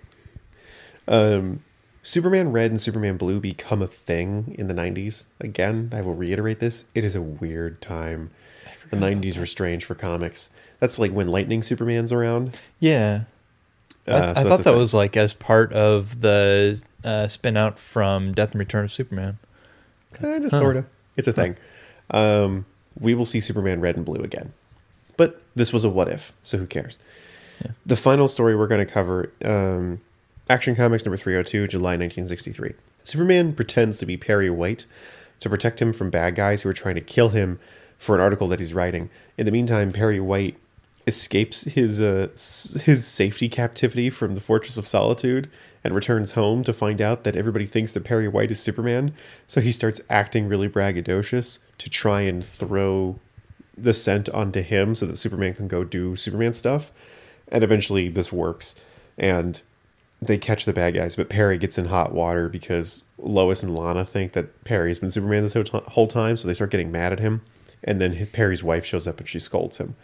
Um, 1.07 1.63
Superman 2.03 2.51
Red 2.51 2.71
and 2.71 2.79
Superman 2.79 3.17
Blue 3.17 3.39
become 3.39 3.81
a 3.81 3.87
thing 3.87 4.55
in 4.57 4.67
the 4.67 4.73
90s. 4.73 5.25
Again, 5.39 5.91
I 5.93 6.01
will 6.01 6.13
reiterate 6.13 6.59
this. 6.59 6.85
It 6.95 7.03
is 7.03 7.15
a 7.15 7.21
weird 7.21 7.81
time. 7.81 8.31
The 8.89 8.97
90s 8.97 9.37
were 9.37 9.45
strange 9.45 9.83
for 9.83 9.95
comics. 9.95 10.49
That's 10.79 10.99
like 10.99 11.11
when 11.11 11.27
Lightning 11.27 11.63
Superman's 11.63 12.13
around. 12.13 12.57
Yeah. 12.79 13.23
I, 14.07 14.11
Uh, 14.11 14.33
so 14.33 14.39
I 14.39 14.43
thought 14.43 14.57
that 14.59 14.63
thing. 14.63 14.77
was 14.77 14.93
like 14.93 15.17
as 15.17 15.33
part 15.33 15.73
of 15.73 16.21
the 16.21 16.81
uh, 17.03 17.27
spin 17.27 17.57
out 17.57 17.77
from 17.77 18.31
Death 18.33 18.51
and 18.51 18.59
Return 18.59 18.85
of 18.85 18.93
Superman. 18.93 19.37
Kind 20.13 20.45
of, 20.45 20.51
sort 20.51 20.77
of. 20.77 20.85
It's 21.17 21.27
a 21.27 21.33
thing. 21.33 21.57
Um, 22.11 22.65
we 22.99 23.13
will 23.13 23.25
see 23.25 23.41
Superman 23.41 23.81
Red 23.81 23.97
and 23.97 24.05
Blue 24.05 24.21
again. 24.21 24.53
But 25.17 25.41
this 25.55 25.73
was 25.73 25.83
a 25.83 25.89
what 25.89 26.07
if, 26.07 26.31
so 26.43 26.57
who 26.57 26.65
cares? 26.67 26.97
The 27.85 27.95
final 27.95 28.27
story 28.27 28.55
we're 28.55 28.67
going 28.67 28.85
to 28.85 28.91
cover 28.91 29.31
um, 29.43 30.01
Action 30.49 30.75
Comics 30.75 31.05
number 31.05 31.17
302, 31.17 31.67
July 31.67 31.91
1963. 31.91 32.73
Superman 33.03 33.53
pretends 33.53 33.97
to 33.99 34.05
be 34.05 34.17
Perry 34.17 34.49
White 34.49 34.85
to 35.39 35.49
protect 35.49 35.81
him 35.81 35.93
from 35.93 36.09
bad 36.09 36.35
guys 36.35 36.61
who 36.61 36.69
are 36.69 36.73
trying 36.73 36.95
to 36.95 37.01
kill 37.01 37.29
him 37.29 37.59
for 37.97 38.15
an 38.15 38.21
article 38.21 38.47
that 38.47 38.59
he's 38.59 38.73
writing. 38.73 39.09
In 39.37 39.45
the 39.45 39.51
meantime, 39.51 39.91
Perry 39.91 40.19
White 40.19 40.57
escapes 41.05 41.63
his 41.63 42.01
uh, 42.01 42.27
his 42.83 43.07
safety 43.07 43.47
captivity 43.47 44.09
from 44.09 44.35
the 44.35 44.41
Fortress 44.41 44.77
of 44.77 44.85
Solitude 44.85 45.49
and 45.83 45.95
returns 45.95 46.33
home 46.33 46.63
to 46.65 46.73
find 46.73 47.01
out 47.01 47.23
that 47.23 47.35
everybody 47.35 47.65
thinks 47.65 47.93
that 47.93 48.03
Perry 48.03 48.27
White 48.27 48.51
is 48.51 48.59
Superman. 48.59 49.13
So 49.47 49.61
he 49.61 49.71
starts 49.71 50.01
acting 50.09 50.47
really 50.47 50.67
braggadocious 50.67 51.59
to 51.77 51.89
try 51.89 52.21
and 52.21 52.43
throw 52.43 53.19
the 53.77 53.93
scent 53.93 54.27
onto 54.29 54.61
him 54.61 54.95
so 54.95 55.05
that 55.05 55.17
Superman 55.17 55.53
can 55.53 55.67
go 55.67 55.83
do 55.83 56.15
Superman 56.15 56.53
stuff. 56.53 56.91
And 57.51 57.63
eventually 57.63 58.09
this 58.09 58.31
works 58.31 58.75
and 59.17 59.61
they 60.21 60.37
catch 60.37 60.65
the 60.65 60.73
bad 60.73 60.95
guys, 60.95 61.15
but 61.15 61.29
Perry 61.29 61.57
gets 61.57 61.77
in 61.77 61.85
hot 61.85 62.11
water 62.11 62.49
because 62.49 63.03
Lois 63.17 63.61
and 63.61 63.75
Lana 63.75 64.03
think 64.03 64.33
that 64.33 64.63
Perry's 64.63 64.99
been 64.99 65.11
Superman 65.11 65.43
this 65.43 65.53
whole 65.53 66.07
time, 66.07 66.37
so 66.37 66.47
they 66.47 66.53
start 66.53 66.71
getting 66.71 66.91
mad 66.91 67.13
at 67.13 67.19
him. 67.19 67.41
And 67.83 68.01
then 68.01 68.25
Perry's 68.27 68.63
wife 68.63 68.83
shows 68.83 69.05
up 69.05 69.19
and 69.19 69.27
she 69.27 69.39
scolds 69.39 69.77
him. 69.77 69.95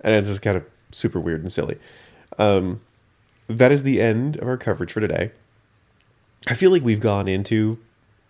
And 0.00 0.14
it's 0.14 0.28
just 0.28 0.42
kind 0.42 0.56
of 0.56 0.64
super 0.90 1.20
weird 1.20 1.40
and 1.40 1.52
silly. 1.52 1.78
Um, 2.38 2.80
that 3.46 3.70
is 3.70 3.84
the 3.84 4.00
end 4.00 4.36
of 4.36 4.48
our 4.48 4.56
coverage 4.56 4.92
for 4.92 5.00
today. 5.00 5.30
I 6.48 6.54
feel 6.54 6.70
like 6.70 6.82
we've 6.82 7.00
gone 7.00 7.28
into 7.28 7.78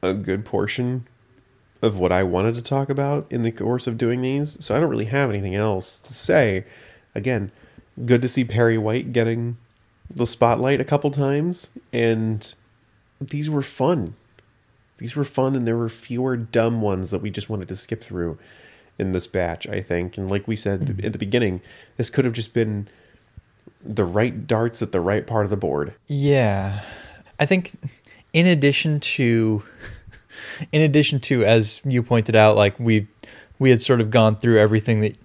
a 0.02 0.12
good 0.12 0.44
portion 0.44 1.06
of 1.82 1.96
what 1.96 2.12
I 2.12 2.22
wanted 2.22 2.54
to 2.56 2.62
talk 2.62 2.90
about 2.90 3.30
in 3.30 3.42
the 3.42 3.52
course 3.52 3.86
of 3.86 3.96
doing 3.96 4.20
these, 4.20 4.62
so 4.62 4.76
I 4.76 4.80
don't 4.80 4.90
really 4.90 5.06
have 5.06 5.30
anything 5.30 5.54
else 5.54 5.98
to 6.00 6.12
say. 6.12 6.64
Again, 7.14 7.50
good 8.04 8.22
to 8.22 8.28
see 8.28 8.44
Perry 8.44 8.78
White 8.78 9.12
getting 9.12 9.56
the 10.12 10.26
spotlight 10.26 10.80
a 10.80 10.84
couple 10.84 11.10
times, 11.10 11.70
and 11.92 12.54
these 13.20 13.48
were 13.48 13.62
fun. 13.62 14.14
These 14.98 15.16
were 15.16 15.24
fun, 15.24 15.54
and 15.54 15.66
there 15.66 15.76
were 15.76 15.88
fewer 15.88 16.36
dumb 16.36 16.80
ones 16.82 17.10
that 17.10 17.22
we 17.22 17.30
just 17.30 17.48
wanted 17.48 17.68
to 17.68 17.76
skip 17.76 18.02
through 18.02 18.38
in 18.98 19.12
this 19.12 19.26
batch, 19.26 19.66
I 19.66 19.80
think. 19.80 20.18
And 20.18 20.30
like 20.30 20.46
we 20.46 20.56
said 20.56 20.82
at 20.82 20.86
the 20.86 20.92
mm-hmm. 20.92 21.18
beginning, 21.18 21.60
this 21.96 22.10
could 22.10 22.24
have 22.26 22.34
just 22.34 22.52
been 22.52 22.86
the 23.82 24.04
right 24.04 24.46
darts 24.46 24.82
at 24.82 24.92
the 24.92 25.00
right 25.00 25.26
part 25.26 25.46
of 25.46 25.50
the 25.50 25.56
board. 25.56 25.94
Yeah. 26.06 26.82
I 27.38 27.46
think 27.46 27.72
in 28.32 28.46
addition 28.46 29.00
to 29.00 29.62
in 30.72 30.82
addition 30.82 31.20
to 31.20 31.44
as 31.44 31.80
you 31.84 32.02
pointed 32.02 32.36
out 32.36 32.56
like 32.56 32.78
we 32.78 33.08
we 33.58 33.70
had 33.70 33.80
sort 33.80 34.00
of 34.00 34.10
gone 34.10 34.36
through 34.36 34.58
everything 34.58 35.00
that 35.00 35.16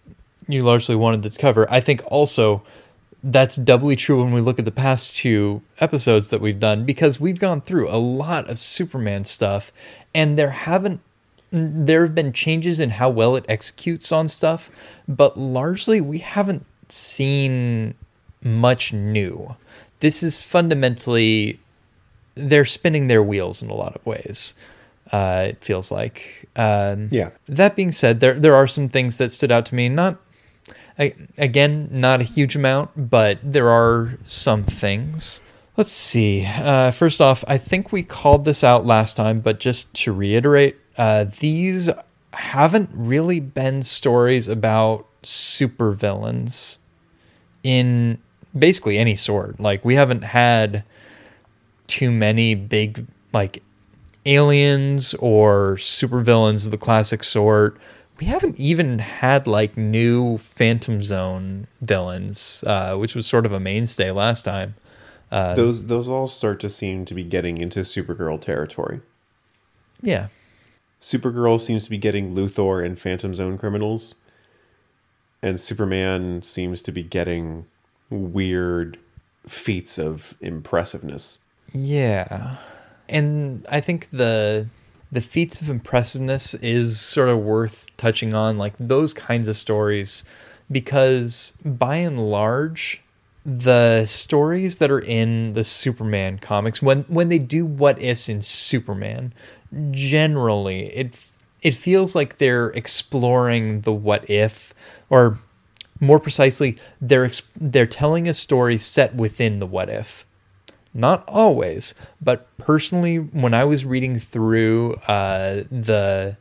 you 0.48 0.64
largely 0.64 0.96
wanted 0.96 1.24
to 1.24 1.40
cover. 1.40 1.66
I 1.70 1.80
think 1.80 2.02
also 2.06 2.64
that's 3.24 3.56
doubly 3.56 3.96
true 3.96 4.24
when 4.24 4.32
we 4.34 4.42
look 4.42 4.60
at 4.60 4.66
the 4.66 4.72
past 4.72 5.16
two 5.16 5.62
episodes 5.80 6.30
that 6.30 6.42
we've 6.42 6.60
done 6.60 6.86
because 6.86 7.20
we've 7.20 7.40
gone 7.40 7.60
through 7.60 7.90
a 7.90 7.98
lot 7.98 8.48
of 8.48 8.60
Superman 8.60 9.24
stuff 9.24 9.72
and 10.14 10.38
there 10.38 10.52
haven't 10.52 11.02
there 11.52 12.04
have 12.04 12.14
been 12.14 12.34
changes 12.34 12.80
in 12.80 12.90
how 12.92 13.10
well 13.10 13.36
it 13.36 13.46
executes 13.48 14.12
on 14.12 14.28
stuff, 14.28 14.70
but 15.08 15.38
largely 15.38 16.02
we 16.02 16.18
haven't 16.20 16.66
seen 16.90 17.94
much 18.44 18.92
new. 18.94 19.56
This 20.02 20.22
is 20.22 20.42
fundamentally 20.42 21.60
they're 22.36 22.66
spinning 22.66 23.08
their 23.08 23.24
wheels 23.24 23.62
in 23.62 23.70
a 23.70 23.74
lot 23.74 23.96
of 23.96 24.06
ways. 24.06 24.54
Uh, 25.12 25.48
it 25.50 25.64
feels 25.64 25.92
like. 25.92 26.50
Um, 26.56 27.10
Yeah. 27.12 27.30
That 27.48 27.76
being 27.76 27.92
said, 27.92 28.20
there 28.20 28.34
there 28.34 28.56
are 28.56 28.68
some 28.68 28.90
things 28.90 29.18
that 29.18 29.32
stood 29.32 29.52
out 29.52 29.66
to 29.68 29.76
me. 29.76 29.88
Not 29.88 30.18
again, 30.98 31.90
not 31.92 32.22
a 32.22 32.24
huge 32.24 32.56
amount, 32.56 33.10
but 33.10 33.40
there 33.44 33.70
are 33.70 34.18
some 34.26 34.64
things. 34.64 35.42
Let's 35.78 35.92
see. 35.92 36.46
Uh, 36.46 36.92
first 36.92 37.22
off, 37.22 37.44
I 37.48 37.58
think 37.58 37.92
we 37.92 38.02
called 38.02 38.46
this 38.46 38.64
out 38.64 38.86
last 38.86 39.18
time, 39.18 39.42
but 39.42 39.60
just 39.60 39.94
to 39.96 40.14
reiterate, 40.14 40.78
uh, 40.98 41.26
these 41.40 41.90
haven't 42.34 42.90
really 42.94 43.40
been 43.40 43.82
stories 43.82 44.48
about 44.48 45.06
supervillains 45.22 46.78
in 47.64 48.20
basically 48.58 48.98
any 48.98 49.16
sort. 49.16 49.60
Like 49.60 49.84
we 49.84 49.96
haven't 49.96 50.24
had 50.24 50.84
too 51.88 52.12
many 52.12 52.56
big 52.56 53.06
like 53.34 53.62
aliens 54.26 55.14
or 55.16 55.76
supervillains 55.76 56.66
of 56.66 56.72
the 56.72 56.78
classic 56.78 57.24
sort. 57.24 57.78
We 58.20 58.28
haven't 58.28 58.60
even 58.60 59.00
had 59.00 59.46
like 59.46 59.76
new 59.76 60.38
Phantom 60.38 61.04
Zone 61.04 61.68
villains, 61.82 62.64
uh, 62.66 62.96
which 62.96 63.14
was 63.14 63.26
sort 63.26 63.46
of 63.46 63.52
a 63.52 63.60
mainstay 63.60 64.12
last 64.12 64.44
time. 64.44 64.76
Uh, 65.32 65.56
those 65.56 65.88
those 65.88 66.08
all 66.08 66.28
start 66.28 66.60
to 66.62 66.70
seem 66.70 67.04
to 67.06 67.14
be 67.14 67.24
getting 67.24 67.58
into 67.58 67.82
Supergirl 67.82 68.40
territory. 68.40 69.02
Yeah. 70.02 70.28
Supergirl 71.02 71.60
seems 71.60 71.84
to 71.84 71.90
be 71.90 71.98
getting 71.98 72.34
Luthor 72.34 72.84
and 72.86 72.98
Phantom 72.98 73.34
Zone 73.34 73.58
criminals, 73.58 74.16
and 75.42 75.60
Superman 75.60 76.42
seems 76.42 76.82
to 76.84 76.92
be 76.92 77.04
getting 77.04 77.66
weird 78.10 78.98
feats 79.48 79.98
of 80.00 80.36
impressiveness. 80.42 81.40
Yeah. 81.74 82.58
And 83.10 83.66
I 83.70 83.82
think 83.82 84.10
the 84.12 84.68
the 85.16 85.22
feats 85.22 85.62
of 85.62 85.70
impressiveness 85.70 86.54
is 86.56 87.00
sort 87.00 87.30
of 87.30 87.40
worth 87.40 87.88
touching 87.96 88.34
on 88.34 88.58
like 88.58 88.74
those 88.78 89.14
kinds 89.14 89.48
of 89.48 89.56
stories 89.56 90.26
because 90.70 91.54
by 91.64 91.96
and 91.96 92.30
large 92.30 93.02
the 93.46 94.06
stories 94.06 94.78
that 94.78 94.92
are 94.92 95.00
in 95.00 95.54
the 95.54 95.64
Superman 95.64 96.38
comics 96.38 96.82
when 96.82 97.04
when 97.04 97.30
they 97.30 97.40
do 97.40 97.66
what 97.66 98.02
ifs 98.02 98.28
in 98.28 98.42
Superman 98.42 99.34
generally 99.92 100.88
it 100.88 101.18
it 101.62 101.76
feels 101.76 102.14
like 102.14 102.38
they're 102.38 102.68
exploring 102.72 103.82
the 103.82 103.94
what 103.94 104.30
if 104.30 104.74
or 105.10 105.40
more 106.02 106.20
precisely 106.20 106.78
they're 107.00 107.32
they're 107.56 107.86
telling 107.86 108.28
a 108.28 108.34
story 108.34 108.78
set 108.78 109.16
within 109.16 109.60
the 109.60 109.68
what 109.68 109.90
if 109.90 110.26
not 110.96 111.24
always 111.28 111.94
but 112.22 112.48
personally 112.58 113.18
when 113.18 113.54
i 113.54 113.64
was 113.64 113.86
reading 113.86 114.18
through 114.18 114.94
uh, 115.08 115.64
the 115.70 116.36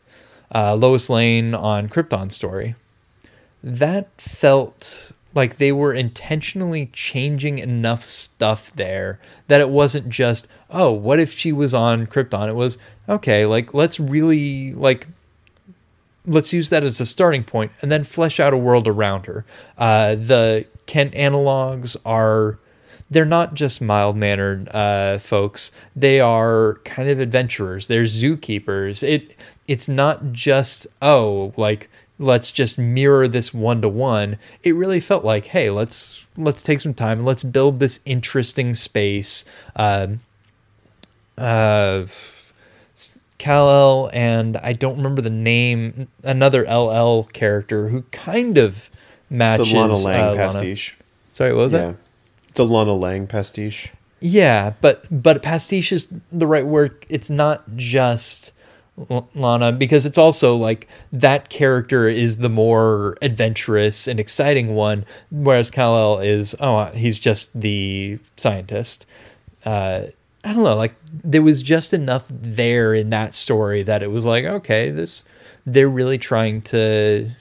uh, 0.54 0.74
lois 0.74 1.10
lane 1.10 1.54
on 1.54 1.88
krypton 1.88 2.32
story 2.32 2.74
that 3.62 4.08
felt 4.18 5.12
like 5.34 5.56
they 5.56 5.72
were 5.72 5.92
intentionally 5.92 6.90
changing 6.92 7.58
enough 7.58 8.04
stuff 8.04 8.70
there 8.76 9.18
that 9.48 9.60
it 9.60 9.68
wasn't 9.68 10.08
just 10.08 10.48
oh 10.70 10.92
what 10.92 11.18
if 11.18 11.32
she 11.32 11.52
was 11.52 11.74
on 11.74 12.06
krypton? 12.06 12.48
It 12.48 12.54
was 12.54 12.78
okay 13.08 13.46
like 13.46 13.74
let's 13.74 13.98
really 13.98 14.72
like 14.74 15.08
let's 16.26 16.52
use 16.52 16.70
that 16.70 16.84
as 16.84 17.00
a 17.00 17.06
starting 17.06 17.44
point 17.44 17.72
and 17.82 17.90
then 17.90 18.04
flesh 18.04 18.40
out 18.40 18.54
a 18.54 18.58
world 18.58 18.88
around 18.88 19.26
her. 19.26 19.44
Uh, 19.76 20.14
the 20.14 20.66
kent 20.86 21.12
analogs 21.12 21.96
are 22.06 22.58
they're 23.14 23.24
not 23.24 23.54
just 23.54 23.80
mild 23.80 24.16
mannered 24.16 24.68
uh, 24.72 25.18
folks 25.18 25.72
they 25.94 26.20
are 26.20 26.80
kind 26.84 27.08
of 27.08 27.20
adventurers 27.20 27.86
they're 27.86 28.02
zookeepers 28.02 29.02
it 29.02 29.36
it's 29.66 29.88
not 29.88 30.32
just 30.32 30.86
oh 31.00 31.52
like 31.56 31.88
let's 32.18 32.50
just 32.50 32.76
mirror 32.76 33.26
this 33.26 33.54
one 33.54 33.80
to 33.80 33.88
one 33.88 34.36
it 34.62 34.72
really 34.72 35.00
felt 35.00 35.24
like 35.24 35.46
hey 35.46 35.70
let's 35.70 36.26
let's 36.36 36.62
take 36.62 36.80
some 36.80 36.94
time 36.94 37.18
and 37.18 37.26
let's 37.26 37.42
build 37.42 37.80
this 37.80 38.00
interesting 38.04 38.74
space 38.74 39.44
um, 39.76 40.20
uh, 41.38 42.04
Kal-El 43.38 44.10
and 44.12 44.56
I 44.58 44.72
don't 44.72 44.96
remember 44.96 45.20
the 45.20 45.30
name 45.30 46.08
another 46.22 46.62
LL 46.62 47.24
character 47.24 47.88
who 47.88 48.02
kind 48.10 48.58
of 48.58 48.90
matches 49.28 49.68
it's 49.68 49.74
a 49.74 49.78
Lana 49.78 49.94
Lang 49.94 50.20
uh, 50.20 50.34
pastiche. 50.34 50.92
Lana. 50.92 51.04
Sorry, 51.32 51.52
what 51.52 51.62
was 51.62 51.72
yeah. 51.72 51.78
that? 51.78 51.96
It's 52.54 52.60
a 52.60 52.62
Lana 52.62 52.94
Lang 52.94 53.26
pastiche. 53.26 53.92
Yeah, 54.20 54.74
but 54.80 55.06
but 55.10 55.42
pastiche 55.42 55.90
is 55.90 56.06
the 56.30 56.46
right 56.46 56.64
word. 56.64 57.04
It's 57.08 57.28
not 57.28 57.64
just 57.74 58.52
Lana 59.34 59.72
because 59.72 60.06
it's 60.06 60.18
also 60.18 60.54
like 60.54 60.86
that 61.12 61.48
character 61.48 62.06
is 62.06 62.36
the 62.36 62.48
more 62.48 63.16
adventurous 63.20 64.06
and 64.06 64.20
exciting 64.20 64.76
one, 64.76 65.04
whereas 65.32 65.68
Kal-El 65.68 66.20
is 66.20 66.54
oh 66.60 66.84
he's 66.94 67.18
just 67.18 67.60
the 67.60 68.20
scientist. 68.36 69.04
Uh, 69.64 70.02
I 70.44 70.52
don't 70.52 70.62
know, 70.62 70.76
like 70.76 70.94
there 71.10 71.42
was 71.42 71.60
just 71.60 71.92
enough 71.92 72.26
there 72.30 72.94
in 72.94 73.10
that 73.10 73.34
story 73.34 73.82
that 73.82 74.00
it 74.00 74.12
was 74.12 74.24
like 74.24 74.44
okay, 74.44 74.90
this 74.90 75.24
they're 75.66 75.88
really 75.88 76.18
trying 76.18 76.62
to 76.62 77.32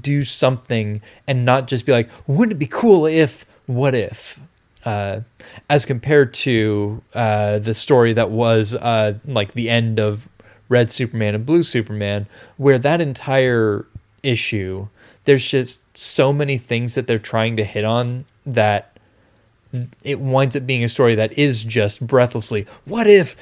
do 0.00 0.24
something 0.24 1.02
and 1.26 1.44
not 1.44 1.68
just 1.68 1.84
be 1.84 1.92
like, 1.92 2.08
wouldn't 2.26 2.56
it 2.56 2.58
be 2.58 2.66
cool 2.66 3.04
if 3.04 3.44
what 3.70 3.94
if 3.94 4.40
uh, 4.84 5.20
as 5.68 5.84
compared 5.84 6.32
to 6.32 7.02
uh, 7.14 7.58
the 7.58 7.74
story 7.74 8.12
that 8.12 8.30
was 8.30 8.74
uh, 8.74 9.14
like 9.26 9.52
the 9.52 9.68
end 9.68 10.00
of 10.00 10.28
Red 10.68 10.90
Superman 10.90 11.34
and 11.34 11.44
Blue 11.44 11.62
Superman, 11.62 12.26
where 12.56 12.78
that 12.78 13.00
entire 13.00 13.86
issue, 14.22 14.88
there's 15.24 15.48
just 15.48 15.80
so 15.96 16.32
many 16.32 16.58
things 16.58 16.94
that 16.94 17.06
they're 17.06 17.18
trying 17.18 17.56
to 17.56 17.64
hit 17.64 17.84
on 17.84 18.24
that 18.46 18.96
it 20.02 20.18
winds 20.20 20.56
up 20.56 20.66
being 20.66 20.82
a 20.82 20.88
story 20.88 21.14
that 21.14 21.36
is 21.38 21.62
just 21.62 22.04
breathlessly, 22.06 22.66
what 22.84 23.06
if 23.06 23.36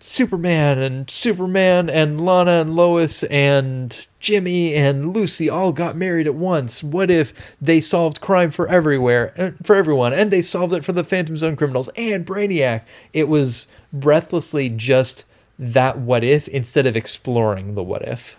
Superman 0.00 0.78
and 0.78 1.10
Superman 1.10 1.90
and 1.90 2.20
Lana 2.20 2.60
and 2.60 2.74
Lois 2.74 3.24
and 3.24 4.06
Jimmy 4.20 4.74
and 4.74 5.12
Lucy 5.12 5.48
all 5.48 5.72
got 5.72 5.96
married 5.96 6.26
at 6.26 6.34
once. 6.34 6.82
What 6.82 7.10
if 7.10 7.32
they 7.60 7.80
solved 7.80 8.20
crime 8.20 8.50
for 8.50 8.68
everywhere 8.68 9.34
uh, 9.36 9.50
for 9.62 9.76
everyone 9.76 10.12
and 10.12 10.30
they 10.30 10.42
solved 10.42 10.72
it 10.72 10.84
for 10.84 10.92
the 10.92 11.04
Phantom 11.04 11.36
Zone 11.36 11.56
criminals 11.56 11.90
and 11.96 12.26
Brainiac? 12.26 12.82
It 13.12 13.28
was 13.28 13.66
breathlessly 13.92 14.68
just 14.68 15.24
that 15.58 15.98
what 15.98 16.22
if 16.22 16.46
instead 16.48 16.86
of 16.86 16.96
exploring 16.96 17.74
the 17.74 17.82
what 17.82 18.02
if. 18.02 18.36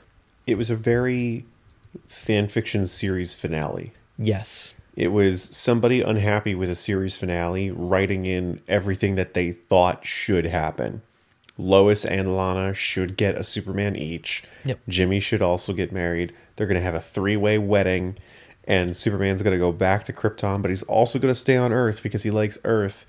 It 0.48 0.58
was 0.58 0.70
a 0.70 0.76
very 0.76 1.46
fan 2.08 2.48
fiction 2.48 2.88
series 2.88 3.34
finale. 3.34 3.92
Yes. 4.18 4.74
It 4.96 5.10
was 5.10 5.44
somebody 5.44 6.02
unhappy 6.02 6.56
with 6.56 6.70
a 6.70 6.76
series 6.76 7.16
finale 7.16 7.72
writing 7.72 8.26
in 8.26 8.62
everything 8.68 9.16
that 9.16 9.34
they 9.34 9.52
thought 9.52 10.06
should 10.06 10.46
happen. 10.46 11.02
Lois 11.60 12.06
and 12.06 12.36
Lana 12.38 12.74
should 12.74 13.18
get 13.18 13.36
a 13.36 13.44
Superman 13.44 13.96
each. 13.96 14.44
Yep. 14.64 14.80
Jimmy 14.88 15.20
should 15.20 15.42
also 15.42 15.74
get 15.74 15.92
married. 15.92 16.34
They're 16.56 16.68
going 16.68 16.80
to 16.80 16.82
have 16.82 16.96
a 16.96 17.02
three 17.02 17.36
way 17.36 17.58
wedding, 17.58 18.18
and 18.64 18.96
Superman's 18.96 19.42
going 19.42 19.54
to 19.54 19.60
go 19.60 19.72
back 19.74 20.06
to 20.06 20.14
Krypton, 20.14 20.62
but 20.62 20.70
he's 20.70 20.84
also 20.84 21.20
going 21.20 21.34
to 21.34 21.40
stay 21.40 21.58
on 21.58 21.74
Earth 21.74 22.02
because 22.02 22.24
he 22.24 22.32
likes 22.32 22.58
Earth. 22.64 23.06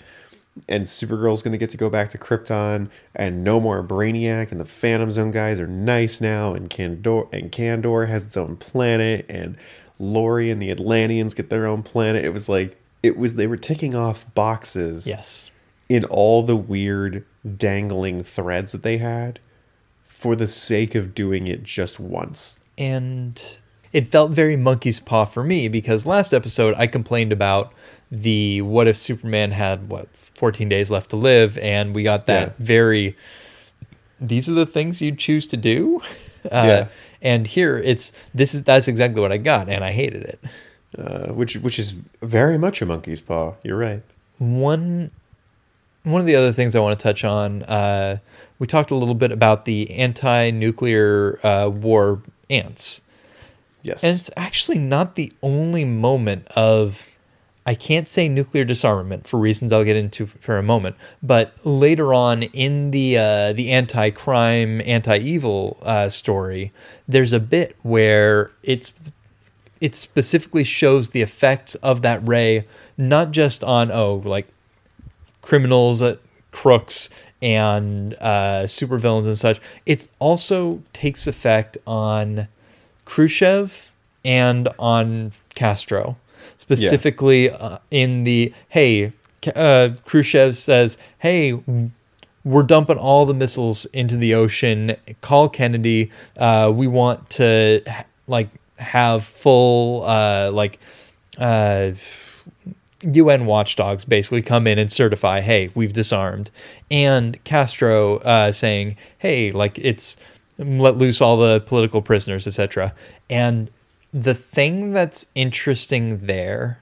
And 0.68 0.84
Supergirl's 0.84 1.42
going 1.42 1.52
to 1.52 1.58
get 1.58 1.70
to 1.70 1.76
go 1.76 1.88
back 1.88 2.10
to 2.10 2.18
Krypton, 2.18 2.90
and 3.14 3.44
no 3.44 3.60
more 3.60 3.84
Brainiac, 3.84 4.50
and 4.50 4.60
the 4.60 4.64
Phantom 4.64 5.08
Zone 5.10 5.30
guys 5.30 5.60
are 5.60 5.68
nice 5.68 6.20
now, 6.20 6.52
and 6.54 6.68
Kandor 6.68 7.32
and 7.32 7.52
Kandor 7.52 8.08
has 8.08 8.24
its 8.26 8.36
own 8.36 8.56
planet, 8.56 9.26
and 9.28 9.56
Lori 10.00 10.50
and 10.50 10.60
the 10.60 10.72
Atlanteans 10.72 11.34
get 11.34 11.50
their 11.50 11.66
own 11.66 11.84
planet. 11.84 12.24
It 12.24 12.30
was 12.32 12.48
like 12.48 12.76
it 13.00 13.16
was 13.16 13.36
they 13.36 13.46
were 13.46 13.56
ticking 13.56 13.94
off 13.94 14.26
boxes 14.34 15.06
Yes. 15.06 15.52
In 15.90 16.04
all 16.04 16.42
the 16.42 16.56
weird 16.56 17.24
dangling 17.56 18.22
threads 18.22 18.72
that 18.72 18.82
they 18.82 18.96
had 18.98 19.38
for 20.06 20.34
the 20.36 20.46
sake 20.46 20.94
of 20.94 21.14
doing 21.14 21.46
it 21.48 21.62
just 21.64 22.00
once. 22.00 22.58
and 22.78 23.58
it 23.92 24.06
felt 24.12 24.30
very 24.30 24.56
monkey's 24.56 25.00
paw 25.00 25.24
for 25.24 25.42
me 25.42 25.66
because 25.66 26.06
last 26.06 26.32
episode 26.32 26.74
I 26.78 26.86
complained 26.86 27.32
about 27.32 27.72
the 28.10 28.62
what 28.62 28.86
if 28.86 28.96
Superman 28.96 29.50
had 29.50 29.88
what 29.90 30.08
14 30.14 30.68
days 30.68 30.90
left 30.92 31.10
to 31.10 31.16
live 31.16 31.58
and 31.58 31.92
we 31.94 32.04
got 32.04 32.26
that 32.26 32.48
Yeah. 32.48 32.52
very 32.58 33.16
these 34.20 34.48
are 34.48 34.52
the 34.54 34.66
things 34.66 35.02
you 35.02 35.10
choose 35.16 35.46
to 35.48 35.56
do 35.56 36.00
uh, 36.44 36.48
Yeah. 36.52 36.88
and 37.20 37.46
here 37.48 37.78
it's 37.78 38.12
this 38.32 38.54
is 38.54 38.62
that's 38.62 38.86
exactly 38.86 39.20
what 39.20 39.32
I 39.32 39.38
got 39.38 39.68
and 39.68 39.82
I 39.84 39.90
hated 39.92 40.22
it 40.22 40.40
Uh, 40.96 41.32
which 41.32 41.56
which 41.56 41.78
is 41.80 41.94
very 42.22 42.58
much 42.58 42.80
a 42.82 42.86
monkey's 42.86 43.20
paw. 43.20 43.54
You're 43.64 43.76
right. 43.78 44.02
one 44.38 45.10
one 46.04 46.20
of 46.20 46.26
the 46.26 46.36
other 46.36 46.52
things 46.52 46.74
I 46.74 46.80
want 46.80 46.98
to 46.98 47.02
touch 47.02 47.24
on, 47.24 47.62
uh, 47.64 48.18
we 48.58 48.66
talked 48.66 48.90
a 48.90 48.94
little 48.94 49.14
bit 49.14 49.32
about 49.32 49.64
the 49.64 49.90
anti-nuclear 49.92 51.38
uh, 51.42 51.68
war 51.68 52.22
ants, 52.48 53.02
Yes. 53.82 54.04
and 54.04 54.18
it's 54.18 54.30
actually 54.36 54.78
not 54.78 55.14
the 55.16 55.32
only 55.42 55.84
moment 55.84 56.46
of. 56.48 57.06
I 57.66 57.74
can't 57.74 58.08
say 58.08 58.26
nuclear 58.28 58.64
disarmament 58.64 59.28
for 59.28 59.38
reasons 59.38 59.70
I'll 59.70 59.84
get 59.84 59.94
into 59.94 60.24
for 60.26 60.56
a 60.56 60.62
moment, 60.62 60.96
but 61.22 61.54
later 61.64 62.12
on 62.14 62.42
in 62.42 62.90
the 62.90 63.18
uh, 63.18 63.52
the 63.52 63.70
anti-crime, 63.70 64.80
anti-evil 64.84 65.76
uh, 65.82 66.08
story, 66.08 66.72
there's 67.06 67.32
a 67.34 67.38
bit 67.38 67.76
where 67.82 68.50
it's 68.62 68.92
it 69.80 69.94
specifically 69.94 70.64
shows 70.64 71.10
the 71.10 71.20
effects 71.22 71.74
of 71.76 72.00
that 72.02 72.26
ray, 72.26 72.66
not 72.96 73.30
just 73.30 73.62
on 73.62 73.90
oh 73.92 74.14
like 74.24 74.48
criminals, 75.42 76.02
uh, 76.02 76.16
crooks, 76.52 77.10
and 77.42 78.14
uh, 78.20 78.64
supervillains 78.64 79.24
and 79.24 79.38
such. 79.38 79.60
It 79.86 80.08
also 80.18 80.82
takes 80.92 81.26
effect 81.26 81.78
on 81.86 82.48
Khrushchev 83.04 83.92
and 84.24 84.68
on 84.78 85.32
Castro, 85.54 86.16
specifically 86.58 87.50
uh, 87.50 87.78
in 87.90 88.24
the 88.24 88.52
hey. 88.68 89.12
Uh, 89.56 89.90
Khrushchev 90.04 90.54
says, 90.56 90.98
"Hey, 91.18 91.58
we're 92.44 92.62
dumping 92.62 92.98
all 92.98 93.26
the 93.26 93.34
missiles 93.34 93.86
into 93.86 94.16
the 94.16 94.34
ocean. 94.34 94.96
Call 95.20 95.48
Kennedy. 95.48 96.10
Uh, 96.36 96.72
we 96.74 96.86
want 96.86 97.30
to 97.30 97.82
like 98.26 98.48
have 98.76 99.24
full 99.24 100.04
uh, 100.04 100.50
like 100.52 100.78
uh, 101.38 101.92
UN 103.02 103.46
watchdogs 103.46 104.04
basically 104.04 104.42
come 104.42 104.66
in 104.66 104.78
and 104.78 104.90
certify, 104.90 105.40
hey, 105.40 105.70
we've 105.74 105.92
disarmed. 105.92 106.50
And 106.90 107.42
Castro 107.44 108.18
uh, 108.18 108.52
saying, 108.52 108.96
hey, 109.18 109.52
like 109.52 109.78
it's 109.78 110.16
let 110.58 110.96
loose 110.96 111.20
all 111.20 111.36
the 111.36 111.60
political 111.60 112.02
prisoners, 112.02 112.46
etc. 112.46 112.94
And 113.28 113.70
the 114.12 114.34
thing 114.34 114.92
that's 114.92 115.26
interesting 115.34 116.26
there 116.26 116.80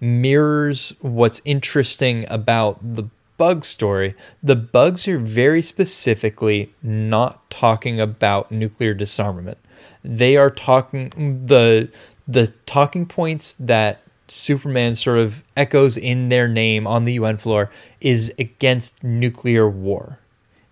mirrors 0.00 0.94
what's 1.00 1.40
interesting 1.44 2.26
about 2.28 2.78
the 2.82 3.08
bug 3.36 3.64
story. 3.64 4.14
The 4.42 4.56
bugs 4.56 5.08
are 5.08 5.18
very 5.18 5.62
specifically 5.62 6.72
not 6.82 7.48
talking 7.50 8.00
about 8.00 8.52
nuclear 8.52 8.94
disarmament. 8.94 9.58
They 10.04 10.36
are 10.36 10.50
talking 10.50 11.46
the 11.46 11.90
the 12.28 12.48
talking 12.66 13.06
points 13.06 13.54
that 13.54 14.00
Superman 14.28 14.94
sort 14.94 15.18
of 15.18 15.44
echoes 15.56 15.96
in 15.96 16.28
their 16.28 16.48
name 16.48 16.86
on 16.86 17.04
the 17.04 17.14
UN 17.14 17.36
floor 17.36 17.70
is 18.00 18.32
against 18.38 19.02
nuclear 19.04 19.68
war. 19.68 20.18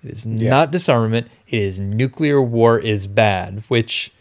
It 0.02 0.11
is 0.11 0.26
Yeah. 0.26 0.50
not 0.50 0.70
disarmament. 0.72 1.28
It 1.48 1.61
is 1.61 1.78
nuclear 1.80 2.42
war 2.42 2.78
is 2.78 3.07
bad, 3.07 3.62
which, 3.68 4.12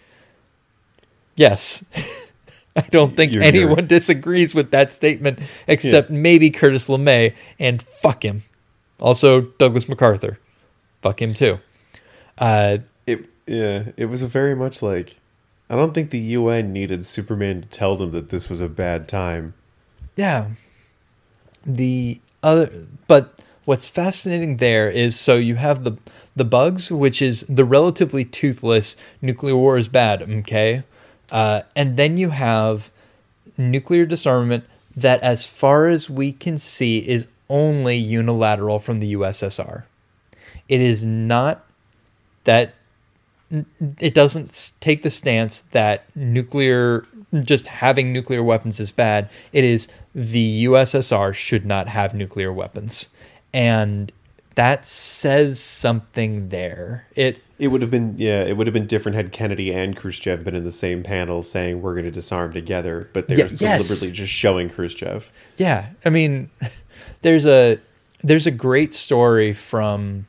yes, 1.36 1.84
I 2.76 2.82
don't 2.90 3.16
think 3.16 3.34
You're- 3.34 3.46
anyone 3.46 3.88
disagrees 3.88 4.56
with 4.56 4.72
that 4.72 4.92
statement 4.94 5.40
except 5.68 6.10
maybe 6.10 6.50
Curtis 6.50 6.88
LeMay 6.88 7.34
and 7.60 7.82
fuck 7.82 8.24
him. 8.24 8.44
Also, 9.00 9.42
Douglas 9.42 9.88
MacArthur. 9.90 10.40
Fuck 11.02 11.22
him 11.22 11.34
too. 11.34 11.60
Uh, 12.38 12.78
It 13.06 13.26
yeah, 13.46 13.86
it 13.98 14.06
was 14.06 14.22
a 14.24 14.28
very 14.28 14.56
much 14.56 14.82
like 14.82 15.18
I 15.70 15.76
don't 15.76 15.94
think 15.94 16.10
the 16.10 16.20
UN 16.20 16.74
needed 16.74 17.06
Superman 17.06 17.62
to 17.62 17.68
tell 17.68 17.96
them 17.96 18.12
that 18.12 18.30
this 18.30 18.50
was 18.50 18.62
a 18.62 18.70
bad 18.70 19.08
time. 19.08 19.54
Yeah. 20.16 20.50
The 21.66 22.20
other, 22.42 22.70
but 23.08 23.42
what's 23.66 23.88
fascinating 23.88 24.58
there 24.58 24.90
is 24.90 25.20
so 25.20 25.36
you 25.36 25.56
have 25.56 25.84
the 25.84 25.98
the 26.36 26.46
bugs, 26.46 26.92
which 26.92 27.22
is 27.22 27.46
the 27.48 27.66
relatively 27.66 28.26
toothless 28.26 28.96
nuclear 29.22 29.56
war 29.56 29.78
is 29.78 29.88
bad, 29.88 30.24
okay, 30.24 30.84
uh, 31.32 31.62
and 31.76 31.96
then 31.96 32.18
you 32.18 32.30
have 32.32 32.92
nuclear 33.58 34.06
disarmament 34.06 34.66
that, 34.96 35.22
as 35.22 35.46
far 35.46 35.88
as 35.88 36.10
we 36.10 36.32
can 36.32 36.58
see, 36.58 36.98
is 36.98 37.28
only 37.50 37.96
unilateral 37.96 38.80
from 38.80 39.00
the 39.00 39.14
USSR. 39.14 39.84
It 40.68 40.82
is 40.82 41.06
not 41.06 41.66
that 42.46 42.74
it 44.00 44.14
doesn't 44.14 44.72
take 44.80 45.04
the 45.04 45.10
stance 45.12 45.62
that 45.72 46.06
nuclear 46.16 47.06
just 47.44 47.68
having 47.68 48.12
nuclear 48.14 48.44
weapons 48.44 48.80
is 48.80 48.92
bad 48.92 49.30
it 49.52 49.64
is 49.64 49.88
the 50.16 50.66
USSR 50.66 51.34
should 51.34 51.66
not 51.66 51.88
have 51.88 52.14
nuclear 52.14 52.52
weapons 52.54 53.10
and 53.54 54.12
that 54.56 54.86
says 54.86 55.60
something 55.60 56.50
there 56.50 57.08
it 57.16 57.42
It 57.60 57.70
would 57.70 57.82
have 57.82 57.90
been 57.92 58.16
yeah, 58.18 58.44
it 58.44 58.56
would 58.58 58.68
have 58.68 58.74
been 58.74 58.86
different 58.88 59.16
had 59.16 59.32
Kennedy 59.32 59.74
and 59.74 59.96
Khrushchev 59.96 60.44
been 60.44 60.56
in 60.56 60.64
the 60.64 60.72
same 60.72 61.02
panel 61.04 61.42
saying 61.42 61.82
we're 61.82 61.94
going 61.94 62.06
to 62.06 62.12
disarm 62.12 62.54
together, 62.54 63.10
but 63.14 63.28
they're 63.28 63.38
Ye- 63.38 63.44
yes. 63.44 63.58
deliberately 63.58 64.12
just 64.12 64.32
showing 64.32 64.70
Khrushchev. 64.70 65.32
yeah 65.58 65.88
i 66.06 66.10
mean 66.10 66.50
there's 67.24 67.46
a 67.46 67.80
there's 68.24 68.46
a 68.48 68.52
great 68.52 68.94
story 68.94 69.54
from 69.54 70.28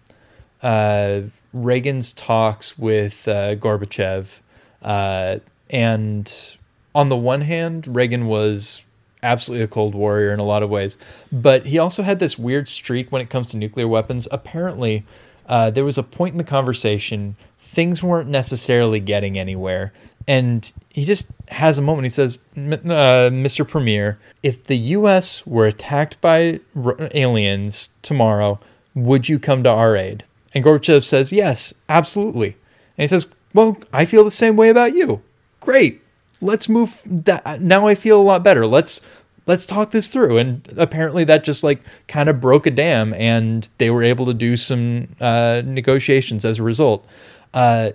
uh, 0.62 1.20
reagan's 1.54 2.12
talks 2.12 2.76
with 2.76 3.26
uh, 3.28 3.54
gorbachev 3.54 4.40
uh, 4.82 5.38
and 5.70 6.56
on 6.94 7.08
the 7.08 7.16
one 7.16 7.40
hand 7.42 7.86
reagan 7.86 8.26
was 8.26 8.82
absolutely 9.22 9.64
a 9.64 9.68
cold 9.68 9.94
warrior 9.94 10.32
in 10.32 10.40
a 10.40 10.44
lot 10.44 10.62
of 10.62 10.68
ways 10.68 10.98
but 11.32 11.64
he 11.66 11.78
also 11.78 12.02
had 12.02 12.18
this 12.18 12.38
weird 12.38 12.68
streak 12.68 13.10
when 13.10 13.22
it 13.22 13.30
comes 13.30 13.46
to 13.46 13.56
nuclear 13.56 13.88
weapons. 13.88 14.28
Apparently 14.30 15.04
uh, 15.46 15.70
there 15.70 15.84
was 15.84 15.96
a 15.96 16.02
point 16.02 16.32
in 16.32 16.38
the 16.38 16.44
conversation 16.44 17.36
things 17.58 18.02
weren't 18.02 18.28
necessarily 18.28 19.00
getting 19.00 19.38
anywhere 19.38 19.92
and 20.26 20.72
he 20.88 21.04
just 21.04 21.28
has 21.48 21.76
a 21.76 21.82
moment. 21.82 22.04
He 22.06 22.08
says 22.08 22.38
"M- 22.56 22.72
uh, 22.72 23.30
mr 23.30 23.66
premier 23.66 24.18
if 24.42 24.64
the 24.64 24.76
us 24.76 25.46
were 25.46 25.66
attacked 25.66 26.20
by 26.20 26.60
r- 26.74 26.96
aliens 27.12 27.90
tomorrow 28.02 28.58
would 28.94 29.28
you 29.28 29.38
come 29.38 29.62
to 29.62 29.70
our 29.70 29.96
aid 29.96 30.24
and 30.54 30.64
gorbachev 30.64 31.04
says 31.04 31.32
yes 31.32 31.74
absolutely. 31.88 32.56
And 32.96 33.04
he 33.04 33.08
says 33.08 33.26
well 33.52 33.76
i 33.92 34.04
feel 34.04 34.24
the 34.24 34.30
same 34.30 34.56
way 34.56 34.68
about 34.68 34.94
you. 34.94 35.22
Great. 35.60 36.02
Let's 36.40 36.68
move 36.68 37.02
that 37.06 37.60
now 37.60 37.86
i 37.86 37.94
feel 37.94 38.20
a 38.20 38.22
lot 38.22 38.42
better. 38.42 38.66
Let's 38.66 39.00
let's 39.46 39.66
talk 39.66 39.90
this 39.90 40.08
through. 40.08 40.38
And 40.38 40.66
apparently 40.76 41.24
that 41.24 41.44
just 41.44 41.64
like 41.64 41.80
kind 42.08 42.28
of 42.28 42.40
broke 42.40 42.66
a 42.66 42.70
dam 42.70 43.14
and 43.14 43.68
they 43.78 43.90
were 43.90 44.02
able 44.02 44.26
to 44.26 44.34
do 44.34 44.56
some 44.56 45.08
uh, 45.20 45.62
negotiations 45.64 46.44
as 46.44 46.58
a 46.58 46.62
result. 46.62 47.06
Uh, 47.52 47.90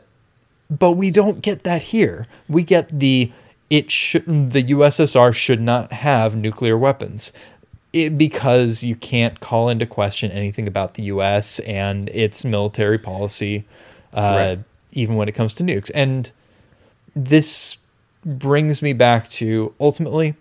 but 0.69 0.91
we 0.91 1.11
don't 1.11 1.41
get 1.41 1.63
that 1.63 1.81
here. 1.81 2.27
We 2.47 2.63
get 2.63 2.99
the 2.99 3.31
it 3.69 3.91
should 3.91 4.51
the 4.51 4.63
ussr 4.63 5.33
should 5.33 5.61
not 5.61 5.93
have 5.93 6.35
nuclear 6.35 6.77
weapons 6.77 7.31
it, 7.93 8.17
because 8.17 8.83
you 8.83 8.95
can't 8.95 9.39
call 9.39 9.69
into 9.69 9.85
question 9.85 10.31
anything 10.31 10.67
about 10.67 10.93
the 10.95 11.03
us 11.03 11.59
and 11.59 12.09
its 12.09 12.45
military 12.45 12.97
policy 12.97 13.65
uh, 14.13 14.55
Right. 14.55 14.59
even 14.91 15.15
when 15.15 15.27
it 15.27 15.33
comes 15.33 15.53
to 15.55 15.63
nukes 15.63 15.91
and 15.93 16.31
this 17.15 17.77
brings 18.25 18.81
me 18.81 18.93
back 18.93 19.27
to 19.29 19.73
ultimately 19.79 20.35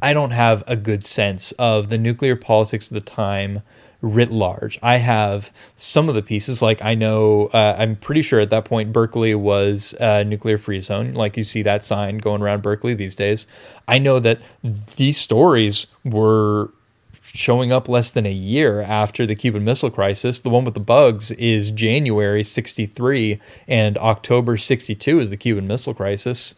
I 0.00 0.14
don't 0.14 0.30
have 0.30 0.62
a 0.68 0.76
good 0.76 1.04
sense 1.04 1.52
of 1.52 1.88
the 1.88 1.98
nuclear 1.98 2.36
politics 2.36 2.90
of 2.90 2.94
the 2.94 3.00
time 3.00 3.62
writ 4.00 4.30
large. 4.30 4.78
I 4.82 4.98
have 4.98 5.52
some 5.76 6.08
of 6.08 6.14
the 6.14 6.22
pieces, 6.22 6.62
like 6.62 6.84
I 6.84 6.94
know, 6.94 7.46
uh, 7.52 7.76
I'm 7.78 7.96
pretty 7.96 8.22
sure 8.22 8.38
at 8.40 8.50
that 8.50 8.64
point 8.64 8.92
Berkeley 8.92 9.34
was 9.34 9.94
a 9.98 10.24
nuclear 10.24 10.58
free 10.58 10.80
zone. 10.80 11.14
Like 11.14 11.36
you 11.36 11.44
see 11.44 11.62
that 11.62 11.84
sign 11.84 12.18
going 12.18 12.42
around 12.42 12.62
Berkeley 12.62 12.94
these 12.94 13.16
days. 13.16 13.46
I 13.88 13.98
know 13.98 14.20
that 14.20 14.40
these 14.62 15.18
stories 15.18 15.88
were 16.04 16.70
showing 17.34 17.72
up 17.72 17.88
less 17.88 18.10
than 18.10 18.26
a 18.26 18.32
year 18.32 18.80
after 18.80 19.26
the 19.26 19.34
Cuban 19.34 19.64
Missile 19.64 19.90
Crisis. 19.90 20.40
The 20.40 20.48
one 20.48 20.64
with 20.64 20.74
the 20.74 20.80
bugs 20.80 21.30
is 21.32 21.70
January 21.70 22.42
63, 22.42 23.40
and 23.66 23.98
October 23.98 24.56
62 24.56 25.20
is 25.20 25.30
the 25.30 25.36
Cuban 25.36 25.66
Missile 25.66 25.94
Crisis. 25.94 26.54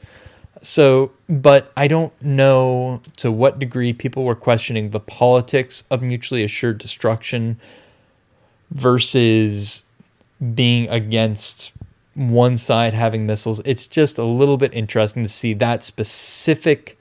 So, 0.63 1.13
but 1.29 1.73
I 1.77 1.89
don't 1.89 2.13
know 2.23 3.01
to 3.17 3.33
what 3.33 3.59
degree 3.59 3.93
people 3.93 4.25
were 4.25 4.35
questioning 4.35 4.91
the 4.91 5.01
politics 5.01 5.85
of 5.91 6.03
mutually 6.03 6.45
assured 6.45 6.79
destruction 6.79 7.59
versus 8.71 9.85
being 10.55 10.89
against 10.89 11.73
one 12.15 12.57
side 12.57 12.93
having 12.93 13.27
missiles. 13.27 13.61
It's 13.65 13.87
just 13.87 14.19
a 14.19 14.25
little 14.25 14.57
bit 14.57 14.75
interesting 14.75 15.23
to 15.23 15.29
see 15.29 15.55
that 15.55 15.83
specific 15.83 16.99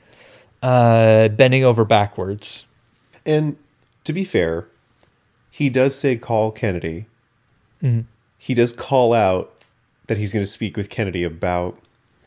uh, 0.62 1.28
bending 1.30 1.64
over 1.64 1.84
backwards. 1.84 2.66
And 3.26 3.58
to 4.06 4.14
be 4.14 4.24
fair, 4.24 4.68
he 5.52 5.70
does 5.70 5.98
say 5.98 6.16
call 6.16 6.52
Kennedy. 6.52 7.06
Mm-hmm. 7.84 8.02
He 8.38 8.54
does 8.54 8.72
call 8.72 9.14
out 9.14 9.54
that 10.08 10.18
he's 10.18 10.34
going 10.34 10.44
to 10.44 10.50
speak 10.50 10.78
with 10.78 10.90
Kennedy 10.90 11.24
about 11.24 11.78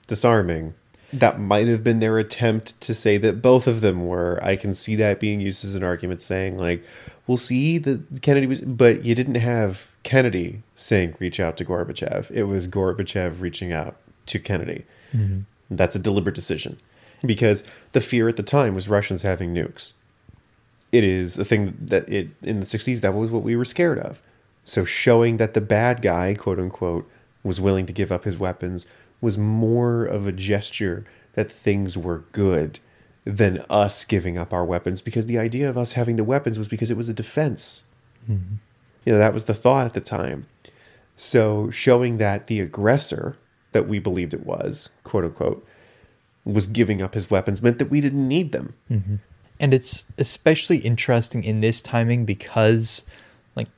disarming. 0.06 0.74
That 1.12 1.38
might 1.38 1.66
have 1.66 1.84
been 1.84 2.00
their 2.00 2.18
attempt 2.18 2.80
to 2.82 2.94
say 2.94 3.18
that 3.18 3.42
both 3.42 3.66
of 3.66 3.80
them 3.80 4.06
were. 4.06 4.38
I 4.42 4.56
can 4.56 4.72
see 4.72 4.96
that 4.96 5.20
being 5.20 5.40
used 5.40 5.64
as 5.64 5.74
an 5.74 5.82
argument, 5.82 6.20
saying 6.20 6.58
like, 6.58 6.84
"We'll 7.26 7.36
see 7.36 7.78
that 7.78 8.22
Kennedy 8.22 8.46
was," 8.46 8.60
but 8.60 9.04
you 9.04 9.14
didn't 9.14 9.36
have 9.36 9.90
Kennedy 10.02 10.62
saying 10.74 11.14
reach 11.18 11.38
out 11.38 11.56
to 11.58 11.64
Gorbachev. 11.64 12.30
It 12.30 12.44
was 12.44 12.66
Gorbachev 12.66 13.40
reaching 13.40 13.72
out 13.72 13.96
to 14.26 14.38
Kennedy. 14.38 14.84
Mm-hmm. 15.14 15.40
That's 15.70 15.94
a 15.94 15.98
deliberate 15.98 16.34
decision 16.34 16.78
because 17.24 17.64
the 17.92 18.00
fear 18.00 18.28
at 18.28 18.36
the 18.36 18.42
time 18.42 18.74
was 18.74 18.88
Russians 18.88 19.22
having 19.22 19.54
nukes 19.54 19.92
it 20.92 21.02
is 21.02 21.38
a 21.38 21.44
thing 21.44 21.74
that 21.80 22.08
it 22.08 22.28
in 22.44 22.60
the 22.60 22.66
60s 22.66 23.00
that 23.00 23.14
was 23.14 23.30
what 23.30 23.42
we 23.42 23.56
were 23.56 23.64
scared 23.64 23.98
of 23.98 24.22
so 24.64 24.84
showing 24.84 25.38
that 25.38 25.54
the 25.54 25.60
bad 25.60 26.02
guy 26.02 26.34
quote 26.34 26.60
unquote 26.60 27.10
was 27.42 27.60
willing 27.60 27.86
to 27.86 27.92
give 27.92 28.12
up 28.12 28.24
his 28.24 28.38
weapons 28.38 28.86
was 29.22 29.38
more 29.38 30.04
of 30.04 30.26
a 30.26 30.32
gesture 30.32 31.06
that 31.32 31.50
things 31.50 31.96
were 31.96 32.24
good 32.32 32.78
than 33.24 33.64
us 33.70 34.04
giving 34.04 34.36
up 34.36 34.52
our 34.52 34.64
weapons 34.64 35.00
because 35.00 35.26
the 35.26 35.38
idea 35.38 35.70
of 35.70 35.78
us 35.78 35.92
having 35.92 36.16
the 36.16 36.24
weapons 36.24 36.58
was 36.58 36.68
because 36.68 36.90
it 36.90 36.96
was 36.96 37.08
a 37.08 37.14
defense. 37.14 37.84
Mm-hmm. 38.28 38.56
You 39.06 39.12
know, 39.12 39.18
that 39.18 39.32
was 39.32 39.46
the 39.46 39.54
thought 39.54 39.86
at 39.86 39.94
the 39.94 40.00
time. 40.00 40.46
So 41.16 41.70
showing 41.70 42.18
that 42.18 42.48
the 42.48 42.60
aggressor 42.60 43.36
that 43.70 43.88
we 43.88 43.98
believed 43.98 44.34
it 44.34 44.44
was, 44.44 44.90
quote 45.04 45.24
unquote, 45.24 45.66
was 46.44 46.66
giving 46.66 47.00
up 47.00 47.14
his 47.14 47.30
weapons 47.30 47.62
meant 47.62 47.78
that 47.78 47.90
we 47.90 48.00
didn't 48.00 48.26
need 48.26 48.52
them. 48.52 48.74
Mm-hmm. 48.90 49.14
and 49.60 49.72
it's 49.72 50.04
especially 50.18 50.78
interesting 50.78 51.44
in 51.44 51.60
this 51.60 51.80
timing 51.80 52.24
because 52.24 53.04
like 53.54 53.68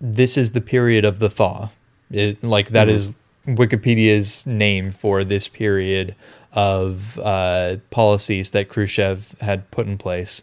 this 0.00 0.36
is 0.36 0.52
the 0.52 0.60
period 0.60 1.04
of 1.04 1.18
the 1.18 1.28
thaw 1.28 1.70
it, 2.12 2.44
like 2.44 2.68
that 2.70 2.86
mm-hmm. 2.86 2.94
is 2.94 3.14
wikipedia's 3.46 4.46
name 4.46 4.90
for 4.90 5.24
this 5.24 5.48
period 5.48 6.14
of 6.52 7.18
uh, 7.18 7.76
policies 7.90 8.50
that 8.50 8.68
khrushchev 8.68 9.34
had 9.40 9.70
put 9.70 9.86
in 9.86 9.98
place. 9.98 10.42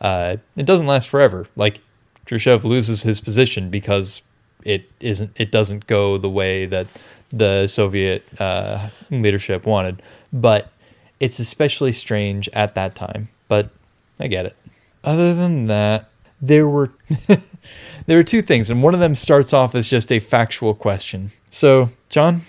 Uh, 0.00 0.36
it 0.56 0.66
doesn't 0.66 0.86
last 0.86 1.08
forever. 1.08 1.46
Like 1.56 1.80
khrushchev 2.26 2.64
loses 2.64 3.02
his 3.02 3.20
position 3.20 3.70
because 3.70 4.22
it 4.64 4.90
isn't 5.00 5.32
it 5.36 5.50
doesn't 5.50 5.86
go 5.86 6.18
the 6.18 6.30
way 6.30 6.66
that 6.66 6.86
the 7.32 7.66
soviet 7.66 8.24
uh, 8.40 8.88
leadership 9.10 9.66
wanted. 9.66 10.02
But 10.32 10.72
it's 11.18 11.38
especially 11.38 11.92
strange 11.92 12.48
at 12.52 12.74
that 12.74 12.94
time. 12.94 13.28
But 13.48 13.70
I 14.18 14.26
get 14.26 14.46
it. 14.46 14.56
Other 15.04 15.34
than 15.34 15.66
that, 15.66 16.09
there 16.40 16.66
were 16.68 16.92
there 18.06 18.16
were 18.16 18.24
two 18.24 18.42
things, 18.42 18.70
and 18.70 18.82
one 18.82 18.94
of 18.94 19.00
them 19.00 19.14
starts 19.14 19.52
off 19.52 19.74
as 19.74 19.88
just 19.88 20.10
a 20.10 20.18
factual 20.18 20.74
question. 20.74 21.30
So, 21.50 21.90
John, 22.08 22.42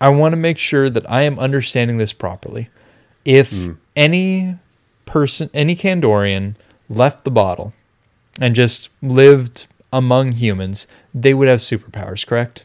I 0.00 0.08
want 0.10 0.32
to 0.32 0.36
make 0.36 0.58
sure 0.58 0.90
that 0.90 1.08
I 1.10 1.22
am 1.22 1.38
understanding 1.38 1.96
this 1.96 2.12
properly. 2.12 2.68
If 3.24 3.52
hmm. 3.52 3.72
any 3.94 4.56
person, 5.06 5.50
any 5.54 5.76
Kandorian 5.76 6.54
left 6.88 7.24
the 7.24 7.30
bottle 7.30 7.72
and 8.40 8.54
just 8.54 8.90
lived 9.00 9.66
among 9.92 10.32
humans, 10.32 10.86
they 11.14 11.34
would 11.34 11.48
have 11.48 11.60
superpowers, 11.60 12.26
correct? 12.26 12.64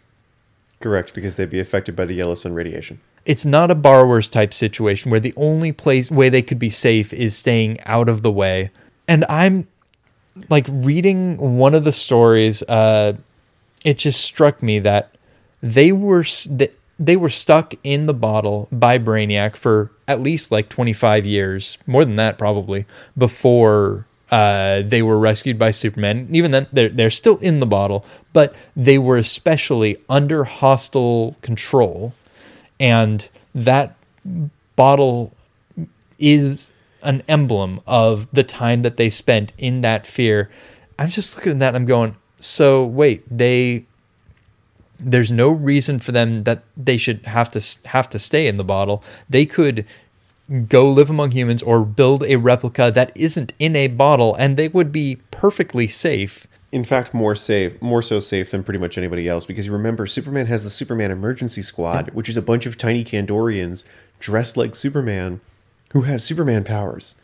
Correct, 0.79 1.13
because 1.13 1.37
they'd 1.37 1.49
be 1.49 1.59
affected 1.59 1.95
by 1.95 2.05
the 2.05 2.13
yellow 2.13 2.35
sun 2.35 2.53
radiation. 2.53 2.99
it's 3.25 3.45
not 3.45 3.69
a 3.69 3.75
borrowers 3.75 4.29
type 4.29 4.53
situation 4.53 5.11
where 5.11 5.19
the 5.19 5.33
only 5.35 5.73
place 5.73 6.09
way 6.09 6.29
they 6.29 6.41
could 6.41 6.57
be 6.57 6.69
safe 6.69 7.13
is 7.13 7.35
staying 7.35 7.77
out 7.81 8.07
of 8.07 8.21
the 8.21 8.31
way. 8.31 8.71
And 9.05 9.25
I'm 9.27 9.67
like 10.49 10.65
reading 10.69 11.57
one 11.57 11.73
of 11.75 11.83
the 11.83 11.91
stories. 11.91 12.63
Uh, 12.63 13.13
it 13.85 13.97
just 13.97 14.21
struck 14.21 14.61
me 14.63 14.79
that 14.79 15.15
they 15.61 15.91
were 15.91 16.25
they 16.99 17.15
were 17.15 17.29
stuck 17.29 17.73
in 17.83 18.05
the 18.05 18.13
bottle 18.13 18.67
by 18.71 18.97
Brainiac 18.97 19.55
for 19.55 19.91
at 20.07 20.21
least 20.21 20.51
like 20.51 20.69
25 20.69 21.25
years, 21.25 21.77
more 21.85 22.03
than 22.03 22.15
that 22.15 22.37
probably, 22.37 22.85
before 23.17 24.05
uh, 24.31 24.81
they 24.81 25.01
were 25.01 25.19
rescued 25.19 25.59
by 25.59 25.71
Superman. 25.71 26.27
Even 26.31 26.51
then, 26.51 26.67
they're 26.71 26.89
they're 26.89 27.09
still 27.09 27.37
in 27.37 27.59
the 27.59 27.65
bottle, 27.65 28.05
but 28.33 28.55
they 28.75 28.97
were 28.97 29.17
especially 29.17 29.97
under 30.09 30.43
hostile 30.43 31.35
control 31.41 32.13
and 32.79 33.29
that 33.55 33.95
bottle 34.75 35.33
is 36.19 36.73
an 37.01 37.21
emblem 37.27 37.79
of 37.87 38.27
the 38.31 38.43
time 38.43 38.81
that 38.81 38.97
they 38.97 39.09
spent 39.09 39.53
in 39.57 39.81
that 39.81 40.05
fear. 40.05 40.49
I'm 40.99 41.09
just 41.09 41.35
looking 41.35 41.53
at 41.53 41.59
that 41.59 41.69
and 41.69 41.77
I'm 41.77 41.85
going, 41.85 42.15
so 42.39 42.85
wait, 42.85 43.23
they 43.35 43.85
there's 44.99 45.31
no 45.31 45.49
reason 45.49 45.99
for 45.99 46.11
them 46.11 46.43
that 46.43 46.63
they 46.75 46.97
should 46.97 47.25
have 47.27 47.51
to 47.51 47.89
have 47.89 48.09
to 48.09 48.19
stay 48.19 48.47
in 48.47 48.57
the 48.57 48.63
bottle. 48.63 49.03
They 49.29 49.45
could 49.45 49.85
go 50.67 50.89
live 50.89 51.09
among 51.09 51.31
humans 51.31 51.61
or 51.61 51.83
build 51.83 52.23
a 52.23 52.37
replica 52.37 52.91
that 52.93 53.11
isn't 53.15 53.53
in 53.59 53.75
a 53.75 53.87
bottle 53.87 54.33
and 54.35 54.55
they 54.57 54.67
would 54.67 54.91
be 54.91 55.17
perfectly 55.29 55.87
safe. 55.87 56.47
In 56.71 56.83
fact, 56.83 57.13
more 57.13 57.35
safe, 57.35 57.81
more 57.81 58.01
so 58.01 58.19
safe 58.19 58.51
than 58.51 58.63
pretty 58.63 58.79
much 58.79 58.97
anybody 58.97 59.27
else. 59.27 59.45
Because 59.45 59.67
you 59.67 59.73
remember, 59.73 60.05
Superman 60.05 60.47
has 60.47 60.63
the 60.63 60.69
Superman 60.69 61.11
Emergency 61.11 61.61
Squad, 61.61 62.09
which 62.09 62.29
is 62.29 62.37
a 62.37 62.41
bunch 62.41 62.65
of 62.65 62.77
tiny 62.77 63.03
Kandorians 63.03 63.85
dressed 64.19 64.57
like 64.57 64.75
Superman, 64.75 65.39
who 65.91 66.01
have 66.01 66.21
Superman 66.21 66.63
powers. 66.63 67.15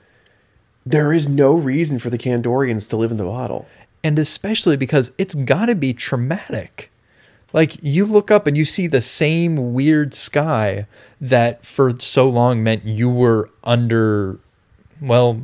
There 0.86 1.14
is 1.14 1.28
no 1.28 1.54
reason 1.56 2.00
for 2.00 2.10
the 2.10 2.18
Kandorians 2.18 2.90
to 2.90 2.98
live 2.98 3.12
in 3.12 3.18
the 3.18 3.24
bottle. 3.26 3.68
and 4.04 4.20
especially 4.20 4.76
because 4.76 5.12
it's 5.18 5.34
got 5.34 5.68
to 5.68 5.76
be 5.76 5.94
traumatic. 5.94 6.92
Like 7.54 7.82
you 7.82 8.06
look 8.06 8.32
up 8.32 8.48
and 8.48 8.58
you 8.58 8.66
see 8.66 8.88
the 8.88 9.00
same 9.00 9.74
weird 9.74 10.14
sky 10.14 10.88
that 11.22 11.66
for 11.66 11.98
so 12.00 12.28
long 12.30 12.64
meant 12.64 12.84
you 12.84 13.10
were 13.10 13.50
under 13.64 14.40
well, 15.02 15.42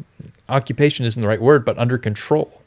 occupation 0.47 1.05
isn't 1.05 1.21
the 1.21 1.27
right 1.27 1.41
word, 1.41 1.65
but 1.65 1.77
under 1.77 1.97
control. 1.97 2.61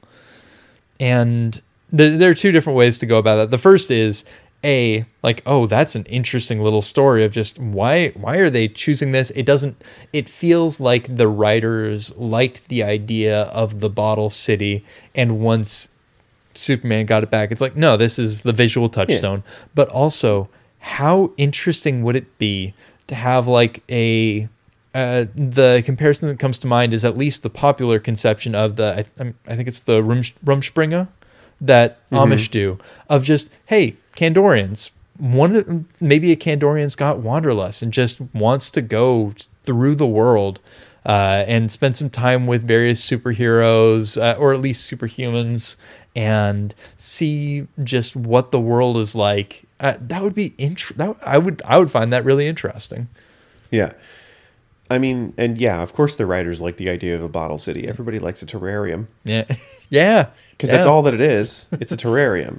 And 1.01 1.61
there 1.91 2.31
are 2.31 2.35
two 2.35 2.53
different 2.53 2.77
ways 2.79 2.99
to 2.99 3.07
go 3.07 3.19
about 3.19 3.37
that. 3.37 3.51
The 3.51 3.59
first 3.59 3.91
is 3.91 4.25
a 4.65 5.05
like 5.23 5.43
oh 5.47 5.67
that's 5.67 5.95
an 5.95 6.05
interesting 6.05 6.61
little 6.61 6.83
story 6.83 7.25
of 7.25 7.33
just 7.33 7.59
why 7.59 8.11
why 8.11 8.37
are 8.37 8.51
they 8.51 8.69
choosing 8.69 9.13
this? 9.13 9.31
It 9.33 9.45
doesn't 9.45 9.83
it 10.13 10.29
feels 10.29 10.79
like 10.81 11.17
the 11.17 11.29
writers 11.29 12.15
liked 12.17 12.69
the 12.69 12.83
idea 12.83 13.43
of 13.45 13.81
the 13.81 13.91
bottle 13.91 14.31
city 14.31 14.85
and 15.15 15.41
once 15.41 15.89
superman 16.55 17.07
got 17.07 17.23
it 17.23 17.31
back 17.31 17.51
it's 17.51 17.63
like 17.63 17.75
no 17.77 17.97
this 17.97 18.19
is 18.19 18.43
the 18.43 18.53
visual 18.53 18.89
touchstone. 18.89 19.43
But 19.75 19.89
also 19.89 20.49
how 20.79 21.33
interesting 21.37 22.03
would 22.03 22.17
it 22.17 22.39
be 22.39 22.75
to 23.07 23.15
have 23.15 23.47
like 23.49 23.83
a 23.91 24.49
uh, 24.95 25.25
the 25.35 25.83
comparison 25.87 26.29
that 26.29 26.39
comes 26.39 26.59
to 26.59 26.67
mind 26.67 26.93
is 26.93 27.03
at 27.05 27.17
least 27.17 27.43
the 27.43 27.49
popular 27.49 27.99
conception 27.99 28.55
of 28.55 28.77
the 28.77 29.07
I, 29.19 29.23
I'm- 29.23 29.35
think 29.57 29.67
it's 29.67 29.81
the 29.81 30.03
Rum, 30.03 30.21
Rumspringa 30.45 31.09
that 31.63 32.07
Amish 32.11 32.51
do 32.51 32.79
of 33.09 33.25
just 33.25 33.49
hey 33.67 33.97
Kandorians 34.17 34.91
one 35.19 35.55
of- 35.55 35.85
maybe 36.01 36.33
a 36.33 36.37
Kandorian's 36.37 36.97
got 36.97 37.19
wanderlust 37.19 37.83
and 37.83 37.93
just 37.93 38.21
wants 38.35 38.71
to 38.71 38.83
go 38.83 39.33
through 39.65 39.95
the 39.95 40.07
world 40.07 40.59
uh, 41.05 41.45
and 41.47 41.71
spend 41.71 41.97
some 41.97 42.11
time 42.11 42.47
with 42.47 42.67
various 42.67 43.09
superheroes 43.09 44.21
uh, 44.21 44.37
or 44.39 44.53
at 44.55 44.61
least 44.61 44.91
superhumans 44.91 45.77
and 46.15 46.75
see 46.97 47.67
just 47.83 48.15
what 48.17 48.51
the 48.53 48.61
world 48.61 48.97
is 48.97 49.15
like. 49.15 49.65
Uh, 49.81 49.95
that 50.01 50.23
would 50.23 50.35
be 50.35 50.55
int- 50.59 50.97
that, 50.97 51.17
I 51.25 51.39
would 51.39 51.61
I 51.65 51.79
would 51.79 51.91
find 51.91 52.13
that 52.13 52.25
really 52.25 52.47
interesting. 52.47 53.09
Yeah. 53.71 53.93
I 54.91 54.99
mean, 54.99 55.33
and 55.39 55.57
yeah, 55.57 55.83
of 55.83 55.95
course 55.95 56.17
the 56.17 56.27
writers 56.27 56.61
like 56.61 56.77
the 56.77 56.91
idea 56.91 57.17
of 57.17 57.23
a 57.23 57.29
bottle 57.29 57.59
city. 57.59 57.89
Everybody 57.89 58.19
likes 58.19 58.43
a 58.43 58.47
terrarium. 58.47 59.07
Yeah, 59.25 59.45
yeah, 59.89 60.29
because 60.51 60.69
that's 60.69 60.85
all 60.85 61.03
that 61.03 61.15
it 61.15 61.21
is. 61.21 61.67
It's 61.73 61.93
a 61.93 61.97
terrarium. 61.97 62.59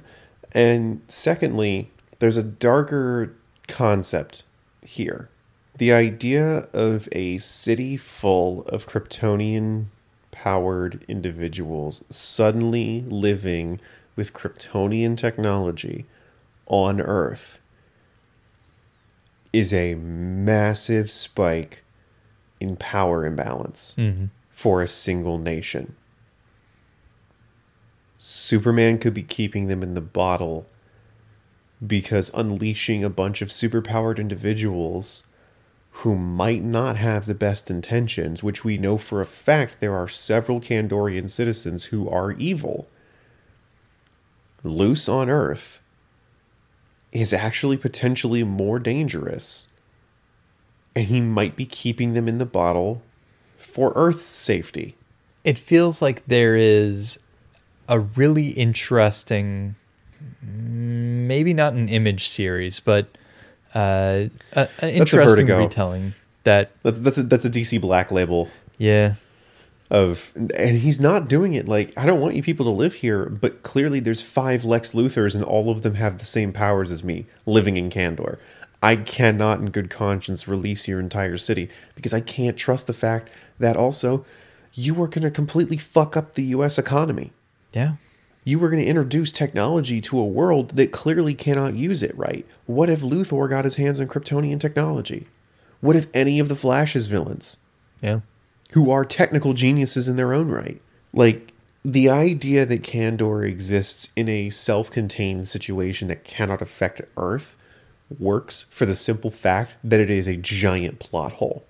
And 0.53 1.01
secondly, 1.07 1.89
there's 2.19 2.37
a 2.37 2.43
darker 2.43 3.33
concept 3.67 4.43
here. 4.81 5.29
The 5.77 5.91
idea 5.91 6.67
of 6.73 7.09
a 7.11 7.39
city 7.39 7.97
full 7.97 8.63
of 8.65 8.87
Kryptonian 8.87 9.85
powered 10.31 11.03
individuals 11.07 12.03
suddenly 12.09 13.01
living 13.07 13.79
with 14.15 14.33
Kryptonian 14.33 15.17
technology 15.17 16.05
on 16.67 17.01
Earth 17.01 17.59
is 19.51 19.73
a 19.73 19.95
massive 19.95 21.09
spike 21.11 21.83
in 22.59 22.75
power 22.75 23.25
imbalance 23.25 23.95
mm-hmm. 23.97 24.25
for 24.49 24.81
a 24.81 24.87
single 24.87 25.37
nation. 25.37 25.95
Superman 28.25 28.99
could 28.99 29.13
be 29.13 29.21
keeping 29.21 29.67
them 29.67 29.83
in 29.83 29.95
the 29.95 29.99
bottle 29.99 30.65
because 31.85 32.31
unleashing 32.33 33.03
a 33.03 33.09
bunch 33.09 33.41
of 33.41 33.49
superpowered 33.49 34.17
individuals 34.17 35.25
who 35.91 36.15
might 36.15 36.63
not 36.63 36.95
have 36.95 37.25
the 37.25 37.35
best 37.35 37.69
intentions, 37.69 38.41
which 38.41 38.63
we 38.63 38.77
know 38.77 38.97
for 38.97 39.19
a 39.19 39.25
fact 39.25 39.81
there 39.81 39.93
are 39.93 40.07
several 40.07 40.61
Kandorian 40.61 41.29
citizens 41.29 41.85
who 41.85 42.07
are 42.07 42.31
evil, 42.31 42.87
loose 44.63 45.09
on 45.09 45.29
Earth, 45.29 45.81
is 47.11 47.33
actually 47.33 47.75
potentially 47.75 48.45
more 48.45 48.79
dangerous. 48.79 49.67
And 50.95 51.07
he 51.07 51.19
might 51.19 51.57
be 51.57 51.65
keeping 51.65 52.13
them 52.13 52.29
in 52.29 52.37
the 52.37 52.45
bottle 52.45 53.01
for 53.57 53.91
Earth's 53.97 54.25
safety. 54.25 54.95
it 55.43 55.57
feels 55.57 56.01
like 56.01 56.25
there 56.25 56.55
is 56.55 57.19
a 57.87 57.99
really 57.99 58.49
interesting 58.49 59.75
maybe 60.41 61.53
not 61.53 61.73
an 61.73 61.89
image 61.89 62.27
series 62.27 62.79
but 62.79 63.17
uh, 63.75 64.25
a, 64.53 64.67
an 64.79 64.89
interesting 64.89 65.47
retelling 65.47 66.13
that 66.43 66.71
That's 66.83 66.99
that's 66.99 67.17
a, 67.17 67.23
that's 67.23 67.45
a 67.45 67.49
DC 67.49 67.79
Black 67.81 68.11
label 68.11 68.49
yeah 68.77 69.15
of, 69.93 70.31
and 70.35 70.79
he's 70.79 70.99
not 70.99 71.27
doing 71.27 71.53
it 71.53 71.67
like 71.67 71.95
I 71.95 72.07
don't 72.07 72.19
want 72.19 72.35
you 72.35 72.41
people 72.41 72.65
to 72.65 72.71
live 72.71 72.95
here, 72.95 73.25
but 73.25 73.61
clearly 73.61 73.99
there's 73.99 74.23
five 74.23 74.65
Lex 74.65 74.93
Luthors 74.93 75.35
and 75.35 75.43
all 75.43 75.69
of 75.69 75.83
them 75.83 75.93
have 75.95 76.17
the 76.17 76.25
same 76.25 76.51
powers 76.51 76.89
as 76.89 77.03
me 77.03 77.27
living 77.45 77.77
in 77.77 77.91
Kandor. 77.91 78.39
I 78.81 78.97
cannot, 78.97 79.59
in 79.59 79.69
good 79.69 79.89
conscience, 79.89 80.47
release 80.47 80.87
your 80.87 80.99
entire 80.99 81.37
city 81.37 81.69
because 81.95 82.13
I 82.13 82.19
can't 82.21 82.57
trust 82.57 82.87
the 82.87 82.93
fact 82.93 83.29
that 83.59 83.77
also 83.77 84.25
you 84.73 85.01
are 85.01 85.07
going 85.07 85.21
to 85.21 85.31
completely 85.31 85.77
fuck 85.77 86.17
up 86.17 86.33
the 86.33 86.43
U.S. 86.45 86.79
economy. 86.79 87.31
Yeah. 87.73 87.93
You 88.45 88.59
were 88.59 88.69
going 88.69 88.81
to 88.81 88.87
introduce 88.89 89.31
technology 89.31 90.01
to 90.01 90.19
a 90.19 90.25
world 90.25 90.71
that 90.75 90.91
clearly 90.91 91.33
cannot 91.33 91.75
use 91.75 92.03
it 92.03 92.17
right. 92.17 92.45
What 92.65 92.89
if 92.89 92.99
Luthor 93.01 93.49
got 93.49 93.63
his 93.65 93.77
hands 93.77 93.99
on 93.99 94.07
Kryptonian 94.07 94.59
technology? 94.59 95.27
What 95.79 95.95
if 95.95 96.07
any 96.13 96.39
of 96.39 96.49
the 96.49 96.55
Flash's 96.55 97.07
villains, 97.07 97.57
Yeah. 98.01 98.19
who 98.71 98.91
are 98.91 99.05
technical 99.05 99.53
geniuses 99.53 100.07
in 100.09 100.17
their 100.17 100.33
own 100.33 100.49
right, 100.49 100.81
like 101.13 101.53
the 101.85 102.09
idea 102.09 102.65
that 102.65 102.81
Kandor 102.83 103.45
exists 103.47 104.09
in 104.15 104.27
a 104.29 104.49
self 104.49 104.89
contained 104.91 105.47
situation 105.47 106.07
that 106.09 106.23
cannot 106.23 106.61
affect 106.61 107.01
Earth 107.17 107.55
works 108.19 108.65
for 108.71 108.85
the 108.85 108.95
simple 108.95 109.29
fact 109.31 109.75
that 109.83 109.99
it 109.99 110.09
is 110.09 110.27
a 110.27 110.35
giant 110.37 110.99
plot 110.99 111.33
hole. 111.33 111.63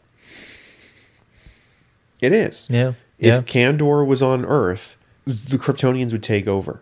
It 2.21 2.31
is. 2.31 2.67
Yeah. 2.69 2.93
If 3.19 3.35
Yeah. 3.35 3.41
Kandor 3.41 4.05
was 4.05 4.21
on 4.21 4.45
Earth, 4.45 4.97
the 5.25 5.57
Kryptonians 5.57 6.11
would 6.11 6.23
take 6.23 6.47
over. 6.47 6.81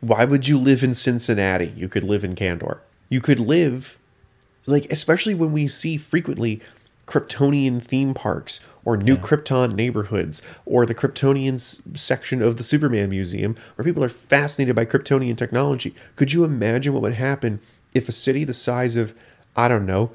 Why 0.00 0.24
would 0.24 0.48
you 0.48 0.58
live 0.58 0.82
in 0.82 0.94
Cincinnati? 0.94 1.72
You 1.76 1.88
could 1.88 2.02
live 2.02 2.24
in 2.24 2.34
Kandor. 2.34 2.80
You 3.08 3.20
could 3.20 3.38
live, 3.38 3.98
like, 4.66 4.90
especially 4.90 5.34
when 5.34 5.52
we 5.52 5.68
see 5.68 5.96
frequently 5.96 6.60
Kryptonian 7.06 7.82
theme 7.82 8.14
parks 8.14 8.60
or 8.84 8.96
new 8.96 9.16
Krypton 9.16 9.74
neighborhoods 9.74 10.40
or 10.64 10.86
the 10.86 10.94
Kryptonians 10.94 11.98
section 11.98 12.40
of 12.40 12.56
the 12.56 12.62
Superman 12.62 13.10
Museum 13.10 13.56
where 13.74 13.84
people 13.84 14.04
are 14.04 14.08
fascinated 14.08 14.76
by 14.76 14.84
Kryptonian 14.84 15.36
technology. 15.36 15.94
Could 16.16 16.32
you 16.32 16.44
imagine 16.44 16.92
what 16.92 17.02
would 17.02 17.14
happen 17.14 17.60
if 17.94 18.08
a 18.08 18.12
city 18.12 18.44
the 18.44 18.54
size 18.54 18.96
of, 18.96 19.14
I 19.56 19.68
don't 19.68 19.86
know, 19.86 20.10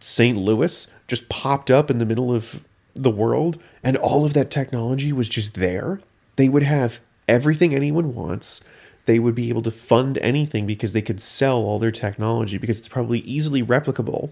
St. 0.00 0.36
Louis 0.36 0.92
just 1.06 1.28
popped 1.28 1.70
up 1.70 1.90
in 1.90 1.98
the 1.98 2.06
middle 2.06 2.34
of 2.34 2.64
the 2.94 3.10
world 3.10 3.60
and 3.82 3.96
all 3.96 4.24
of 4.24 4.34
that 4.34 4.50
technology 4.50 5.12
was 5.12 5.28
just 5.28 5.54
there, 5.54 6.00
they 6.38 6.48
would 6.48 6.62
have 6.62 7.00
everything 7.26 7.74
anyone 7.74 8.14
wants. 8.14 8.62
They 9.06 9.18
would 9.18 9.34
be 9.34 9.48
able 9.48 9.62
to 9.62 9.72
fund 9.72 10.18
anything 10.18 10.66
because 10.66 10.92
they 10.92 11.02
could 11.02 11.20
sell 11.20 11.56
all 11.56 11.80
their 11.80 11.90
technology 11.90 12.58
because 12.58 12.78
it's 12.78 12.86
probably 12.86 13.18
easily 13.20 13.60
replicable. 13.60 14.30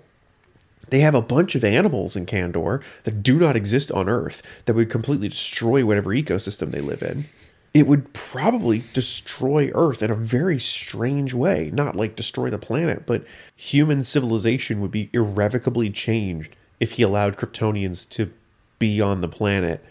They 0.91 1.01
have 1.01 1.17
a 1.17 1.21
bunch 1.21 1.57
of 1.57 1.65
animals 1.65 2.15
in 2.15 2.25
Kandor 2.25 2.81
that 3.03 3.25
do 3.25 3.41
not 3.41 3.57
exist 3.57 3.91
on 3.91 4.09
Earth 4.09 4.41
that 4.67 4.75
would 4.75 4.89
completely 4.89 5.29
destroy 5.29 5.85
whatever 5.85 6.11
ecosystem 6.11 6.71
they 6.71 6.81
live 6.81 7.03
in. 7.03 7.25
It 7.75 7.89
would 7.89 8.13
probably 8.13 8.85
destroy 8.93 9.73
Earth 9.75 10.01
in 10.01 10.13
a 10.13 10.15
very 10.15 10.61
strange 10.61 11.35
way. 11.35 11.73
Not 11.75 11.97
like 11.97 12.15
destroy 12.15 12.51
the 12.51 12.57
planet, 12.57 13.05
but 13.05 13.27
human 13.57 14.05
civilization 14.05 14.81
would 14.81 14.93
be 14.93 15.11
irrevocably 15.13 15.91
changed 15.91 16.55
if 16.79 16.93
he 16.93 17.03
allowed 17.03 17.37
Kryptonians 17.37 18.09
to 18.11 18.33
be 18.79 19.01
on 19.01 19.23
the 19.23 19.29
planet, 19.29 19.85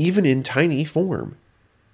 even 0.00 0.24
in 0.24 0.42
tiny 0.42 0.84
form, 0.84 1.36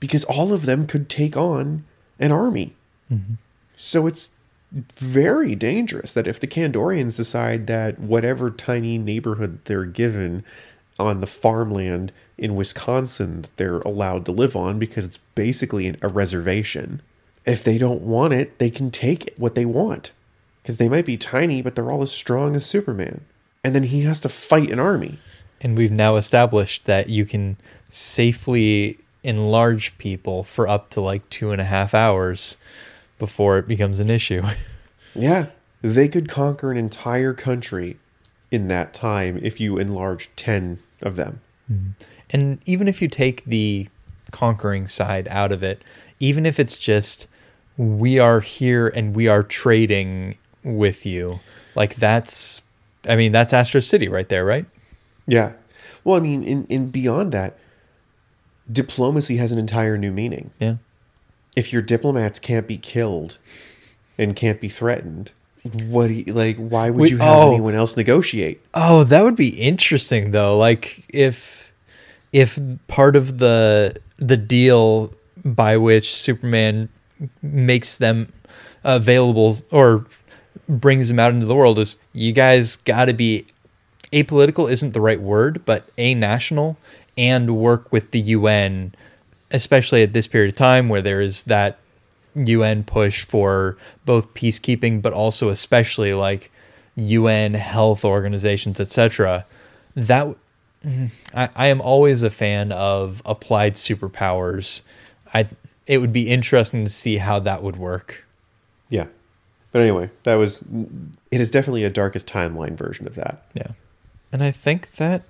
because 0.00 0.24
all 0.24 0.52
of 0.52 0.66
them 0.66 0.86
could 0.86 1.08
take 1.08 1.36
on 1.36 1.84
an 2.18 2.30
army. 2.30 2.74
Mm-hmm. 3.12 3.34
So 3.76 4.06
it's 4.06 4.30
very 4.72 5.54
dangerous 5.54 6.12
that 6.12 6.26
if 6.26 6.40
the 6.40 6.46
Kandorians 6.46 7.16
decide 7.16 7.66
that 7.66 7.98
whatever 7.98 8.50
tiny 8.50 8.98
neighborhood 8.98 9.58
they're 9.64 9.84
given 9.84 10.44
on 10.98 11.20
the 11.20 11.26
farmland 11.26 12.12
in 12.38 12.56
Wisconsin 12.56 13.42
that 13.42 13.56
they're 13.56 13.80
allowed 13.80 14.24
to 14.26 14.32
live 14.32 14.56
on 14.56 14.78
because 14.78 15.04
it's 15.04 15.18
basically 15.34 15.94
a 16.00 16.08
reservation. 16.08 17.00
If 17.44 17.62
they 17.62 17.78
don't 17.78 18.02
want 18.02 18.34
it, 18.34 18.58
they 18.58 18.70
can 18.70 18.90
take 18.90 19.32
what 19.36 19.54
they 19.54 19.64
want. 19.64 20.12
Because 20.62 20.78
they 20.78 20.88
might 20.88 21.06
be 21.06 21.16
tiny, 21.16 21.62
but 21.62 21.74
they're 21.74 21.90
all 21.90 22.02
as 22.02 22.10
strong 22.10 22.56
as 22.56 22.66
Superman. 22.66 23.20
And 23.62 23.74
then 23.74 23.84
he 23.84 24.02
has 24.02 24.20
to 24.20 24.28
fight 24.28 24.70
an 24.70 24.80
army. 24.80 25.18
And 25.60 25.76
we've 25.76 25.92
now 25.92 26.16
established 26.16 26.84
that 26.84 27.08
you 27.08 27.24
can 27.24 27.56
safely 27.88 28.98
enlarge 29.22 29.96
people 29.98 30.44
for 30.44 30.68
up 30.68 30.90
to 30.90 31.00
like 31.00 31.28
two 31.30 31.50
and 31.50 31.60
a 31.60 31.64
half 31.64 31.94
hours 31.94 32.58
before 33.18 33.58
it 33.58 33.66
becomes 33.66 33.98
an 33.98 34.10
issue. 34.10 34.42
Yeah, 35.18 35.46
they 35.80 36.08
could 36.08 36.28
conquer 36.28 36.70
an 36.70 36.76
entire 36.76 37.32
country 37.32 37.96
in 38.50 38.68
that 38.68 38.92
time 38.92 39.40
if 39.42 39.58
you 39.58 39.78
enlarge 39.78 40.28
10 40.36 40.78
of 41.00 41.16
them. 41.16 41.40
Mm-hmm. 41.72 41.90
and 42.30 42.58
even 42.64 42.86
if 42.86 43.02
you 43.02 43.08
take 43.08 43.44
the 43.44 43.88
conquering 44.30 44.86
side 44.86 45.26
out 45.28 45.50
of 45.50 45.64
it, 45.64 45.82
even 46.20 46.46
if 46.46 46.60
it's 46.60 46.78
just 46.78 47.26
we 47.76 48.20
are 48.20 48.40
here 48.40 48.86
and 48.86 49.16
we 49.16 49.26
are 49.26 49.42
trading 49.42 50.36
with 50.62 51.04
you, 51.04 51.40
like 51.74 51.96
that's, 51.96 52.62
I 53.08 53.16
mean, 53.16 53.32
that's 53.32 53.52
Astro 53.52 53.80
City 53.80 54.06
right 54.06 54.28
there, 54.28 54.44
right? 54.44 54.66
Yeah. 55.26 55.52
Well, 56.04 56.16
I 56.16 56.20
mean, 56.20 56.42
in, 56.42 56.66
in 56.66 56.90
beyond 56.90 57.32
that, 57.32 57.58
diplomacy 58.70 59.36
has 59.36 59.52
an 59.52 59.58
entire 59.58 59.96
new 59.96 60.12
meaning. 60.12 60.50
Yeah. 60.58 60.76
If 61.56 61.72
your 61.72 61.82
diplomats 61.82 62.38
can't 62.38 62.66
be 62.66 62.76
killed 62.76 63.38
and 64.18 64.36
can't 64.36 64.60
be 64.60 64.68
threatened, 64.68 65.32
what 65.86 66.08
do 66.08 66.12
you, 66.14 66.32
like 66.32 66.56
why 66.58 66.90
would 66.90 67.02
We- 67.02 67.10
you 67.10 67.18
have 67.18 67.36
oh. 67.36 67.52
anyone 67.52 67.74
else 67.74 67.96
negotiate? 67.96 68.60
Oh, 68.74 69.04
that 69.04 69.22
would 69.22 69.36
be 69.36 69.48
interesting 69.48 70.30
though. 70.30 70.56
Like 70.56 71.04
if 71.08 71.72
if 72.32 72.58
part 72.88 73.16
of 73.16 73.38
the 73.38 73.96
the 74.18 74.36
deal 74.36 75.12
by 75.44 75.76
which 75.76 76.14
Superman 76.14 76.88
makes 77.42 77.98
them 77.98 78.32
available 78.84 79.58
or 79.70 80.06
brings 80.68 81.08
them 81.08 81.18
out 81.18 81.32
into 81.32 81.46
the 81.46 81.54
world 81.54 81.78
is 81.78 81.96
you 82.12 82.32
guys 82.32 82.76
got 82.76 83.06
to 83.06 83.12
be 83.14 83.46
apolitical 84.12 84.70
isn't 84.70 84.92
the 84.92 85.00
right 85.00 85.20
word, 85.20 85.64
but 85.64 85.88
a 85.98 86.14
national 86.14 86.76
and 87.18 87.56
work 87.56 87.90
with 87.92 88.10
the 88.10 88.20
UN 88.20 88.94
especially 89.50 90.02
at 90.02 90.12
this 90.12 90.26
period 90.26 90.52
of 90.52 90.56
time 90.56 90.88
where 90.88 91.02
there 91.02 91.20
is 91.20 91.44
that 91.44 91.78
UN 92.34 92.84
push 92.84 93.24
for 93.24 93.76
both 94.04 94.32
peacekeeping, 94.34 95.00
but 95.00 95.12
also 95.12 95.48
especially 95.48 96.12
like 96.14 96.50
UN 96.96 97.54
health 97.54 98.04
organizations, 98.04 98.80
etc. 98.80 99.46
That 99.94 100.36
I, 101.34 101.48
I 101.54 101.66
am 101.68 101.80
always 101.80 102.22
a 102.22 102.30
fan 102.30 102.72
of 102.72 103.22
applied 103.24 103.74
superpowers. 103.74 104.82
I 105.32 105.48
it 105.86 105.98
would 105.98 106.12
be 106.12 106.28
interesting 106.28 106.84
to 106.84 106.90
see 106.90 107.16
how 107.16 107.38
that 107.40 107.62
would 107.62 107.76
work. 107.76 108.24
Yeah. 108.88 109.06
But 109.72 109.82
anyway, 109.82 110.10
that 110.24 110.34
was 110.34 110.64
it 111.30 111.40
is 111.40 111.50
definitely 111.50 111.84
a 111.84 111.90
darkest 111.90 112.26
timeline 112.26 112.76
version 112.76 113.06
of 113.06 113.14
that. 113.14 113.46
Yeah, 113.54 113.68
and 114.32 114.42
I 114.42 114.50
think 114.50 114.92
that 114.92 115.22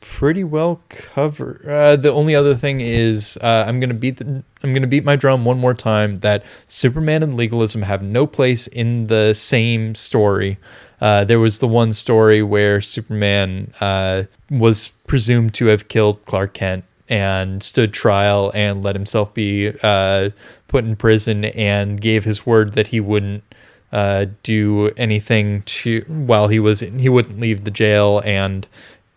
pretty 0.00 0.44
well 0.44 0.80
cover. 0.88 1.60
Uh, 1.66 1.96
the 1.96 2.12
only 2.12 2.34
other 2.34 2.54
thing 2.54 2.80
is 2.80 3.38
uh, 3.42 3.64
I'm 3.66 3.80
gonna 3.80 3.94
beat 3.94 4.16
the 4.16 4.42
I'm 4.62 4.72
gonna 4.72 4.86
beat 4.86 5.04
my 5.04 5.16
drum 5.16 5.44
one 5.44 5.58
more 5.58 5.74
time 5.74 6.16
that 6.16 6.44
Superman 6.66 7.22
and 7.22 7.36
legalism 7.36 7.82
have 7.82 8.02
no 8.02 8.26
place 8.26 8.66
in 8.68 9.08
the 9.08 9.34
same 9.34 9.94
story. 9.94 10.58
Uh, 11.00 11.24
there 11.24 11.38
was 11.38 11.60
the 11.60 11.68
one 11.68 11.92
story 11.92 12.42
where 12.42 12.80
Superman 12.80 13.72
uh, 13.80 14.24
was 14.50 14.88
presumed 15.06 15.54
to 15.54 15.66
have 15.66 15.88
killed 15.88 16.24
Clark 16.24 16.54
Kent 16.54 16.84
and 17.08 17.62
stood 17.62 17.92
trial 17.92 18.50
and 18.54 18.82
let 18.82 18.94
himself 18.94 19.32
be 19.32 19.72
uh, 19.82 20.30
put 20.66 20.84
in 20.84 20.96
prison 20.96 21.44
and 21.46 22.00
gave 22.00 22.24
his 22.24 22.44
word 22.44 22.72
that 22.72 22.88
he 22.88 23.00
wouldn't 23.00 23.44
uh, 23.92 24.26
do 24.42 24.88
anything 24.96 25.62
to 25.62 26.04
while 26.08 26.48
he 26.48 26.58
was 26.60 26.80
he 26.80 27.08
wouldn't 27.08 27.40
leave 27.40 27.64
the 27.64 27.70
jail 27.70 28.20
and 28.24 28.66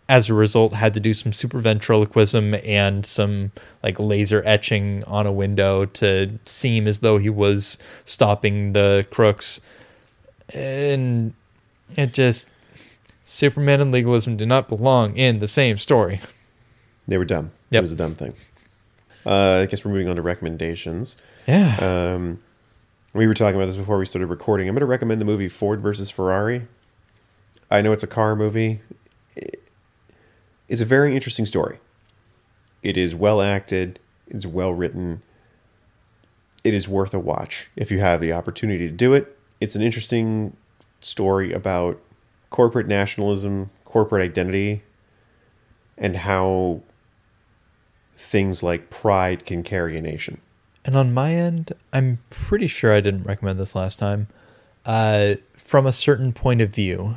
as 0.08 0.28
a 0.28 0.34
result 0.34 0.72
had 0.72 0.92
to 0.94 1.00
do 1.00 1.12
some 1.14 1.32
super 1.32 1.58
ventriloquism 1.60 2.54
and 2.66 3.06
some 3.06 3.52
like 3.82 3.98
laser 3.98 4.42
etching 4.44 5.02
on 5.04 5.26
a 5.26 5.32
window 5.32 5.84
to 5.86 6.38
seem 6.44 6.86
as 6.88 7.00
though 7.00 7.18
he 7.18 7.30
was 7.30 7.78
stopping 8.04 8.72
the 8.72 9.06
crooks 9.10 9.60
and 10.54 11.32
it 11.96 12.12
just 12.12 12.48
superman 13.24 13.80
and 13.80 13.92
legalism 13.92 14.36
do 14.36 14.44
not 14.44 14.68
belong 14.68 15.16
in 15.16 15.38
the 15.38 15.46
same 15.46 15.76
story 15.76 16.20
They 17.08 17.18
were 17.18 17.24
dumb. 17.24 17.50
It 17.72 17.80
was 17.80 17.92
a 17.92 17.96
dumb 17.96 18.14
thing. 18.14 18.32
Uh, 19.26 19.60
I 19.62 19.66
guess 19.66 19.84
we're 19.84 19.90
moving 19.90 20.08
on 20.08 20.16
to 20.16 20.22
recommendations. 20.22 21.16
yeah 21.48 21.76
Um, 22.14 22.40
we 23.14 23.26
were 23.26 23.34
talking 23.34 23.56
about 23.56 23.66
this 23.66 23.76
before 23.76 23.98
we 23.98 24.06
started 24.06 24.28
recording. 24.28 24.68
I'm 24.68 24.74
going 24.74 24.80
to 24.80 24.86
recommend 24.86 25.20
the 25.20 25.26
movie 25.26 25.48
Ford 25.48 25.80
versus 25.80 26.10
Ferrari. 26.10 26.66
I 27.70 27.82
know 27.82 27.92
it's 27.92 28.02
a 28.02 28.08
car 28.08 28.34
movie. 28.34 28.80
It's 30.68 30.80
a 30.80 30.86
very 30.86 31.14
interesting 31.14 31.44
story. 31.44 31.78
It 32.82 32.96
is 32.96 33.14
well 33.14 33.42
acted. 33.42 34.00
It's 34.28 34.46
well 34.46 34.72
written. 34.72 35.22
It 36.64 36.72
is 36.74 36.88
worth 36.88 37.12
a 37.12 37.18
watch 37.18 37.68
if 37.76 37.90
you 37.90 38.00
have 38.00 38.20
the 38.20 38.32
opportunity 38.32 38.88
to 38.88 38.94
do 38.94 39.12
it. 39.12 39.36
It's 39.60 39.76
an 39.76 39.82
interesting 39.82 40.56
story 41.00 41.52
about 41.52 42.00
corporate 42.50 42.86
nationalism, 42.86 43.70
corporate 43.84 44.22
identity, 44.22 44.82
and 45.98 46.16
how 46.16 46.80
things 48.16 48.62
like 48.62 48.88
pride 48.88 49.44
can 49.44 49.62
carry 49.62 49.98
a 49.98 50.00
nation. 50.00 50.40
And 50.84 50.96
on 50.96 51.14
my 51.14 51.32
end, 51.32 51.72
I'm 51.92 52.18
pretty 52.30 52.66
sure 52.66 52.92
I 52.92 53.00
didn't 53.00 53.24
recommend 53.24 53.58
this 53.58 53.74
last 53.74 53.98
time. 53.98 54.28
Uh, 54.84 55.34
from 55.54 55.86
a 55.86 55.92
certain 55.92 56.32
point 56.32 56.60
of 56.60 56.70
view 56.70 57.16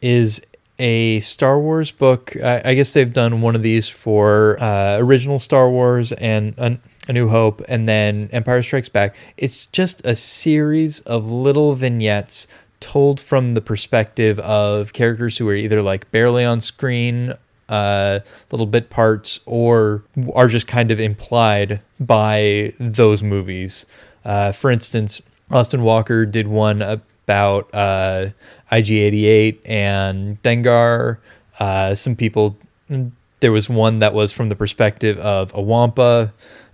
is 0.00 0.40
a 0.78 1.20
Star 1.20 1.58
Wars 1.58 1.92
book. 1.92 2.36
I, 2.42 2.62
I 2.64 2.74
guess 2.74 2.92
they've 2.92 3.12
done 3.12 3.40
one 3.42 3.54
of 3.54 3.62
these 3.62 3.88
for 3.88 4.60
uh, 4.60 4.98
original 4.98 5.38
Star 5.38 5.70
Wars 5.70 6.12
and 6.12 6.54
A, 6.58 6.78
a 7.08 7.12
New 7.12 7.28
Hope, 7.28 7.62
and 7.68 7.86
then 7.88 8.28
Empire 8.32 8.62
Strikes 8.62 8.88
Back. 8.88 9.14
It's 9.36 9.66
just 9.66 10.04
a 10.06 10.16
series 10.16 11.00
of 11.02 11.30
little 11.30 11.74
vignettes 11.74 12.48
told 12.80 13.20
from 13.20 13.50
the 13.50 13.60
perspective 13.60 14.38
of 14.40 14.92
characters 14.92 15.38
who 15.38 15.48
are 15.48 15.54
either 15.54 15.80
like 15.80 16.10
barely 16.10 16.44
on 16.44 16.60
screen, 16.60 17.34
uh, 17.68 18.20
little 18.50 18.66
bit 18.66 18.90
parts, 18.90 19.40
or 19.46 20.02
are 20.34 20.48
just 20.48 20.66
kind 20.66 20.90
of 20.90 21.00
implied 21.00 21.80
by 22.00 22.72
those 22.78 23.22
movies. 23.22 23.86
Uh, 24.24 24.52
for 24.52 24.70
instance, 24.70 25.22
Austin 25.50 25.82
Walker 25.82 26.26
did 26.26 26.48
one 26.48 26.82
about 26.82 27.70
uh, 27.72 28.28
IG88 28.72 29.58
and 29.64 30.42
Dengar. 30.42 31.18
Uh, 31.58 31.94
some 31.94 32.16
people, 32.16 32.56
there 33.40 33.52
was 33.52 33.68
one 33.68 34.00
that 34.00 34.14
was 34.14 34.32
from 34.32 34.48
the 34.48 34.56
perspective 34.56 35.18
of 35.18 35.54
a 35.54 35.60
Wampa, 35.60 36.32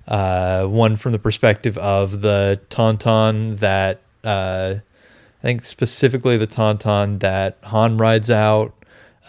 uh, 0.09 0.67
one 0.67 0.97
from 0.97 1.13
the 1.13 1.19
perspective 1.19 1.77
of 1.79 2.21
the 2.21 2.61
Tauntaun 2.71 3.59
that 3.59 4.01
uh, 4.25 4.77
I 5.41 5.43
think 5.43 5.65
specifically 5.65 6.37
the 6.37 6.47
Tauntaun 6.47 7.21
that 7.21 7.59
Han 7.65 7.97
rides 7.97 8.31
out. 8.31 8.75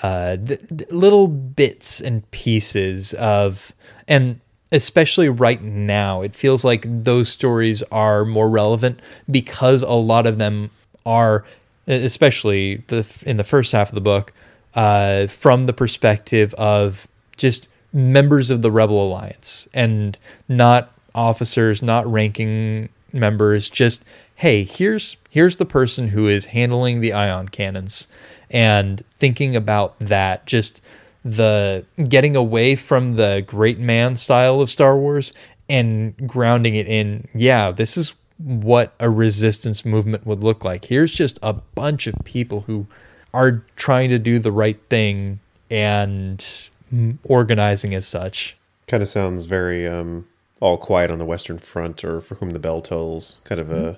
Uh, 0.02 0.38
th- 0.38 0.60
th- 0.68 0.91
little 0.91 1.28
bits 1.28 2.02
and 2.02 2.30
pieces 2.32 3.14
of, 3.16 3.72
and 4.08 4.39
especially 4.72 5.30
right 5.30 5.62
now, 5.62 6.22
it 6.22 6.34
feels 6.34 6.64
like 6.64 6.86
those 7.04 7.30
stories 7.30 7.84
are 7.91 8.26
more 8.26 8.49
relevant 8.49 8.99
because 9.30 9.84
a 9.84 9.91
lot 9.91 10.26
of 10.26 10.38
them 10.38 10.72
are, 11.06 11.45
especially 11.88 12.78
the 12.88 13.24
in 13.26 13.38
the 13.38 13.43
first 13.43 13.72
half 13.72 13.89
of 13.89 13.95
the 13.95 14.02
book, 14.02 14.34
uh, 14.76 15.28
from 15.28 15.66
the 15.66 15.74
perspective 15.74 16.54
of 16.56 17.08
just 17.38 17.68
members 17.93 18.49
of 18.49 18.62
the 18.62 18.72
Rebel 18.72 19.04
Alliance 19.06 19.68
and 19.74 20.18
not 20.47 20.91
officers, 21.14 21.82
not 21.82 22.10
ranking 22.10 22.89
members, 23.14 23.70
just 23.70 24.04
hey, 24.36 24.64
here's 24.64 25.18
here's 25.30 25.58
the 25.58 25.66
person 25.66 26.08
who 26.10 26.28
is 26.28 26.47
handling 26.47 26.99
the 26.99 27.14
ion 27.14 27.47
cannons 27.49 28.08
and 28.52 29.04
thinking 29.12 29.56
about 29.56 29.97
that 29.99 30.45
just 30.45 30.82
the 31.24 31.86
getting 32.08 32.36
away 32.36 32.76
from 32.76 33.14
the 33.14 33.43
great 33.45 33.80
man 33.80 34.16
style 34.16 34.60
of 34.60 34.70
Star 34.70 34.97
Wars 34.97 35.34
and 35.70 36.16
grounding 36.28 36.76
it 36.76 36.88
in 36.88 37.28
yeah, 37.34 37.72
this 37.72 37.97
is 37.97 38.16
what 38.38 38.93
a 38.99 39.10
resistance 39.10 39.86
movement 39.86 40.26
would 40.26 40.43
look 40.43 40.64
like. 40.64 40.86
Here's 40.86 41.14
just 41.14 41.38
a 41.41 41.54
bunch 41.54 42.08
of 42.08 42.16
people 42.26 42.62
who 42.62 42.88
are 43.34 43.64
trying 43.76 44.10
to 44.10 44.20
do 44.20 44.39
the 44.39 44.52
right 44.52 44.80
thing 44.89 45.39
and 45.70 46.70
organizing 47.24 47.95
as 47.95 48.08
such. 48.08 48.58
Kind 48.88 49.04
of 49.04 49.10
sounds 49.10 49.45
very 49.45 49.88
um, 49.88 50.28
all 50.60 50.78
quiet 50.78 51.12
on 51.12 51.18
the 51.18 51.26
Western 51.26 51.58
Front, 51.58 52.04
or 52.04 52.20
for 52.20 52.36
whom 52.36 52.49
the 52.49 52.60
bell 52.60 52.82
tolls. 52.82 53.39
Kind 53.43 53.62
of 53.62 53.72
a 53.72 53.97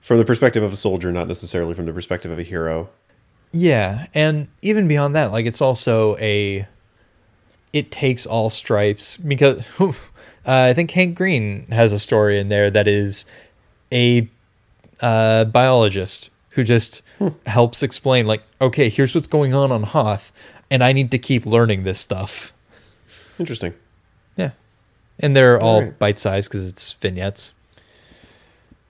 from 0.00 0.18
the 0.18 0.24
perspective 0.24 0.62
of 0.62 0.72
a 0.72 0.76
soldier, 0.76 1.12
not 1.12 1.28
necessarily 1.28 1.74
from 1.74 1.86
the 1.86 1.92
perspective 1.92 2.30
of 2.30 2.38
a 2.38 2.42
hero. 2.42 2.90
Yeah, 3.54 4.08
and 4.14 4.48
even 4.62 4.88
beyond 4.88 5.14
that, 5.14 5.30
like 5.30 5.46
it's 5.46 5.62
also 5.62 6.16
a 6.16 6.66
it 7.72 7.92
takes 7.92 8.26
all 8.26 8.50
stripes 8.50 9.16
because 9.16 9.64
uh, 9.80 9.92
I 10.44 10.74
think 10.74 10.90
Hank 10.90 11.16
Green 11.16 11.66
has 11.70 11.92
a 11.92 12.00
story 12.00 12.40
in 12.40 12.48
there 12.48 12.68
that 12.68 12.88
is 12.88 13.26
a 13.92 14.28
uh, 15.00 15.44
biologist 15.44 16.30
who 16.50 16.64
just 16.64 17.02
hmm. 17.18 17.28
helps 17.46 17.82
explain 17.84 18.26
like 18.26 18.42
okay 18.60 18.88
here's 18.88 19.14
what's 19.14 19.28
going 19.28 19.54
on 19.54 19.70
on 19.70 19.84
Hoth 19.84 20.32
and 20.68 20.82
I 20.82 20.92
need 20.92 21.12
to 21.12 21.18
keep 21.18 21.46
learning 21.46 21.84
this 21.84 22.00
stuff. 22.00 22.52
Interesting. 23.38 23.72
Yeah, 24.36 24.50
and 25.20 25.36
they're 25.36 25.60
all, 25.60 25.76
all 25.76 25.82
right. 25.82 25.98
bite 25.98 26.18
sized 26.18 26.50
because 26.50 26.68
it's 26.68 26.92
vignettes. 26.94 27.52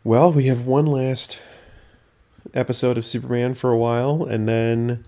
Well, 0.04 0.32
we 0.32 0.46
have 0.46 0.64
one 0.64 0.86
last 0.86 1.40
episode 2.52 2.98
of 2.98 3.04
Superman 3.04 3.54
for 3.54 3.70
a 3.70 3.78
while, 3.78 4.24
and 4.24 4.48
then 4.48 5.04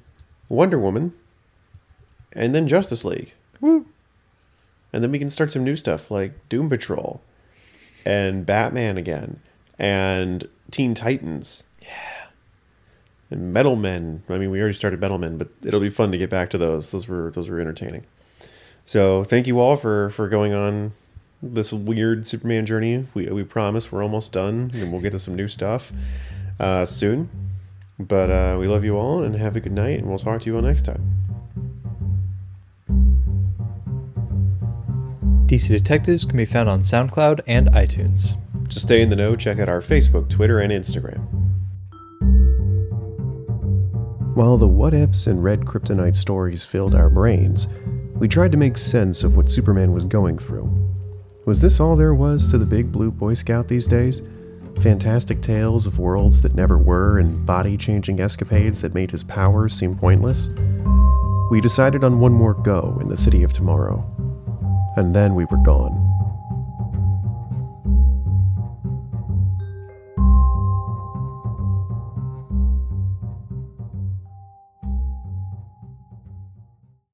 Wonder 0.48 0.78
Woman, 0.78 1.12
and 2.32 2.54
then 2.54 2.68
Justice 2.68 3.04
League. 3.04 3.34
Woo! 3.60 3.86
And 4.92 5.02
then 5.02 5.10
we 5.10 5.18
can 5.18 5.30
start 5.30 5.50
some 5.50 5.64
new 5.64 5.76
stuff 5.76 6.10
like 6.10 6.48
Doom 6.48 6.70
Patrol, 6.70 7.20
and 8.04 8.46
Batman 8.46 8.96
again, 8.96 9.40
and 9.78 10.48
Teen 10.70 10.94
Titans. 10.94 11.64
Yeah. 11.82 12.26
And 13.30 13.52
Metal 13.52 13.76
Men. 13.76 14.22
I 14.28 14.38
mean, 14.38 14.50
we 14.50 14.60
already 14.60 14.74
started 14.74 15.00
Metal 15.00 15.18
Men, 15.18 15.36
but 15.36 15.48
it'll 15.64 15.80
be 15.80 15.90
fun 15.90 16.12
to 16.12 16.18
get 16.18 16.30
back 16.30 16.50
to 16.50 16.58
those. 16.58 16.92
Those 16.92 17.08
were 17.08 17.30
those 17.32 17.48
were 17.48 17.60
entertaining. 17.60 18.04
So 18.84 19.24
thank 19.24 19.46
you 19.46 19.58
all 19.58 19.76
for 19.76 20.10
for 20.10 20.28
going 20.28 20.54
on 20.54 20.92
this 21.42 21.72
weird 21.72 22.26
Superman 22.26 22.66
journey. 22.66 23.06
We 23.14 23.26
we 23.26 23.42
promise 23.42 23.90
we're 23.90 24.02
almost 24.02 24.32
done, 24.32 24.70
and 24.74 24.92
we'll 24.92 25.02
get 25.02 25.10
to 25.10 25.18
some 25.18 25.34
new 25.34 25.48
stuff 25.48 25.92
uh, 26.58 26.86
soon. 26.86 27.28
But 27.98 28.30
uh, 28.30 28.56
we 28.58 28.68
love 28.68 28.84
you 28.84 28.96
all, 28.96 29.22
and 29.22 29.34
have 29.36 29.56
a 29.56 29.60
good 29.60 29.72
night, 29.72 29.98
and 29.98 30.08
we'll 30.08 30.18
talk 30.18 30.40
to 30.42 30.50
you 30.50 30.56
all 30.56 30.62
next 30.62 30.82
time. 30.82 31.02
DC 35.46 35.68
Detectives 35.68 36.24
can 36.24 36.36
be 36.36 36.44
found 36.44 36.68
on 36.68 36.80
SoundCloud 36.80 37.40
and 37.46 37.68
iTunes. 37.68 38.34
To 38.68 38.80
stay 38.80 39.00
in 39.00 39.08
the 39.08 39.16
know, 39.16 39.36
check 39.36 39.58
out 39.58 39.68
our 39.68 39.80
Facebook, 39.80 40.28
Twitter, 40.28 40.60
and 40.60 40.72
Instagram. 40.72 41.24
While 44.34 44.58
the 44.58 44.68
what 44.68 44.92
ifs 44.92 45.26
and 45.26 45.42
red 45.42 45.60
kryptonite 45.60 46.16
stories 46.16 46.66
filled 46.66 46.94
our 46.94 47.08
brains, 47.08 47.68
we 48.16 48.28
tried 48.28 48.52
to 48.52 48.58
make 48.58 48.76
sense 48.76 49.22
of 49.22 49.36
what 49.36 49.50
Superman 49.50 49.92
was 49.92 50.04
going 50.04 50.36
through 50.36 50.86
was 51.46 51.60
this 51.60 51.78
all 51.78 51.94
there 51.94 52.12
was 52.12 52.50
to 52.50 52.58
the 52.58 52.66
big 52.66 52.90
blue 52.90 53.12
Boy 53.12 53.34
Scout 53.34 53.68
these 53.68 53.86
days? 53.86 54.20
Fantastic 54.80 55.40
tales 55.40 55.86
of 55.86 55.98
worlds 55.98 56.42
that 56.42 56.54
never 56.54 56.78
were 56.78 57.18
and 57.18 57.44
body 57.44 57.76
changing 57.76 58.20
escapades 58.20 58.82
that 58.82 58.94
made 58.94 59.10
his 59.10 59.24
powers 59.24 59.74
seem 59.74 59.96
pointless? 59.96 60.48
We 61.50 61.60
decided 61.60 62.04
on 62.04 62.20
one 62.20 62.32
more 62.32 62.54
go 62.54 62.98
in 63.00 63.08
the 63.08 63.16
city 63.16 63.42
of 63.42 63.52
tomorrow. 63.52 64.04
And 64.96 65.14
then 65.14 65.34
we 65.34 65.44
were 65.46 65.58
gone. 65.58 66.05